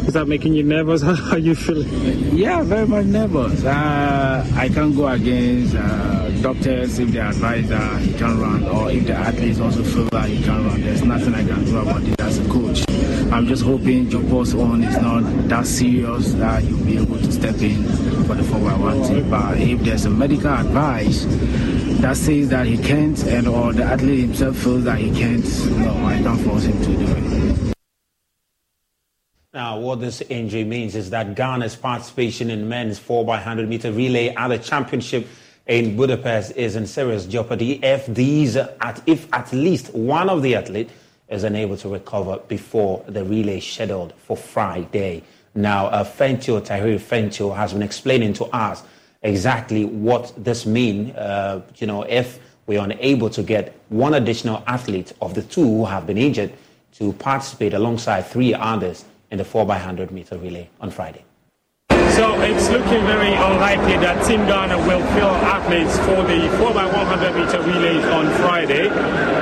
[0.07, 1.03] Is that making you nervous?
[1.03, 2.37] How are you feeling?
[2.37, 3.65] Yeah, very much nervous.
[3.65, 8.91] Uh, I can't go against uh, doctors if they advise that he can run, or
[8.91, 10.81] if the athletes also feel that he can run.
[10.81, 12.85] There's nothing I can do about it as a coach.
[13.33, 17.33] I'm just hoping your Paul's on is not that serious that you'll be able to
[17.33, 17.83] step in
[18.27, 19.31] for the 4x1 team.
[19.31, 21.25] But if there's a medical advice
[22.03, 25.45] that says that he can't, and or the athlete himself feels that he can't,
[25.79, 27.72] no, I can't force him to do it.
[29.55, 34.49] Now, what this injury means is that Ghana's participation in men's 4x100 meter relay at
[34.49, 35.29] the championship
[35.67, 40.55] in Budapest is in serious jeopardy if these, at, if at least one of the
[40.55, 40.95] athletes
[41.29, 45.23] is unable to recover before the relay scheduled for Friday.
[45.55, 48.83] Now, uh, Fentuo, Tahiru Fentuo, has been explaining to us
[49.21, 54.65] exactly what this means, uh, you know, if we are unable to get one additional
[54.67, 56.55] athlete of the two who have been injured
[56.95, 61.25] to participate alongside three others in the 4x100 meter relay on Friday.
[62.13, 67.61] So it's looking very unlikely that Team Ghana will fill athletes for the 4x100 meter
[67.65, 68.89] relay on Friday.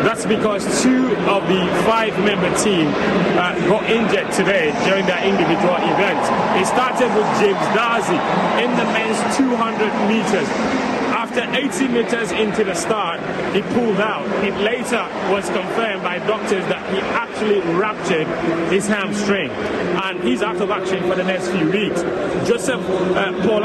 [0.06, 2.86] That's because two of the five member team
[3.34, 6.30] uh, got injured today during their individual events.
[6.62, 8.22] It started with James Dadzie
[8.62, 10.89] in the men's 200 meters
[11.30, 13.20] after 80 meters into the start,
[13.54, 14.26] he pulled out.
[14.44, 18.26] It later was confirmed by doctors that he actually ruptured
[18.72, 22.02] his hamstring and he's out of action for the next few weeks.
[22.48, 23.60] Joseph uh, Paul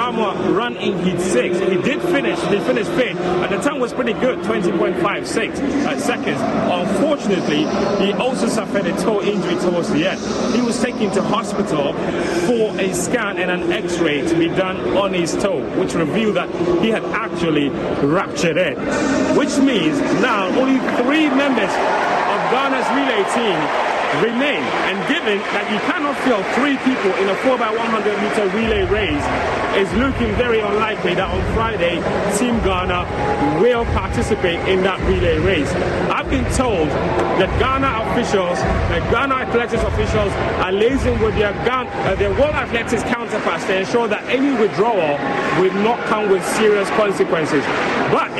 [0.54, 1.58] ran in heat six.
[1.58, 6.40] He did finish, he finished fifth, and the time was pretty good 20.56 uh, seconds.
[6.42, 7.66] Unfortunately,
[8.06, 10.22] he also suffered a toe injury towards the end.
[10.54, 11.94] He was taken to hospital
[12.46, 16.36] for a scan and an x ray to be done on his toe, which revealed
[16.36, 16.50] that
[16.84, 17.55] he had actually
[18.02, 18.78] ruptured it.
[19.38, 24.62] Which means now only three members of Ghana's relay team remain.
[24.90, 29.26] And given that you cannot fill three people in a 4x100 meter relay race,
[29.76, 32.00] it's looking very unlikely that on Friday,
[32.38, 33.04] Team Ghana
[33.60, 35.72] will participate in that relay race.
[36.08, 36.88] I've been told
[37.40, 38.58] that Ghana officials,
[38.90, 40.32] the Ghana athletics officials,
[40.64, 45.20] are liaising with their, Ghana, uh, their World Athletics counterparts to ensure that any withdrawal
[45.60, 47.64] will not come with serious consequences.
[48.12, 48.32] But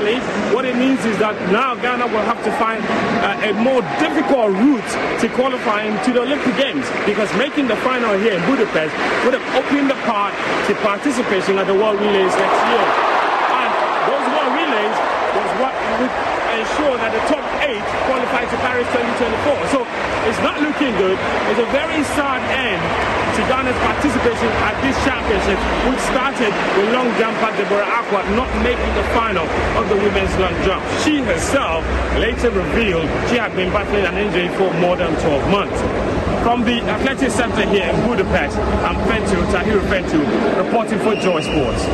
[0.00, 2.80] what it means is that now Ghana will have to find
[3.20, 4.90] uh, a more difficult route
[5.20, 8.96] to qualifying to the Olympic Games because making the final here in Budapest
[9.28, 10.32] would have opened the path
[10.68, 12.86] to participation at the World Relays next year.
[13.60, 13.70] And
[14.08, 14.96] those World Relays
[15.36, 16.14] was what would
[16.60, 19.72] ensure that the top eight qualify to Paris 2024.
[19.72, 19.78] So
[20.28, 21.16] it's not looking good.
[21.48, 22.82] It's a very sad end
[23.36, 25.56] to Ghana's participation at this championship,
[25.88, 29.46] which started with long jumper Deborah Acquah not making the final
[29.80, 30.84] of the women's long jump.
[31.00, 31.80] She herself
[32.20, 35.80] later revealed she had been battling an injury for more than 12 months.
[36.44, 40.24] From the Athletics Center here in Budapest, I'm Fentuo, Tahiru Fentuo,
[40.64, 41.84] reporting for Joy Sports.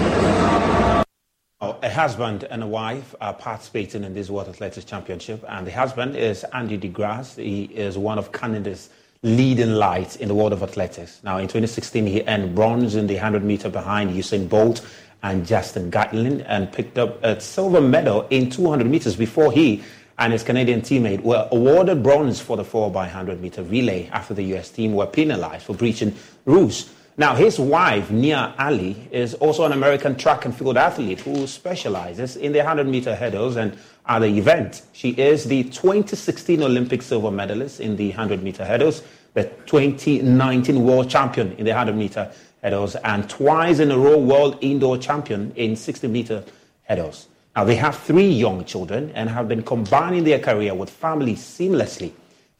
[1.58, 5.70] Oh, a husband and a wife are participating in this World Athletics Championship, and the
[5.70, 7.42] husband is Andy DeGrasse.
[7.42, 8.90] He is one of Canada's
[9.22, 11.18] leading lights in the world of athletics.
[11.24, 14.86] Now, in 2016, he earned bronze in the 100 meter behind Usain Bolt
[15.22, 19.82] and Justin Gatlin, and picked up a silver medal in 200 meters before he
[20.18, 24.34] and his Canadian teammate were awarded bronze for the 4 by 100 meter relay after
[24.34, 26.14] the US team were penalized for breaching
[26.44, 26.90] rules.
[27.18, 32.36] Now, his wife, Nia Ali, is also an American track and field athlete who specializes
[32.36, 33.74] in the 100 meter hurdles and
[34.05, 34.82] other events.
[34.93, 39.02] She is the 2016 Olympic silver medalist in the 100 meter hurdles,
[39.32, 42.30] the 2019 world champion in the 100 meter
[42.62, 46.44] hurdles, and twice in a row world indoor champion in 60 meter
[46.82, 47.28] hurdles.
[47.56, 52.12] Now, they have three young children and have been combining their career with family seamlessly.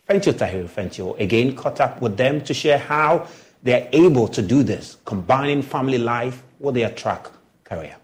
[0.09, 3.27] Fentuo Tahiru Fentuo again caught up with them to share how
[3.67, 7.27] they're able to do this, combining family life with their track
[7.65, 7.97] career?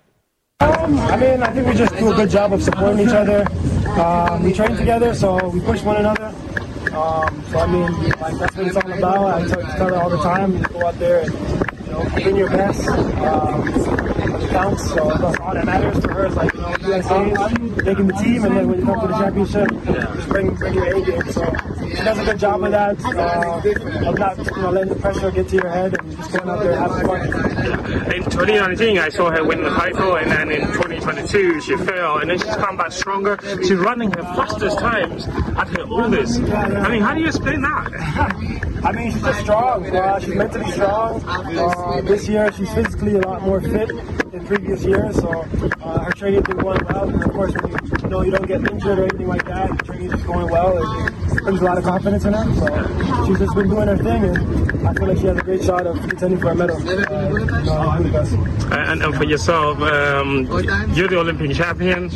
[0.60, 3.46] Um, I mean, I think we just do a good job of supporting each other.
[4.00, 6.34] Um, we train together, so we push one another.
[6.92, 9.42] Um, so I mean, like that's what it's all about.
[9.42, 11.32] I tell, tell her all the time, you go out there and
[11.86, 12.88] you know, bring your best.
[12.88, 14.12] Um,
[14.52, 14.88] counts.
[14.88, 17.24] So that's all that matters to her is like, you know, USA
[17.84, 19.68] making the team, and then when you come to the championship,
[20.16, 21.32] just bring, bring your A game.
[21.32, 21.44] So
[21.88, 25.30] she does a good job of that, uh, of not you know, letting the pressure
[25.30, 28.12] get to your head and just going out there and having fun.
[28.12, 32.30] In 2019, I saw her win the title, and then in 2022, she fell, and
[32.30, 33.38] then she's come back stronger.
[33.62, 36.40] She's running her fastest times at her oldest.
[36.42, 38.68] I mean, how do you explain that?
[38.84, 39.86] I mean, she's just strong.
[39.94, 41.22] Uh, she's mentally strong.
[41.24, 43.88] Uh, this year, she's physically a lot more fit
[44.32, 45.14] than previous years.
[45.16, 45.46] So
[45.82, 47.08] uh, her training has been going well.
[47.08, 49.84] And of course, when you, you know you don't get injured or anything like that,
[49.84, 50.78] training is going well.
[50.78, 52.44] And brings a lot of confidence in her.
[52.54, 55.64] So she's just been doing her thing, and I feel like she has a great
[55.64, 56.76] shot of contending for a medal.
[56.76, 57.90] Uh, you know,
[58.72, 60.44] and, and, for yourself, um,
[60.94, 62.10] you're the Olympic champion.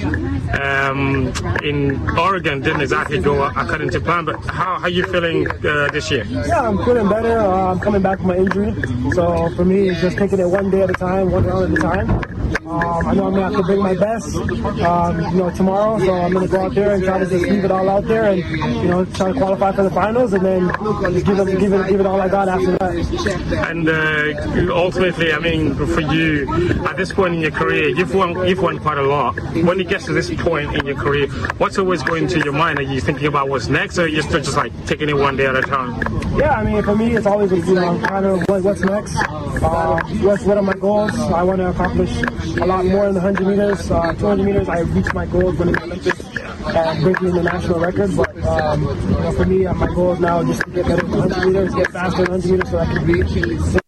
[0.63, 1.33] Um,
[1.65, 5.89] in Oregon, didn't exactly go according to plan, but how, how are you feeling uh,
[5.93, 6.25] this year?
[6.25, 7.39] Yeah, I'm feeling better.
[7.39, 8.75] Uh, I'm coming back from my injury,
[9.13, 11.79] so for me, it's just taking it one day at a time, one round at
[11.79, 12.56] a time.
[12.67, 16.05] Um, I know I'm gonna have to bring my best, um, you know, tomorrow.
[16.05, 18.25] So I'm gonna go out there and try to just leave it all out there,
[18.25, 20.69] and you know, try to qualify for the finals, and then
[21.13, 23.69] just give it, give it, give it all I got after that.
[23.69, 26.53] And uh, ultimately, I mean, for you,
[26.87, 29.37] at this point in your career, you've won, you've won quite a lot.
[29.63, 31.29] When it gets to this point in your career,
[31.59, 32.81] what's always going to your mind?
[32.81, 35.37] Are you thinking about what's next, or are you still just like taking it one
[35.37, 36.03] day at a time?
[36.37, 39.15] Yeah, I mean, for me, it's always you know, kind of what, what's next.
[39.17, 41.13] Uh, what's what are my goals?
[41.17, 42.11] I want to accomplish
[42.61, 43.91] a lot more in the 100 meters.
[43.91, 46.21] Uh, 200 meters, I reached my goals when the Olympics
[46.67, 48.17] and breaking the national record.
[48.17, 51.05] But um, you know, for me, uh, my goal is now just to get better
[51.05, 53.83] in 100 meters, get faster in 100 meters so I can reach.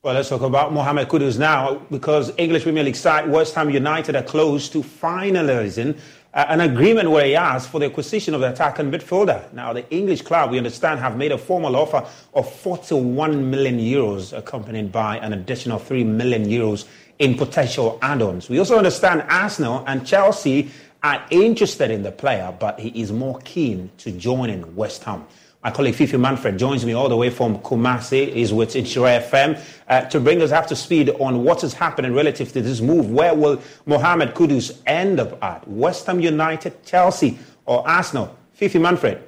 [0.00, 4.14] Well, let's talk about Mohamed Kudus now because English Premier League side West Ham United
[4.14, 6.00] are close to finalising uh,
[6.46, 9.52] an agreement where he asked for the acquisition of the attacking midfielder.
[9.52, 14.36] Now, the English club, we understand, have made a formal offer of 41 million euros,
[14.36, 16.86] accompanied by an additional 3 million euros
[17.18, 18.48] in potential add-ons.
[18.48, 20.70] We also understand Arsenal and Chelsea
[21.02, 25.26] are interested in the player, but he is more keen to join in West Ham.
[25.68, 28.32] My colleague Fifi Manfred joins me all the way from Kumasi.
[28.32, 32.14] He's with Nhyira FM uh, to bring us up to speed on what is happening
[32.14, 33.10] relative to this move.
[33.10, 35.68] Where will Mohamed Kudus end up at?
[35.68, 38.34] West Ham United, Chelsea, or Arsenal?
[38.54, 39.22] Fifi Manfred.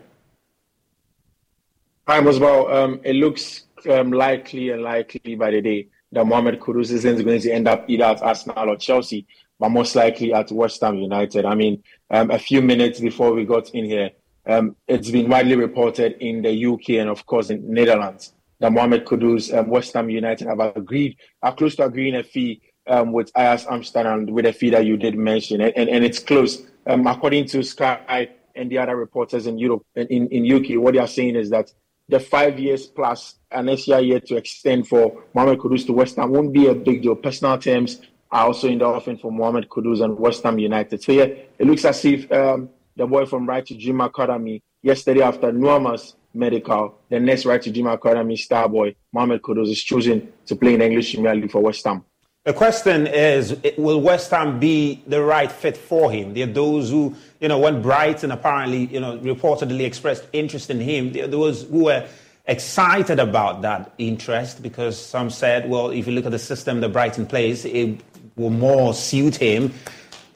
[2.08, 2.72] Hi, Mosbao.
[2.72, 7.42] Um, it looks um, likely and likely by the day that Mohamed Kudus isn't going
[7.42, 9.26] to end up either at Arsenal or Chelsea,
[9.58, 11.44] but most likely at West Ham United.
[11.44, 14.12] I mean, um, a few minutes before we got in here,
[14.51, 19.06] um, it's been widely reported in the UK and, of course, in Netherlands that Mohamed
[19.06, 23.31] Kudus, um, West Ham United have agreed, are close to agreeing a fee um, with
[23.36, 26.62] Ajax Amsterdam with a fee that you did mention, and, and, and it's close.
[26.86, 31.01] Um, according to Sky and the other reporters in Europe, in, in UK, what they
[31.01, 31.72] are saying is that
[32.09, 36.32] the five years plus an extra year to extend for Mohamed Kudus to West Ham
[36.32, 37.14] won't be a big deal.
[37.14, 38.01] Personal terms
[38.32, 41.02] are also in the offering for Mohamed Kudus and West Ham United.
[41.02, 42.68] So yeah, it looks as if um,
[43.01, 47.72] the boy from Right to Dream Academy yesterday after Nuamah's medical, the next Right to
[47.72, 51.62] Dream Academy star boy, Mohamed Kudus, is choosing to play in English Premier League for
[51.62, 52.05] West Ham.
[52.44, 56.35] The question is, will West Ham be the right fit for him?
[56.35, 60.78] There are those who, you know, when Brighton apparently, you know, reportedly expressed interest in
[60.78, 62.06] him, there was who were
[62.47, 66.90] excited about that interest because some said, well, if you look at the system that
[66.90, 68.01] Brighton plays, it
[68.36, 69.72] will more suit him.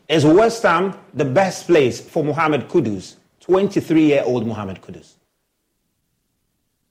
[0.06, 5.14] Is West Ham the best place for Mohamed Kudus, 23 year old Mohamed Kudus?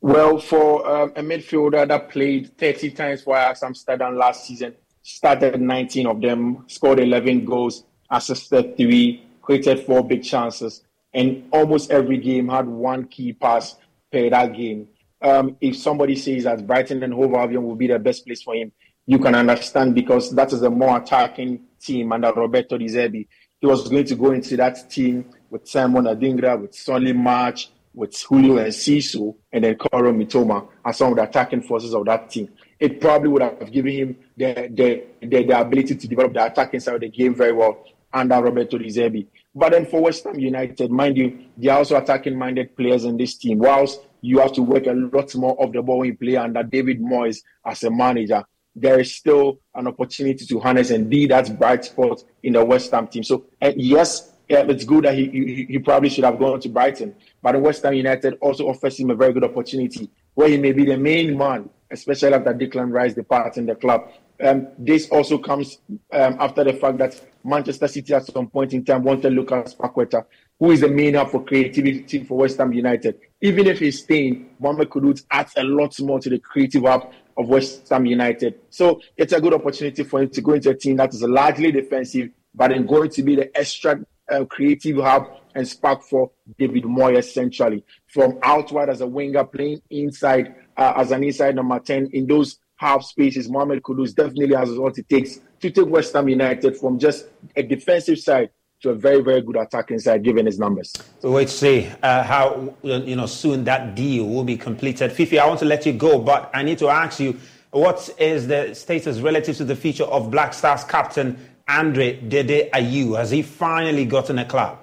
[0.01, 4.73] Well, for um, a midfielder that played 30 times for Amsterdam last season,
[5.03, 10.83] started 19 of them, scored 11 goals, assisted three, created four big chances,
[11.13, 13.75] and almost every game had one key pass
[14.11, 14.87] per that game.
[15.21, 18.55] Um, if somebody says that Brighton and Hove Albion will be the best place for
[18.55, 18.71] him,
[19.05, 23.27] you can understand because that is a more attacking team under Roberto De Zerbi.
[23.59, 28.19] He was going to go into that team with Simon Adingra, with Solly March, with
[28.23, 32.49] Julio Enciso, and then Kaoru Mitoma as some of the attacking forces of that team.
[32.79, 36.79] It probably would have given him the, the, the, the ability to develop the attacking
[36.79, 39.27] side of the game very well under Roberto De Zerbi.
[39.55, 43.17] But then for West Ham United, mind you, they are also attacking minded players in
[43.17, 43.59] this team.
[43.59, 46.63] Whilst you have to work a lot more of the ball when you play under
[46.63, 48.43] David Moyes as a manager
[48.75, 52.91] there is still an opportunity to harness and be that bright spot in the West
[52.91, 53.23] Ham team.
[53.23, 57.15] So, uh, yes, it's good that he, he, he probably should have gone to Brighton,
[57.41, 60.85] but West Ham United also offers him a very good opportunity where he may be
[60.85, 64.09] the main man, especially after Declan Rice departs in the club.
[64.43, 65.77] Um, this also comes
[66.11, 70.25] um, after the fact that Manchester City at some point in time wanted Lucas Paqueta,
[70.59, 73.19] who is the main hub for creativity for West Ham United.
[73.41, 77.47] Even if he's staying, Mohamed Kudus adds a lot more to the creative hub of
[77.47, 78.59] West Ham United.
[78.69, 81.71] So it's a good opportunity for him to go into a team that is largely
[81.71, 83.99] defensive, but then going to be the extra
[84.31, 87.83] uh, creative hub and spark for David Moyes essentially.
[88.07, 92.59] From outward as a winger, playing inside uh, as an inside number 10 in those
[92.75, 96.99] half spaces, Mohamed Kudus definitely has what it takes to take West Ham United from
[96.99, 98.49] just a defensive side
[98.83, 100.93] to a very, very good attacking side, given his numbers.
[101.19, 105.11] So wait to see uh, how you know soon that deal will be completed.
[105.11, 107.39] Fifi, I want to let you go, but I need to ask you,
[107.71, 111.37] what is the status relative to the future of Black Stars captain
[111.67, 113.17] Andre Dede Ayew?
[113.17, 114.77] Has he finally gotten a club?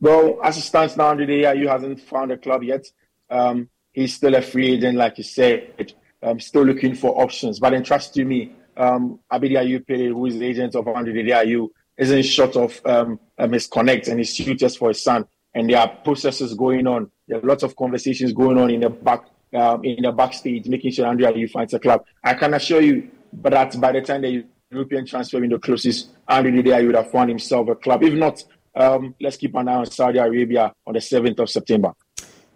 [0.00, 2.86] Well, as it stands now, Andre Ayew hasn't found a club yet.
[3.30, 5.92] Um, he's still a free agent, like you said.
[6.22, 7.58] Um, still looking for options.
[7.58, 11.70] But entrust to me, um, Abedi Ayew Pele, who is the agent of Andre Ayew,
[11.98, 15.26] isn't short of um, um, and his suitors for his son.
[15.54, 17.10] And there are processes going on.
[17.26, 20.92] There are lots of conversations going on in the back um, in the backstage, making
[20.92, 22.04] sure Andrea Ayew finds a club.
[22.22, 26.62] I can assure you, but that by the time the European transfer window closes, Andrea
[26.62, 28.02] Ayew would have found himself a club.
[28.02, 28.44] If not,
[28.74, 31.92] um, let's keep an eye on Saudi Arabia on the 7th of September.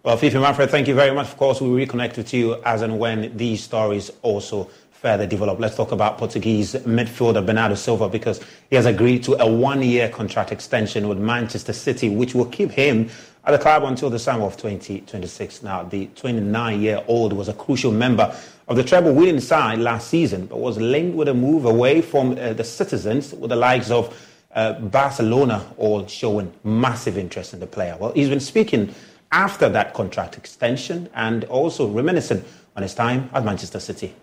[0.03, 1.27] Well, Fifi Manfred, thank you very much.
[1.27, 4.69] Of course, we'll reconnect with you as and when these stories also
[5.03, 5.59] further develop.
[5.59, 8.39] Let's talk about Portuguese midfielder Bernardo Silva because
[8.69, 13.09] he has agreed to a one-year contract extension with Manchester City, which will keep him
[13.43, 15.61] at the club until the summer of 2026.
[15.61, 18.33] Now, the 29-year-old was a crucial member
[18.69, 22.53] of the treble-winning side last season, but was linked with a move away from uh,
[22.53, 24.17] the citizens with the likes of
[24.55, 27.97] uh, Barcelona all showing massive interest in the player.
[27.99, 28.95] Well, he's been speaking
[29.33, 32.45] after that contract extension and also reminiscing
[32.77, 34.15] on his time at Manchester City.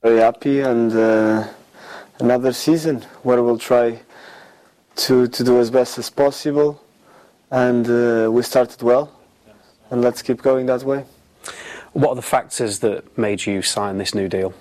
[0.00, 1.44] Very happy and uh,
[2.20, 3.98] another season where we'll try
[4.94, 6.80] to, to do as best as possible
[7.50, 9.12] and uh, we started well
[9.90, 11.04] and let's keep going that way.
[11.94, 14.54] What are the factors that made you sign this new deal?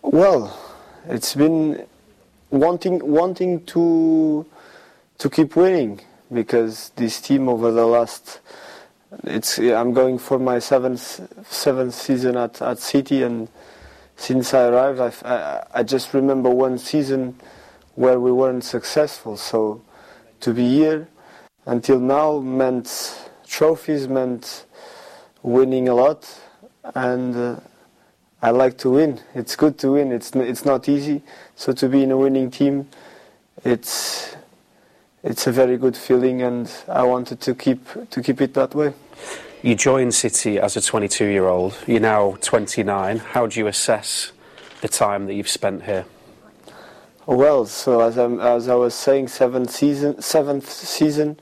[0.00, 0.58] Well,
[1.06, 1.86] it's been
[2.48, 4.46] wanting wanting to
[5.18, 6.00] to keep winning
[6.32, 8.40] because this team over the last
[9.24, 11.20] it's I'm going for my seventh
[11.50, 13.48] seventh season at, at City and
[14.20, 17.34] since I arrived I've, I, I just remember one season
[17.94, 19.82] where we weren't successful so
[20.40, 21.08] to be here
[21.66, 24.66] until now meant trophies meant
[25.42, 26.38] winning a lot
[26.94, 27.56] and uh,
[28.42, 29.20] I like to win.
[29.34, 30.12] It's good to win.
[30.12, 31.22] It's it's not easy.
[31.56, 32.88] So to be in a winning team,
[33.64, 34.34] it's
[35.22, 38.94] it's a very good feeling, and I wanted to keep to keep it that way.
[39.62, 41.76] You joined City as a 22-year-old.
[41.86, 43.18] You're now 29.
[43.18, 44.32] How do you assess
[44.80, 46.06] the time that you've spent here?
[47.26, 51.38] Well, so as, as I was saying, seventh season, seventh season,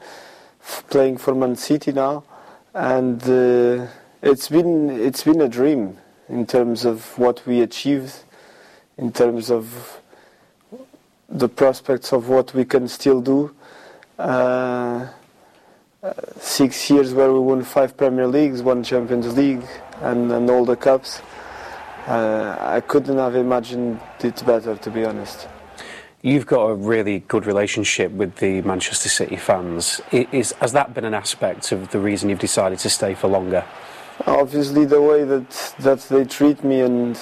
[0.90, 2.24] playing for Man City now,
[2.74, 3.86] and uh,
[4.20, 5.96] it's been it's been a dream
[6.28, 8.24] in terms of what we achieved,
[8.96, 10.00] in terms of
[11.28, 13.54] the prospects of what we can still do.
[14.18, 15.06] Uh,
[16.40, 19.64] six years where we won five Premier Leagues, one Champions League,
[20.00, 21.20] and, and all the cups.
[22.06, 25.48] Uh, I couldn't have imagined it better, to be honest.
[26.22, 30.00] You've got a really good relationship with the Manchester City fans.
[30.10, 33.64] Is, has that been an aspect of the reason you've decided to stay for longer?
[34.26, 37.16] Obviously, the way that that they treat me and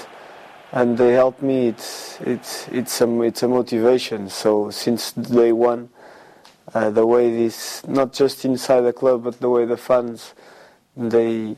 [0.72, 4.30] and they help me, it's it's it's a it's a motivation.
[4.30, 5.90] So since day one,
[6.76, 10.34] uh, the way this not just inside the club, but the way the fans
[11.12, 11.56] they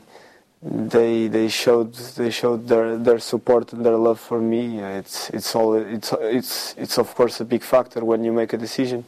[0.61, 4.79] they they showed they showed their their support and their love for me.
[5.01, 8.57] It's it's all it's it's it's of course a big factor when you make a
[8.57, 9.03] decision.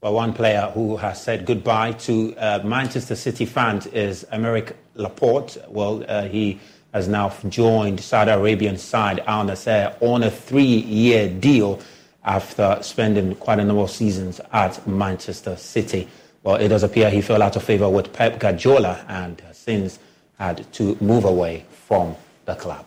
[0.00, 5.56] Well, one player who has said goodbye to uh, Manchester City fans is Aymeric Laporte.
[5.68, 6.60] Well, uh, he
[6.92, 11.80] has now joined Saudi Arabian side Al Nassr on a three-year deal
[12.26, 16.08] after spending quite a number of seasons at Manchester City.
[16.42, 19.98] Well, it does appear he fell out of favour with Pep Guardiola and uh, since
[20.38, 22.84] had to move away from the club.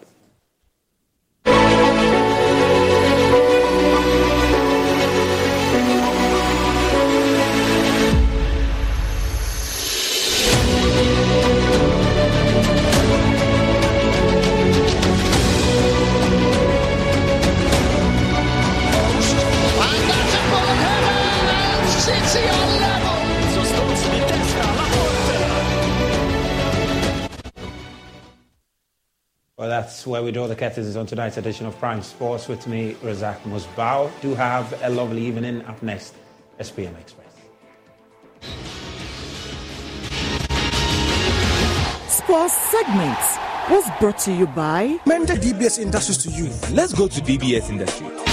[29.60, 32.94] Well, that's where we draw the curtains on tonight's edition of Prime Sports with me,
[33.04, 34.10] Razak Musbao.
[34.22, 35.64] Do have a lovely evening.
[35.64, 36.14] Up next,
[36.62, 37.28] SPM Express.
[42.08, 43.38] Sports segments
[43.70, 46.46] was brought to you by Mentor DBS Industries to you.
[46.74, 48.29] Let's go to DBS Industries.